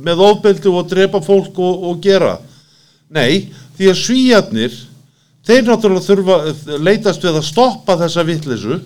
[0.05, 2.39] með ofbeldi og drepa fólk og, og gera.
[3.15, 4.79] Nei, því að svíjarnir
[5.45, 8.81] þeir náttúrulega þurfa leitast við að stoppa þessa vittlisu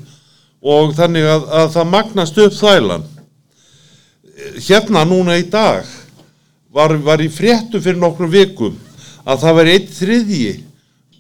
[0.59, 3.07] og þannig að, að það magnast upp þælan
[4.67, 5.87] hérna núna í dag
[6.75, 8.75] var, var í fréttu fyrir nokkrum vikum
[9.29, 10.53] að það var einn þriðji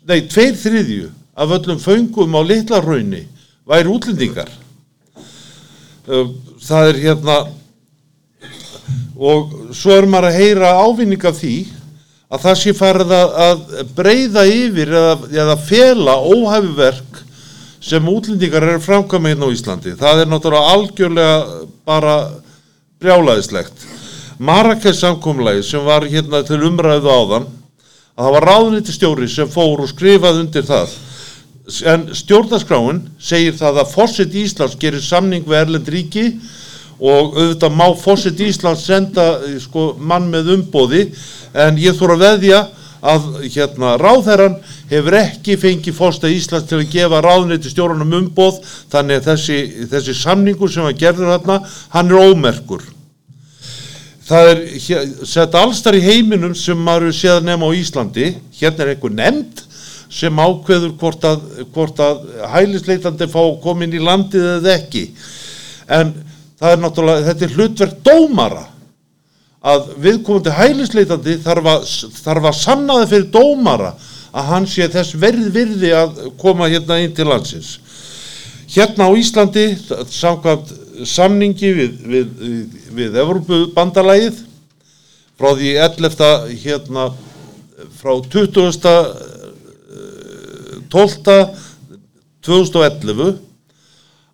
[0.08, 3.26] nei, tveir þriðju af öllum föngum á litlarraunni
[3.68, 4.50] væri útlendingar
[6.08, 7.38] það er hérna
[9.18, 11.56] og svo er maður að heyra ávinning af því
[12.28, 13.62] að það sé farið að,
[13.96, 17.22] breyða yfir eða, eða fela óhæfuverk
[17.88, 19.94] sem útlendingar eru framkvæmið hérna á Íslandi.
[19.96, 21.36] Það er náttúrulega algjörlega
[21.88, 22.16] bara
[23.00, 23.86] brjálaðislegt.
[24.38, 27.48] Marrakesh samkomlagi sem var hérna til umræðu áðan
[28.18, 30.94] að það var ráðniti stjóri sem fór og skrifað undir það.
[31.86, 36.24] En stjórnarskráin segir það að Fossit Íslands gerir samning við Erlend ríki
[36.98, 41.04] og auðvitað má Fossit Íslands senda eh, sko, mann með umbóði
[41.54, 42.64] en ég þóra að veðja
[42.98, 44.56] að hérna, ráðherran
[44.90, 48.58] hefur ekki fengið Fossit Íslands til að gefa ráðniti stjórnum umbóð
[48.90, 49.58] þannig að þessi,
[49.92, 51.60] þessi samningur sem hann gerður hérna,
[51.94, 52.82] hann er ómerkur.
[54.28, 54.58] Það er
[55.24, 58.26] sett allstar í heiminum sem maður séð að nefna á Íslandi,
[58.58, 59.62] hérna er einhver nefnd
[60.12, 65.04] sem ákveður hvort að, hvort að hælisleitandi fá að koma inn í landið eða ekki.
[65.88, 66.12] En
[66.60, 68.66] það er náttúrulega, þetta er hlutverk dómara
[69.68, 71.88] að viðkomandi hælisleitandi þarf að,
[72.20, 73.92] þarf að sanna það fyrir dómara
[74.28, 77.78] að hann sé þess verð virði að koma hérna inn til landsins.
[78.68, 79.64] Hérna á Íslandi,
[80.12, 80.74] samkvæmt
[81.08, 82.26] samningi við, við,
[82.92, 84.42] við, Evrópubandalagið
[85.38, 86.28] frá því 11.
[86.60, 87.06] hérna
[87.96, 88.92] frá 20.
[90.92, 91.38] 12.
[92.44, 93.34] 2011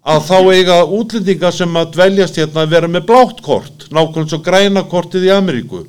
[0.04, 4.42] að þá eiga útlendingar sem að dveljast hérna að vera með blátt kort, nákvæmlega svo
[4.44, 5.86] græna kortið í Ameríku.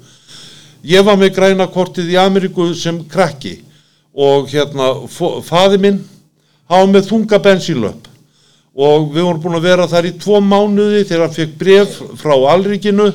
[0.86, 3.58] Ég var með græna kortið í Ameríku sem krakki
[4.14, 6.04] og hérna faði minn
[6.70, 8.12] hafa með þunga bensínlöp
[8.76, 12.34] og við vorum búin að vera þar í tvo mánuði þegar hann fekk bref frá
[12.52, 13.08] Alríkinu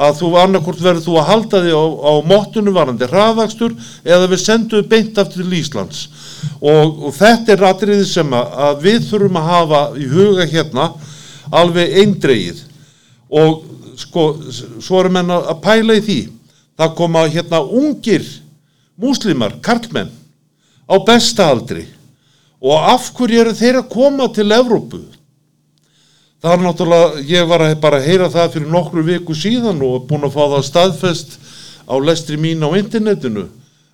[0.00, 3.74] að þú annarkort verður þú að halda þig á, á móttunum varandi hraðakstur
[4.04, 6.02] eða við sendum beint aftur til Íslands.
[6.60, 10.86] Og, og þetta er atriði sem að, að við þurfum að hafa í huga hérna
[11.60, 12.62] alveg eindreið
[13.40, 13.64] og
[14.00, 14.26] sko
[14.80, 16.20] svo erum að að pæla í því.
[16.80, 18.24] Það koma hérna ungir
[19.00, 20.12] múslimar, karlmenn
[20.88, 21.84] á besta aldri
[22.60, 25.00] og af hverju eru þeir að koma til Evrópu?
[26.40, 30.24] Það er náttúrulega, ég var að bara heyra það fyrir nokkru viku síðan og búin
[30.24, 31.34] að fá það staðfest
[31.84, 33.48] á lestri mín á internetinu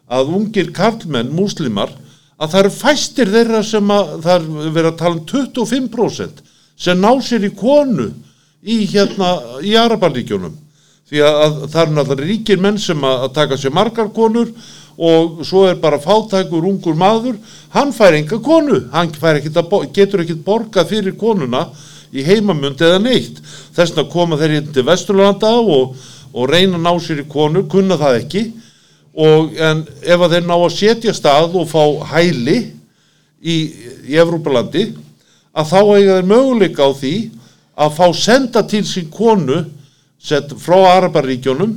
[0.06, 1.90] að ungir karlmenn, múslimar
[2.36, 6.44] að það eru fæstir þeirra sem að það er verið að tala um 25%
[6.86, 8.10] sem ná sér í konu
[8.62, 9.32] í hérna
[9.64, 10.54] í Arabalíkjónum
[11.06, 14.50] því að, að það er náttúrulega ríkir menn sem að, að taka sér margar konur
[14.50, 17.36] og svo er bara fátækur ungur maður,
[17.74, 18.80] hann fær enga konu.
[18.92, 21.66] Hann ekkit að, getur ekkit borgað fyrir konuna
[22.12, 23.40] í heimamund eða neitt,
[23.76, 25.96] þess vegna koma þeir inn til Vesturlanda og,
[26.32, 28.44] og reyna að ná sér í konu, kunna það ekki.
[29.16, 31.82] Og en ef að þeir ná að setja stað og fá
[32.12, 32.58] hæli
[33.40, 33.56] í,
[34.12, 34.90] í Evrópalandi
[35.56, 37.14] að þá eiga þeir möguleika á því
[37.76, 39.62] að fá senda til sín konu
[40.20, 41.74] sett frá Araparíkjónum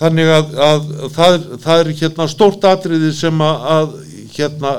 [0.00, 0.86] þannig að, að
[1.16, 3.94] það, er- það er hérna stórt atriði sem að, að
[4.36, 4.72] hérna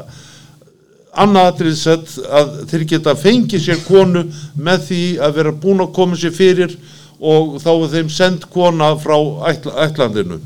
[1.17, 4.21] annað atrið sett að þeir geta fengið sér konu
[4.61, 6.75] með því að vera búin að koma sér fyrir
[7.17, 9.15] og þá er þeim send kona frá
[9.49, 10.37] ætla, ætlandinu.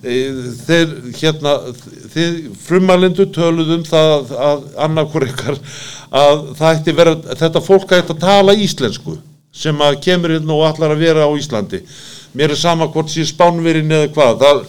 [0.00, 0.12] E,
[0.68, 1.56] þeir hérna
[2.14, 5.58] þeir frumalindu töluðum það að, að annarkur ykkar
[6.22, 9.18] að það ætti vera, þetta fólk ætti að tala íslensku
[9.52, 11.82] sem að kemur hérna og allar að vera á Íslandi
[12.36, 14.40] mér er sama hvort sé spánverin eða hvað.
[14.40, 14.62] Það,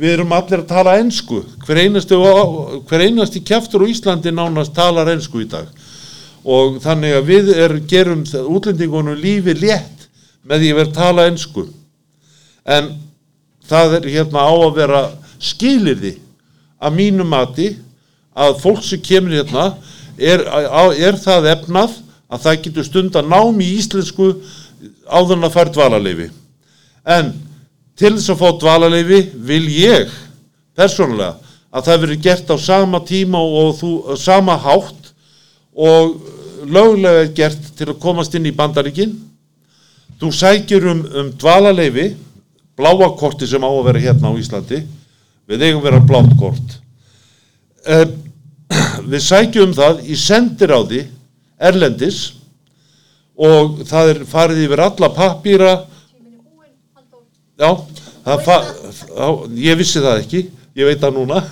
[0.00, 1.42] við erum allir að tala ensku.
[1.66, 2.18] Hver einasti,
[3.06, 5.68] einasti kjaftur á Íslandi nánast talar ensku í dag.
[6.42, 10.08] Og þannig að við er, gerum útlendingunum lífi létt
[10.42, 11.66] með því að vera tala ensku.
[12.64, 12.94] En
[13.68, 15.02] það er hérna á að vera
[15.42, 16.16] skilirði
[16.82, 17.72] að mínu mati
[18.32, 19.72] að fólk sem kemur hérna
[20.18, 20.42] er,
[20.96, 21.98] er það efnað
[22.32, 24.32] að það getur stund að nám í íslensku
[25.06, 26.28] áður en að fær dvalarleifi
[27.04, 27.32] en
[27.98, 30.12] til þess að fá dvalarleifi vil ég
[30.76, 31.36] persónulega
[31.72, 35.12] að það veri gert á sama tíma og þú, sama hátt
[35.72, 36.18] og
[36.68, 39.14] löglega er gert til að komast inn í bandaríkin.
[40.20, 42.12] Þú sækir um, um dvalarleifi
[42.78, 44.82] bláa korti sem á að vera hérna á Íslandi.
[45.48, 46.76] Við eigum vera blátt kort.
[47.88, 48.06] Eh,
[49.10, 51.06] við sækjum það í sendiráði
[51.62, 52.20] Erlendis
[53.38, 55.72] og það er farið yfir alla pappýra
[57.60, 60.42] já ég vissi það ekki
[60.78, 61.42] ég veit það núna.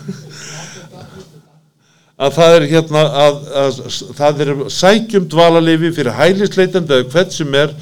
[2.21, 3.79] Að það er hérna að, að,
[4.17, 7.73] það er sækjum dvalarleifi fyrir hælisleitandi eða hvert sem er.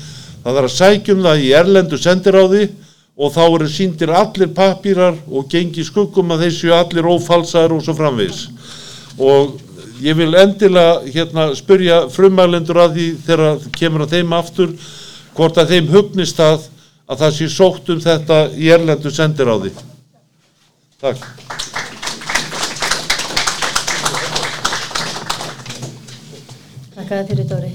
[0.45, 2.69] Það er að sækjum það í erlendu sendiráði
[3.19, 7.97] og þá eru síndir allir pappýrar og gengi skuggum að þessu allir ófalsaður og svo
[7.99, 8.45] framvegis.
[9.19, 9.59] Og
[10.03, 14.75] ég vil endilega hérna spyrja frumælendur að því þegar kemur að þeim aftur
[15.35, 16.69] hvort að þeim hugnist það
[17.09, 19.73] að það sé sótt um þetta í erlendu sendiráði
[21.01, 21.25] Takk
[27.09, 27.69] Takk að fyrir Dóri.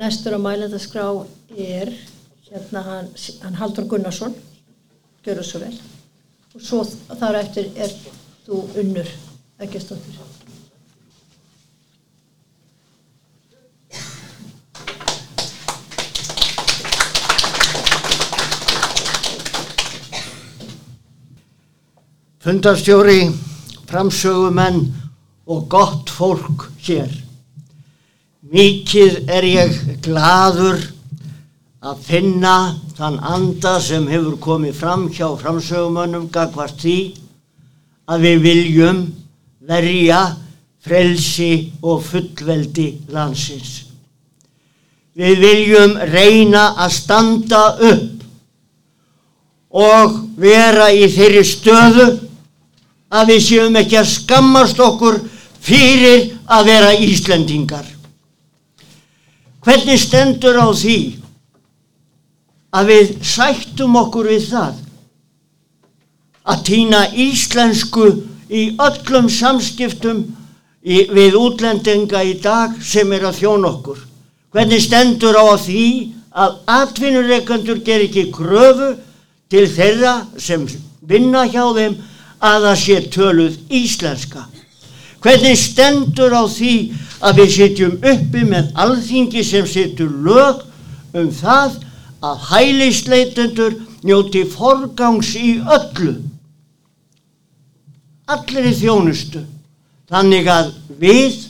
[0.00, 1.02] Næstur á mælendaskrá
[1.52, 1.90] er
[2.46, 3.10] hérna hann,
[3.42, 4.32] hann Haldur Gunnarsson,
[5.26, 5.74] gjör það svo vel.
[6.54, 6.80] Og svo
[7.18, 7.92] þar eftir er
[8.46, 9.12] þú unnur,
[9.60, 10.27] ekki stóttir.
[22.42, 23.30] Fundarstjóri,
[23.86, 24.94] framsögumenn
[25.46, 27.10] og gott fólk hér.
[28.48, 30.78] Mikið er ég gladur
[31.82, 32.56] að finna
[32.96, 36.98] þann anda sem hefur komið fram hjá framsögumönnum gagvart því
[38.08, 39.02] að við viljum
[39.68, 40.22] verja
[40.84, 43.82] frelsi og fullveldi landsins.
[45.18, 48.24] Við viljum reyna að standa upp
[49.68, 52.08] og vera í þeirri stöðu
[53.08, 55.20] að við séum ekki að skammast okkur
[55.64, 57.86] fyrir að vera Íslendingar.
[59.64, 60.98] Hvernig stendur á því
[62.72, 64.84] að við sættum okkur við það
[66.48, 68.06] að týna íslensku
[68.48, 70.22] í öllum samskiptum
[70.80, 73.98] í, við útlendinga í dag sem er að þjóna okkur.
[74.52, 75.88] Hvernig stendur á því
[76.32, 78.94] að atvinnureikandur ger ekki kröfu
[79.52, 80.64] til þeirra sem
[81.08, 81.98] vinna hjá þeim
[82.44, 84.46] að það sé töluð íslenska.
[85.22, 86.74] Hvernig stendur á því
[87.18, 90.62] að við sitjum uppi með alþingi sem situr lög
[91.18, 91.80] um það
[92.22, 96.14] að hælisleitendur njóti forgangs í öllu.
[98.28, 99.42] Allir í þjónustu.
[100.08, 101.44] Þannig að við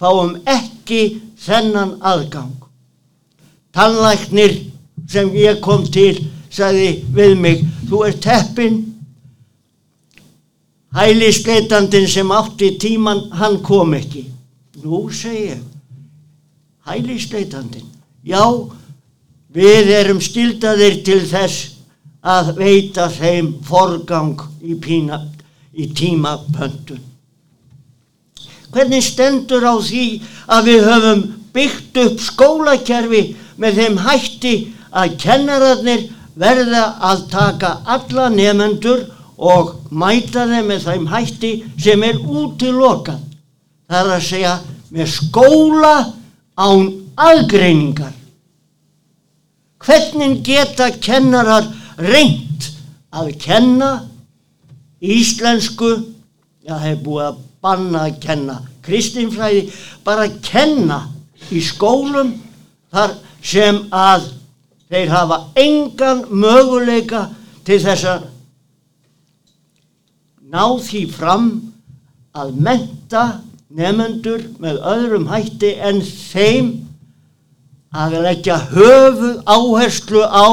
[0.00, 2.56] fáum ekki þennan aðgang.
[3.76, 4.56] Tannlæknir
[5.10, 6.16] sem ég kom til
[6.50, 8.80] sagði við mig, þú ert teppin,
[10.94, 14.26] hælisleitandin sem átti tíman, hann kom ekki.
[14.82, 15.60] Nú segi ég,
[16.88, 17.86] hælisleitandin,
[18.24, 18.42] já,
[19.54, 21.76] við erum skildaðir til þess
[22.20, 25.20] að veita þeim forgang í, pína,
[25.72, 27.00] í tímapöntun.
[28.70, 30.04] Hvernig stendur á því
[30.46, 31.22] að við höfum
[31.54, 33.22] byggt upp skólakerfi
[33.60, 34.54] með þeim hætti
[34.90, 36.04] að kennararnir
[36.38, 39.08] verða að taka alla nefendur
[39.40, 41.50] og mæta þeim með þeim hætti
[41.80, 43.20] sem er útilokað.
[43.88, 44.54] Það er að segja
[44.92, 45.94] með skóla
[46.60, 48.12] án aðgreiningar.
[49.80, 52.68] Hvernig geta kennarar reynt
[53.16, 53.90] að kenna
[55.00, 55.94] íslensku,
[56.60, 59.64] já það er búið að banna að kenna kristinfræði,
[60.04, 61.00] bara að kenna
[61.48, 62.34] í skólum
[62.92, 64.28] þar sem að
[64.90, 67.24] þeir hafa engan möguleika
[67.64, 68.28] til þess að
[70.50, 71.50] ná því fram
[72.34, 73.24] að menta
[73.70, 76.70] nefnendur með öðrum hætti en þeim
[77.94, 80.46] að leggja höfu áherslu á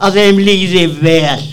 [0.00, 1.46] að þeim líði vel.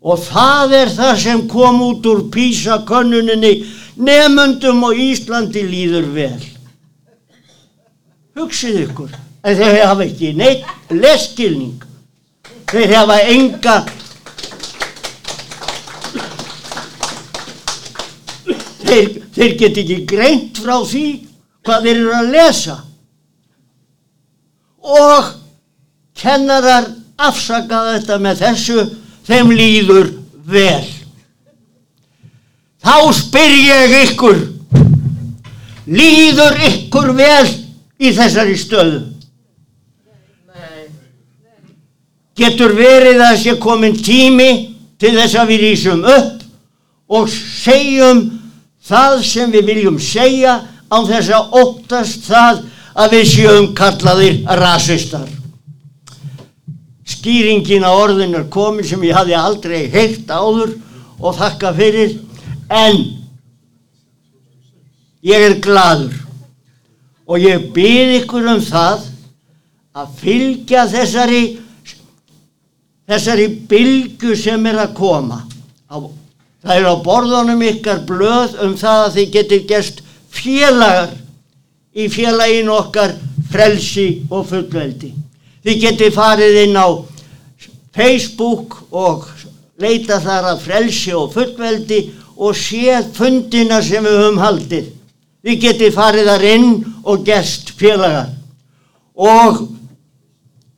[0.00, 3.52] Og það er það sem kom út úr písakönnuninni,
[4.00, 6.40] nefnendum og Íslandi líður vel.
[8.38, 9.14] Hugsið ykkur,
[9.44, 11.82] en þeir hafa ekki neitt leskilning.
[12.70, 13.80] Þeir hafa enga
[18.90, 21.06] þeir, þeir get ekki greint frá því
[21.66, 22.78] hvað þeir eru að lesa.
[24.80, 25.34] Og
[26.20, 26.88] kennarar
[27.20, 28.86] afsaka þetta með þessu
[29.28, 30.14] þeim líður
[30.50, 30.88] vel.
[32.80, 34.40] Þá spyr ég ykkur
[35.90, 37.48] líður ykkur vel
[38.00, 39.00] í þessari stöðu?
[42.40, 44.50] Getur verið að sé komin tími
[45.00, 46.44] til þess að við rýsum upp
[47.10, 48.22] og segjum
[48.90, 50.58] það sem við viljum segja
[50.90, 52.64] á þess að óttast það
[53.00, 55.28] að við séum kallaðir rasistar.
[57.10, 60.74] Skýringin á orðin er komin sem ég hafði aldrei heilt áður
[61.20, 62.18] og þakka fyrir
[62.70, 63.00] en
[65.26, 66.14] ég er gladur
[67.30, 69.08] og ég byrð ykkur um það
[70.00, 71.42] að fylgja þessari
[73.10, 75.42] þessari bylgu sem er að koma.
[76.60, 81.14] Það er á borðunum ykkar blöð um það að þið getur gerst félagar
[81.96, 83.14] í félaginu okkar
[83.50, 85.14] frelsi og fullveldi.
[85.64, 86.88] Þið getur farið inn á
[87.96, 89.26] Facebook og
[89.80, 92.00] leita þar að frelsi og fullveldi
[92.40, 94.90] og séð fundina sem við höfum haldið.
[95.44, 96.68] Þið getur farið þar inn
[97.08, 98.28] og gerst félagar.
[99.16, 99.64] Og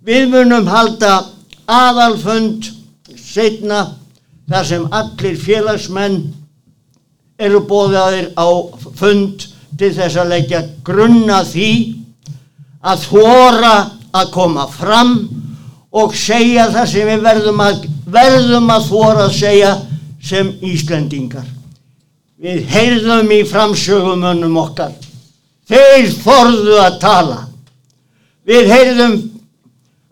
[0.06, 1.18] við munum halda
[1.66, 2.70] aðalfund
[3.18, 3.84] setna
[4.52, 6.18] þar sem allir félagsmenn
[7.40, 8.48] eru bóðaðir á
[8.98, 9.46] fund
[9.78, 11.70] til þess að leggja grunna því
[12.82, 13.74] að þóra
[14.12, 15.14] að koma fram
[15.92, 19.72] og segja það sem við verðum að, verðum að þóra að segja
[20.22, 21.46] sem Íslendingar.
[22.42, 24.94] Við heyrðum í framsögumönnum okkar.
[25.68, 27.38] Þeir þorðu að tala.
[28.48, 29.18] Við heyrðum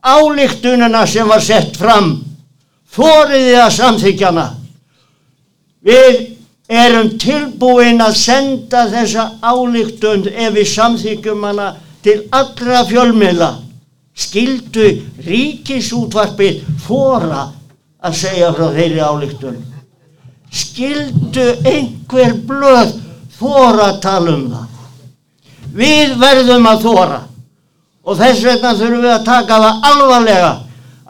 [0.01, 2.13] álíktununa sem var sett fram.
[2.91, 4.47] Þóriði að samþykjana.
[5.87, 6.19] Við
[6.71, 11.71] erum tilbúin að senda þessa álíktun ef við samþykjum hana
[12.05, 13.51] til allra fjölmiðla.
[14.21, 14.89] Skildu
[15.25, 17.47] ríkisútvarpið fóra
[18.03, 19.61] að segja frá þeirri álíktun.
[20.51, 22.97] Skildu einhver blöð
[23.39, 24.67] fóra að tala um það.
[25.71, 27.21] Við verðum að þóra
[28.01, 30.51] og þess vegna þurfum við að taka það alvarlega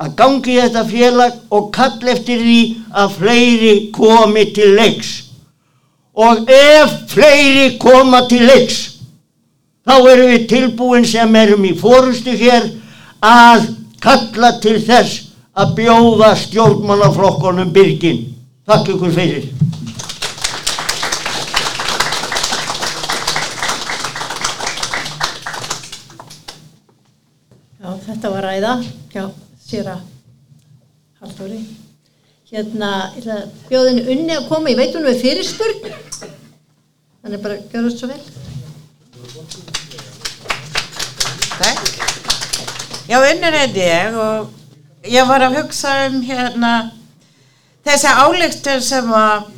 [0.01, 2.61] að gangi þetta félag og kall eftir því
[3.03, 5.11] að fleiri komi til leiks.
[6.17, 8.79] Og ef fleiri koma til leiks,
[9.85, 12.71] þá erum við tilbúin sem erum í fórustu hér
[13.21, 13.69] að
[14.01, 18.25] kalla til þess að bjóða stjórnmálaflokkonum byrgin.
[18.67, 19.51] Takk ykkur fyrir.
[27.81, 28.75] Já, þetta var ræða
[29.71, 30.01] hjá Sýra
[31.21, 31.61] Halldóri.
[32.51, 35.93] Hérna, ég ætla að bjóðinu unni að koma, ég veit hún við fyrirspurn.
[37.23, 38.23] Þannig bara, gjör það svo vel.
[41.61, 41.81] Takk.
[43.07, 44.51] Já, unnur heiti ég og
[45.07, 46.75] ég var að hugsa um hérna
[47.87, 49.49] þessi álíktur sem að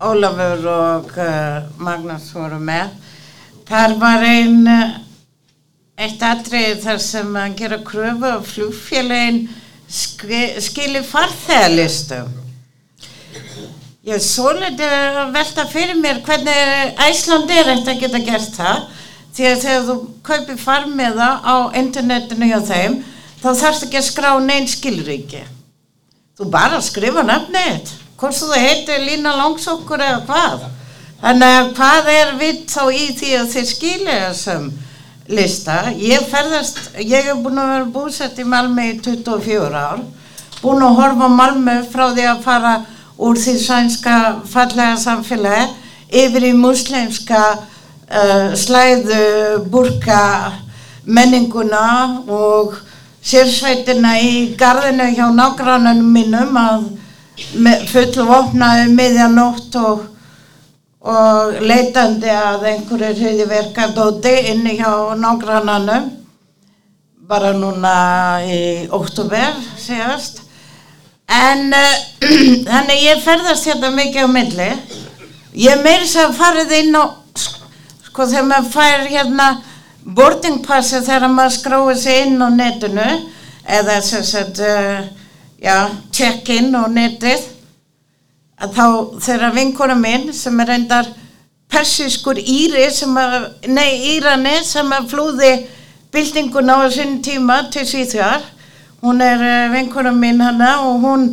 [0.00, 2.94] Ólafur og uh, Magnús voru með.
[3.68, 4.62] Þar var einn
[6.00, 9.42] eitt atrið þar sem að gera kröfu og flugfélagin
[9.90, 12.30] skilir farþegalistum.
[14.08, 18.86] Ég er svolítið að velta fyrir mér hvernig Æsland er eftir að geta gert það
[19.36, 19.96] því að þegar þú
[20.26, 22.96] kaupir farmiða á internetinu hjá þeim
[23.42, 25.42] þá þarfst ekki að skrá neinn skilríki
[26.38, 30.66] þú bara skrifa nafnið hvort þú heitir Lína Langsokkur eða hvað
[31.20, 34.70] þannig að hvað er vitt þá í því að þið skilja þessum
[35.30, 35.82] lista.
[35.94, 40.02] Ég ferðast, ég hef búin að vera búsett í Malmö í 24 ár.
[40.60, 42.74] Búin að horfa Malmö frá því að fara
[43.20, 44.16] úr því sænska
[44.48, 45.68] fallega samfélagi
[46.20, 50.22] yfir í muslimska uh, slæðu burka
[51.06, 52.78] menninguna og
[53.22, 56.88] sérsveitina í gardinu hjá nágrannunum mínum að
[57.60, 60.06] með full vopnaði miðjanótt og,
[61.00, 66.10] og leitandi að einhverju hriðiverkadóti inni hjá nágrannanum
[67.30, 67.94] bara núna
[68.44, 70.42] í óttúber síðast.
[71.30, 71.94] En uh,
[72.68, 74.68] þannig ég ferðast hérna mikið á milli.
[75.56, 77.04] Ég meiri sér að farið inn á
[78.10, 79.46] sko þegar maður fær hérna
[80.04, 83.08] boardingpassi þegar maður skráir sig inn á netinu
[83.70, 85.00] eða sem sagt uh,
[85.62, 87.46] já, check-in á netið
[88.60, 88.86] að þá
[89.24, 91.08] þegar vinkona minn sem er reyndar
[91.70, 95.52] persískur íri sem að, nei írani sem að flúði
[96.12, 98.44] byltinguna á sinn tíma til Svíþjóðar.
[99.00, 101.30] Hún er uh, vinkona minn hana og hún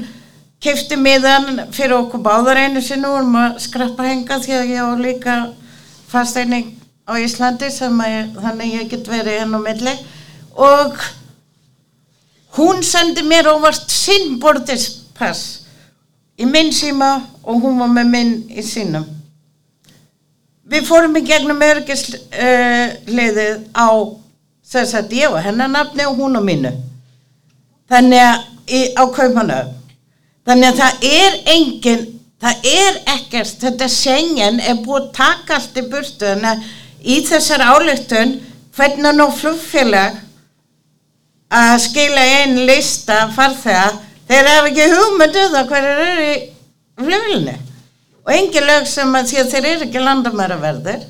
[0.63, 3.09] kefti miðan fyrir okkur báðar einu sinni.
[3.09, 5.37] Og hún að skrappa henga því að ég á líka
[6.07, 6.75] fasteining
[7.09, 9.95] á Íslandi sem ég, þannig ég get verið henn á milli.
[10.55, 11.01] Og
[12.61, 15.66] hún sendi mér óvart sinn borðispass
[16.37, 17.11] í minn síma
[17.43, 19.05] og hún var með minn í sínum.
[20.67, 23.89] Við fórum í gegnum örgisliðið uh, á
[24.67, 26.71] þess að ég var hennar nafni og hún á mínu.
[27.87, 28.37] Þannig að
[28.67, 29.73] í, á kaupanöf
[30.47, 32.03] þannig að það er engin
[32.41, 36.25] það er ekkert, þetta sengen er búið að taka allt í burtu.
[36.25, 36.59] Þannig að
[37.07, 38.35] í þessar álöktun
[38.77, 40.19] hvernig nú flugfélag
[41.47, 43.87] að skila einn lista farþega
[44.27, 46.35] þeir hafa ekki hugmyndu um það hverju eru í
[46.97, 47.55] flugfélaginu
[48.27, 51.05] og engin lög sem að því að þeir eru ekki landamæraverðir.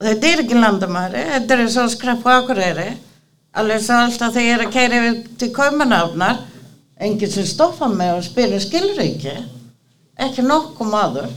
[0.00, 2.88] Og þetta er ekki landamæri þetta er svo skrapp á akureyri.
[3.54, 6.40] Alveg svo alltaf þegar ég er að keira yfir til kaumanáfnar
[7.02, 9.36] enginn sem stoppa mig og spila skilriki
[10.22, 11.30] ekki nokkuð maður.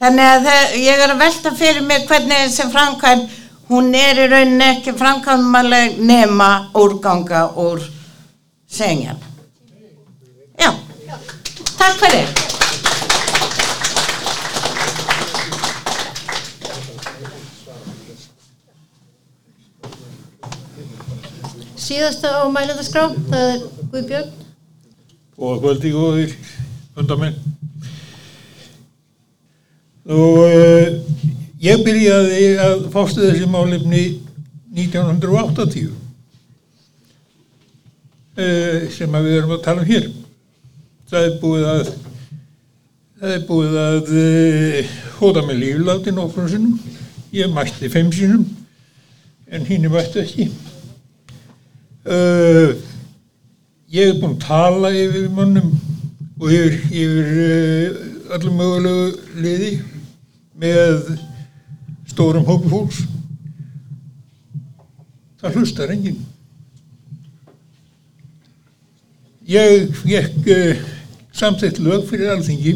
[0.00, 3.24] Þannig að það, ég er að velta fyrir mig hvernig þessi framkvæm
[3.70, 7.84] hún er í rauninni ekki framkvæmaleg nema úrganga úr
[8.70, 9.29] sengjan já,
[11.80, 12.28] takk fyrir.
[21.80, 24.36] Síðasta á mælendaskrá, það er Guðbjörn.
[25.40, 26.34] og kvöldi góðir
[26.94, 27.36] fundamenn
[30.04, 30.88] og uh,
[31.64, 34.02] ég byrjaði að fástu þessi málefni
[34.76, 35.96] 1980 uh,
[38.92, 40.10] sem að við erum að tala um hér
[41.10, 41.88] það er búið að
[43.20, 46.76] það er búið að uh, hóta með lífláti nokkrum sinnum.
[47.34, 48.46] Ég mætti fimm sinnum
[49.50, 50.46] en hinn er mætti ekki.
[52.06, 52.78] Uh,
[53.90, 55.74] ég hef búin að tala yfir mönnum
[56.40, 57.98] og yfir, yfir uh,
[58.38, 59.72] öllum mögulegu liði
[60.60, 61.10] með
[62.08, 63.02] stórum hópi fólks.
[65.42, 66.22] Það hlustar enginn.
[69.50, 70.88] Ég fekk uh,
[71.36, 72.74] samþett lög fyrir alþingi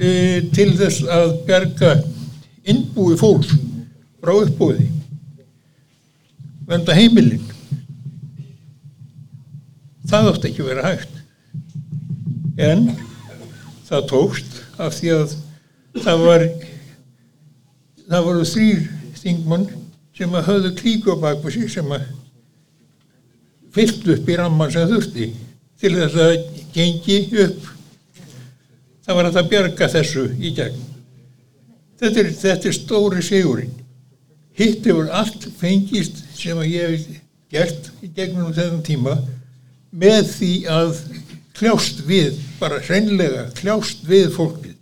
[0.00, 1.92] uh, til þess að berga
[2.66, 3.52] innbúi fólks
[4.20, 4.86] frá uppbúði
[6.66, 7.56] venda heimilinn
[10.10, 11.12] það átti ekki vera hægt.
[12.56, 12.88] En
[13.86, 15.34] það tókst af því að
[16.04, 16.44] það var
[18.06, 18.84] það voru þrýr
[19.20, 19.66] þingmann
[20.16, 22.06] sem að höfðu klíku á bakbu sig sem að
[23.76, 25.30] fyllt upp í ramman sem þurfti
[25.80, 26.34] til þess að
[26.74, 27.72] gengi upp.
[29.06, 30.84] Það var að það bjarga þessu í gegn.
[32.00, 33.76] Þetta er, þetta er stóri sigurinn.
[34.56, 37.22] Hitt hefur allt fengist sem að ég hef
[37.52, 39.16] gert í gegnum þessum tíma
[39.96, 41.00] með því að
[41.56, 44.74] kljást við, bara hreinlega kljást við fólkið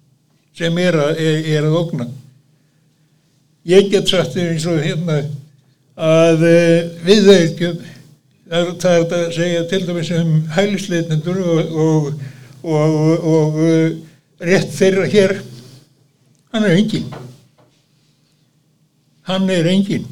[0.54, 2.06] sem er að, er, er að ógna.
[3.66, 5.22] Ég get sagt eins og hérna
[5.94, 6.42] að
[7.06, 7.70] við þau
[8.54, 12.08] það er þetta að segja til dæmis um hælisleitnendur og, og,
[12.62, 13.58] og, og
[14.44, 15.36] rétt þeirra hér,
[16.54, 17.08] hann er engin.
[19.24, 20.06] Hann er engin.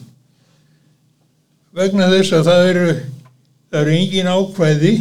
[1.76, 2.86] Vegna þess að það eru
[3.72, 4.94] það eru engin ákvæði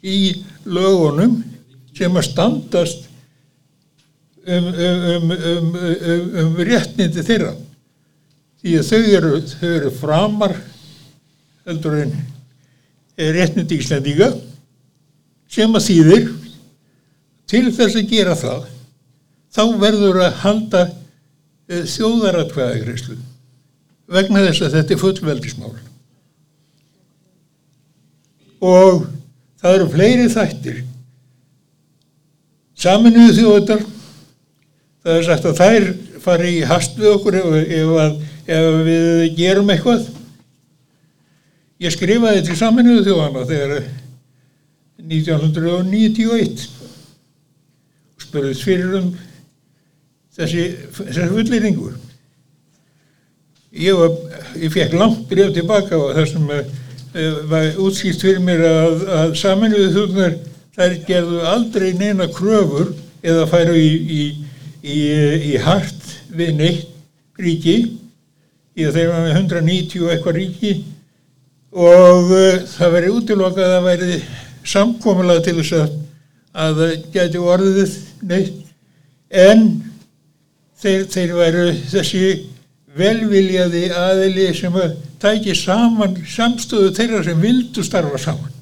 [0.00, 0.18] í
[0.64, 1.40] lögunum
[1.96, 3.08] sem að standast
[4.46, 5.74] um, um, um,
[6.40, 7.52] um réttnindi þeirra
[8.60, 10.56] því að þau eru, þau eru framar
[11.68, 12.14] heldur en
[13.36, 14.30] réttnindi Íslandíka
[15.50, 16.28] sem að þýðir
[17.50, 18.68] til þess að gera það
[19.50, 23.18] þá verður að halda uh, þjóðaratkvæðagreyslu
[24.10, 25.74] vegna þess að þetta er fullveldismál.
[28.60, 29.04] Og
[29.62, 30.80] það eru fleiri þættir.
[32.80, 33.84] Saminuðu þjóðar
[35.04, 35.86] það er sagt að þær
[36.20, 40.08] fari í hast við okkur ef, ef, ef við gerum eitthvað
[41.80, 43.88] ég skrifaði til saminuðu þjóðana þegar
[45.00, 46.66] 1991
[48.10, 49.08] og spurðist fyrir um
[50.36, 50.66] þessi,
[50.98, 51.94] þessi fullýringu
[53.80, 54.04] ég,
[54.60, 56.62] ég fekk langt breyf tilbaka og það sem uh,
[57.50, 60.38] var útskýrt fyrir mér að, að saminuðu þjóðnar
[60.76, 62.92] þær gerðu aldrei neina kröfur
[63.24, 64.22] eða færu í, í,
[64.84, 65.00] í,
[65.52, 66.86] í hart við neitt
[67.40, 67.76] ríki.
[68.78, 70.72] Í að þeir var með 190 og eitthvað ríki
[71.70, 74.20] og uh, það veri útilokað að það væri
[74.70, 75.98] samkomulega til þess að
[76.50, 77.92] að það geti orðið
[78.26, 78.62] neitt.
[79.30, 79.66] En
[80.80, 82.22] þeir, þeir væru þessi
[82.98, 88.59] velviljaði aðili sem að tæki saman samstöðu þeirra sem vildu starfa saman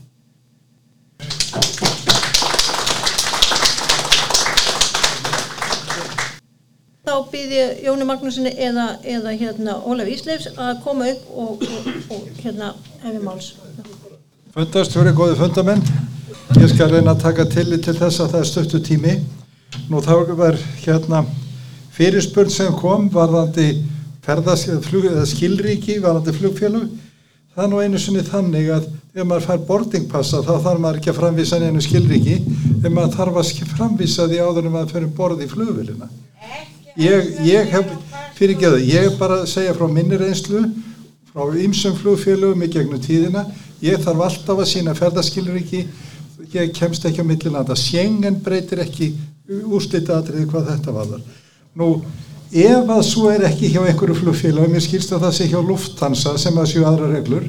[7.39, 12.73] Ég Jóni Magnúsinni eða, eða hérna Ólaf Ísleifs að koma upp og, og, og hérna
[13.05, 13.51] hefði máls.
[14.55, 15.85] Fundastjóri, góði fundamenn,
[16.59, 19.15] ég skal reyna að taka tillit til þess að það er stöttu tími.
[19.93, 21.23] Nú þá var hérna
[21.95, 23.69] fyrirspurn sem kom varðandi
[25.31, 26.89] skilríki, varðandi flugfélug.
[27.55, 31.13] Það er nú einu sinni þannig að ef maður fær boardingpassa þá þarf maður ekki
[31.13, 32.41] að framvísa neinu skilríki,
[32.83, 36.11] ef maður þarf að framvísa því áður en maður fyrir borð í flugvélina.
[36.99, 37.91] Ég, ég hef,
[38.35, 40.65] fyrir ekki að ég er bara að segja frá minni reynslu,
[41.31, 43.45] frá ýmsum flugfélugum í gegnum tíðina,
[43.79, 45.85] ég þarf alltaf að sína ferðaskilríki,
[46.57, 49.13] ég kemst ekki á millilanda, sjengen breytir ekki
[49.69, 51.23] úrslita atriði hvað þetta varðar.
[51.79, 51.89] Nú,
[52.51, 56.35] ef að svo er ekki hjá einhverju flugfélagum, ég skilst að það sé hjá Lufthansa
[56.35, 57.47] sem að séu aðra reglur,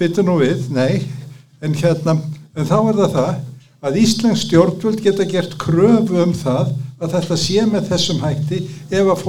[0.00, 1.04] byttu nú við, nei,
[1.60, 2.16] en hérna,
[2.56, 3.30] en þá er það það
[3.84, 9.10] að Íslensk stjórnvöld geta gert kröfu um það að þetta sé með þessum hætti ef
[9.12, 9.26] að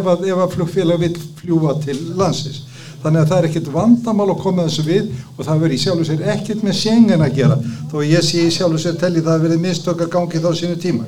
[0.00, 2.66] að, að flugfélag vil fljúa til landsins.
[3.00, 5.06] Þannig að það er ekkert vandamál að koma þessu við
[5.38, 7.56] og það verður í sjálfu sér ekkert með sengen að gera
[7.88, 10.76] þó ég sé í sjálfu sér telli það að verið mistök að gangi þá sínu
[10.82, 11.06] tíma.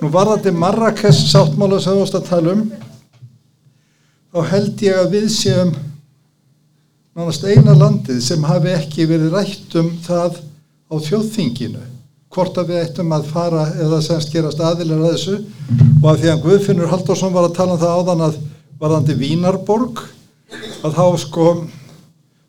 [0.00, 2.64] Nú var þetta Marrakes sáttmála sem þú ást að tala um
[4.32, 5.76] þá held ég að við séum
[7.18, 10.40] nánast eina landið sem hafi ekki verið rætt um það
[10.88, 11.84] á þjóðþinginu
[12.38, 15.38] hvort að við ættum að fara eða semst gerast aðilar að þessu
[15.98, 18.36] og að því að Guðfinnur Halldórsson var að tala um það áðan að
[18.78, 20.02] varðandi Vínarborg
[20.86, 21.46] að þá sko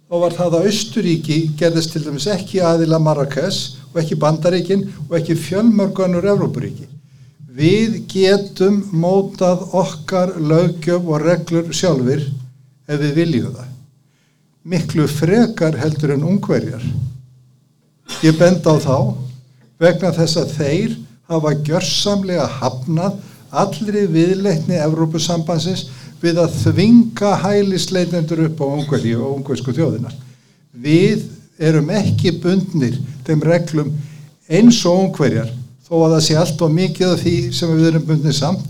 [0.10, 3.60] þá var það að Austuríki gerðist til dæmis ekki aðila Marrakes
[3.90, 6.86] og ekki Bandaríkin og ekki fjölmörgunur Evrópuríki.
[7.50, 13.72] Við getum mótað okkar lögjöf og reglur sjálfur ef við viljum það.
[14.70, 16.86] Miklu frekar heldur en ungverjar.
[18.22, 18.96] Ég bend á þá
[19.80, 20.96] vegna þess að þeir
[21.30, 23.20] hafa gjörsamlega hafnað
[23.50, 25.88] allri viðleitni Evrópusambansins
[26.22, 30.12] við að þvinga hælisleitendur upp á Ungveri og ungversku þjóðina.
[30.74, 31.24] Við
[31.60, 32.98] erum ekki bundnir
[33.28, 33.94] þeim reglum
[34.50, 35.52] eins og ungverjar
[35.88, 38.66] þó að það sé allt og mikið af því sem við erum bundnir samt.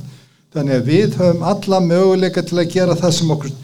[0.53, 3.57] Þannig að við höfum alla möguleika til að gera það sem okkur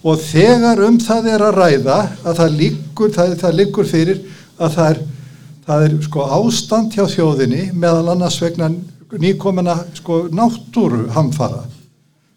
[0.00, 4.20] og þegar um það er að ræða að það liggur, það, það liggur fyrir
[4.56, 5.00] að það er
[5.66, 8.70] það er sko ástand hjá þjóðinni meðal annars vegna
[9.20, 11.64] nýkomina sko náttúru hamfara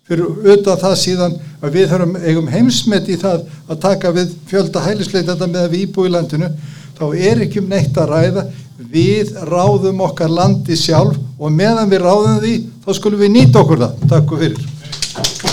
[0.04, 4.84] fyrir auðvitað það síðan að við höfum eigum heimsmet í það að taka við fjölda
[4.84, 6.50] hælisleitanda með að við íbú í landinu
[6.98, 8.46] þá er ekki um neitt að ræða.
[8.94, 13.84] Við ráðum okkar landi sjálf og meðan við ráðum því þá skulum við nýta okkur
[13.86, 14.08] það.
[14.12, 15.53] Takk fyrir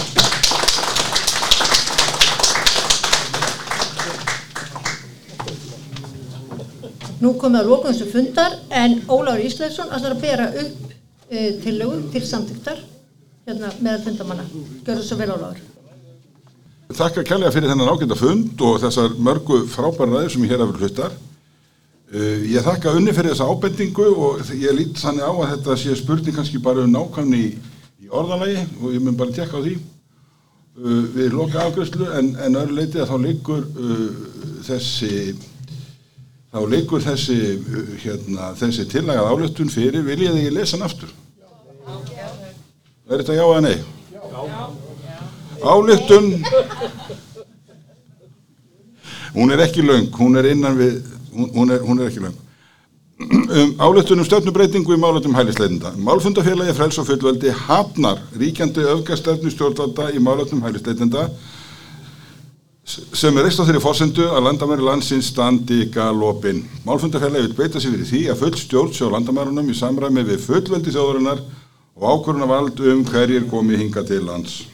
[7.20, 10.92] Nú komið að lókum þessu fundar en Óláður Ísleifsson ætlar að bera upp
[11.28, 12.78] e, tillögu til samtíktar
[13.44, 14.46] hérna með fundamanna.
[14.86, 15.58] Gjör þessu vel Óláður.
[16.96, 20.80] Þakka kærlega fyrir þennan ágænda fund og þessar mörgu frábæra ræður sem ég hér hafur
[20.80, 21.18] hlutar.
[22.10, 26.00] Uh, ég þakka unni fyrir þessa ábendingu og ég lít þannig á að þetta sé
[26.00, 27.52] spurning kannski bara um nákvæmni í,
[28.00, 32.58] í orðalagi og ég mun bara tekka á því uh, við loka afgjörslu en, en
[32.64, 34.08] öðru leiti að þá liggur uh,
[34.66, 35.36] þessi
[36.50, 37.38] þá liggur þessi
[38.02, 41.12] hérna, þessi tillagað álöftun fyrir vil ég lesa hann aftur
[43.10, 43.78] er þetta já eða nei?
[45.60, 46.28] Álöftun
[49.34, 51.02] hún er ekki löng hún er innan við
[51.34, 52.38] hún, er, hún er ekki löng
[53.20, 55.92] um áleitunum stefnubreitingu í málatum hælisleitenda.
[56.00, 61.26] Málfundafélagi Frels og fullveldi hafnar ríkjandi öfgastefnu stjórnvalda í málatum hælisleitenda
[62.90, 66.64] sem er reist á þeirri fórsendu að landamæri landsins standi galopin.
[66.86, 70.94] Málfundafélagi vil beita sig fyrir því að full stjórn sjá landamærunum í samræmi við fullveldi
[70.94, 71.42] þjóðurinnar
[72.00, 74.64] og ákvöruna vald um hverjir komi hinga til lands.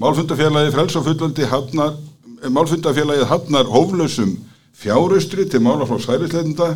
[0.00, 1.96] Málfundafélagi Frels og fullveldi hafnar,
[2.48, 4.36] málfundafélagið hafnar hóflausum
[4.80, 6.74] fjáraustri til málaflokks hælisleitenda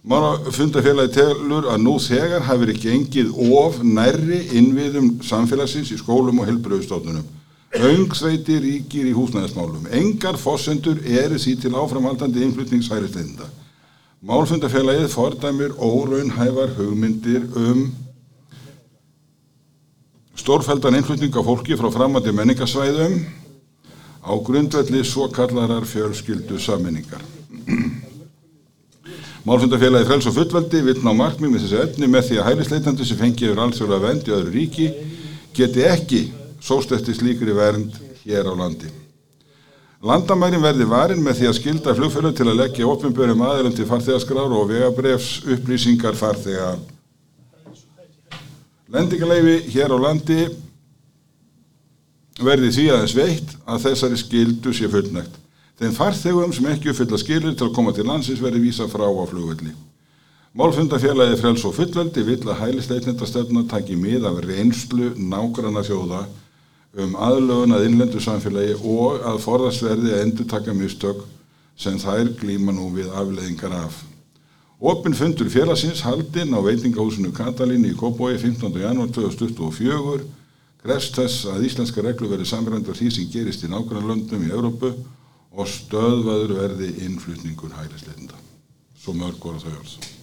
[0.00, 6.48] Málafundafélagi telur að nú þegar hafi verið gengið of nærri innviðum samfélagsins í skólum og
[6.48, 7.26] helbröðustofnunum.
[7.70, 9.86] Öngsveiti ríkir í húsnæðismálum.
[9.94, 13.46] Engar fossendur eru því til áframhaldandi innflutningshærisleitenda.
[14.26, 17.92] Málfundafélagið fordæmir óraunhæfar hugmyndir um
[20.34, 23.14] stórfældan innflutning af fólki frá framandi menningasvæðum
[24.26, 27.22] á grundvelli svo kallarar fjölskyldu sammenningar.
[29.46, 33.22] Málfundafélagi Frels og fullveldi vill ná markmið með þessi efni með því að hælisleitandi sem
[33.22, 34.90] fengi yfir alþjóðlega vend í öðru ríki
[35.54, 36.22] geti ekki
[36.60, 38.90] sóst eftir slíkri vernd hér á landi.
[40.00, 44.54] Landamærin verði varin með því að skilda flugfélög til að leggja ofinbjörnum aðeilum til farþegaskrár
[44.56, 46.70] og vegabrefs upplýsingar farþega.
[48.90, 50.40] Lendingaleifi hér á landi
[52.40, 55.36] verði því aðeins veitt að þessari skildu sé fullnægt.
[55.80, 59.24] Þeim farþegum sem ekki uppfylla skilir til að koma til landsins verði vísa frá á
[59.28, 59.76] flugvelli.
[60.56, 66.24] Málfundafélagi Frels og fullveldi vill að hælisleitnendastöfna taki mið af reynslu nágranna þjóða
[66.98, 71.22] um aðlögun að innlendu samfélagi og að forðast verði að endur taka mistök
[71.78, 74.00] sem þær glíma nú við afleðingar af.
[74.80, 78.72] Opin fundur félagsins haldinn á veitingahúsinu Katalín í Kópói 15.
[78.80, 80.24] janúar 2024
[80.80, 84.94] grefst þess að íslenska reglu verði samrændar því sem gerist í nágranna löndum í Európu
[85.50, 88.40] og stöðvaður verði innflutningur hælisleitenda.
[89.00, 90.19] Svo mörg voru þau orð.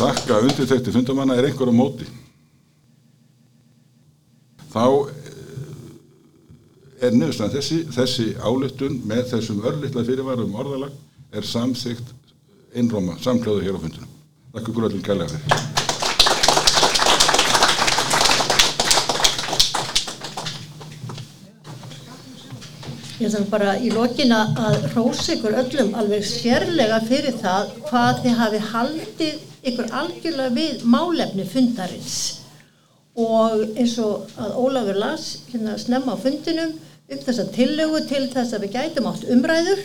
[0.00, 2.06] Þakka undirtekti fundamanna er einhver á móti.
[4.72, 5.34] Þá eh,
[7.04, 10.96] er nefnst þessi, þessi ályktun með þessum örlittla fyrirvarum orðalag
[11.36, 12.16] er samþygt
[12.72, 14.16] einróma, samklöðu hér á fundunum.
[14.56, 15.89] Þakka ykkur öllum kærlega fyrir.
[23.20, 28.36] Ég þarf bara í lokin að hrósa ykkur öllum alveg sérlega fyrir það hvað þið
[28.38, 32.14] hafi haldið ykkur algjörlega við málefni fundarins.
[33.20, 38.56] Og eins og að Ólafur las hérna snemma á fundinum um þessa tillögu til þess
[38.56, 39.82] að við gætum átt umræður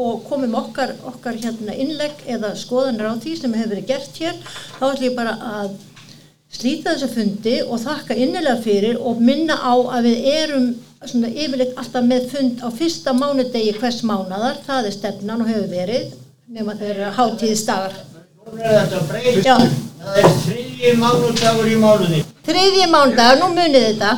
[0.00, 4.38] og komum okkar, okkar hérna innlegg eða skoðanir á því sem hefur verið gert hér
[4.78, 5.76] þá ætlum ég bara að
[6.56, 10.72] slíta þessa fundi og þakka innilega fyrir og minna á að við erum
[11.10, 15.70] svona yfirleitt alltaf með fund á fyrsta mánudegi hvers mánadar, það er stefnan og hefur
[15.70, 16.12] verið,
[16.52, 17.96] nema þeirra hátíðisdagar.
[18.42, 19.80] Núna er þetta breyst.
[20.02, 22.22] Það er þriðji mánudagur í mánuði.
[22.46, 24.12] þriðji mánudagar, nú munið þetta.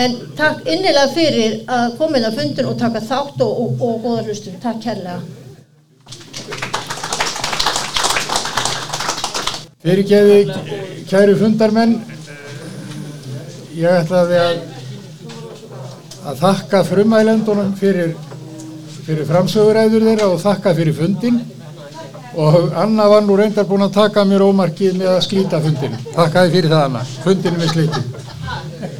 [0.00, 4.02] En takk innilega fyrir að koma inn á fundin og taka þátt og, og, og
[4.04, 4.58] góða hlustum.
[4.62, 5.20] Takk kærlega.
[9.80, 10.52] Fyrirgeði,
[11.08, 11.94] kæru fundarmenn,
[13.72, 14.58] ég ætlaði að,
[16.26, 18.12] að þakka frumælendunum fyrir,
[19.06, 21.40] fyrir framsöguræður þeirra og þakka fyrir fundin
[22.40, 25.96] og Anna var nú reyndar búin að taka mér ómarkið með að slíta fundin.
[26.14, 28.99] Þakkaði fyrir það Anna, fundinum er slítið.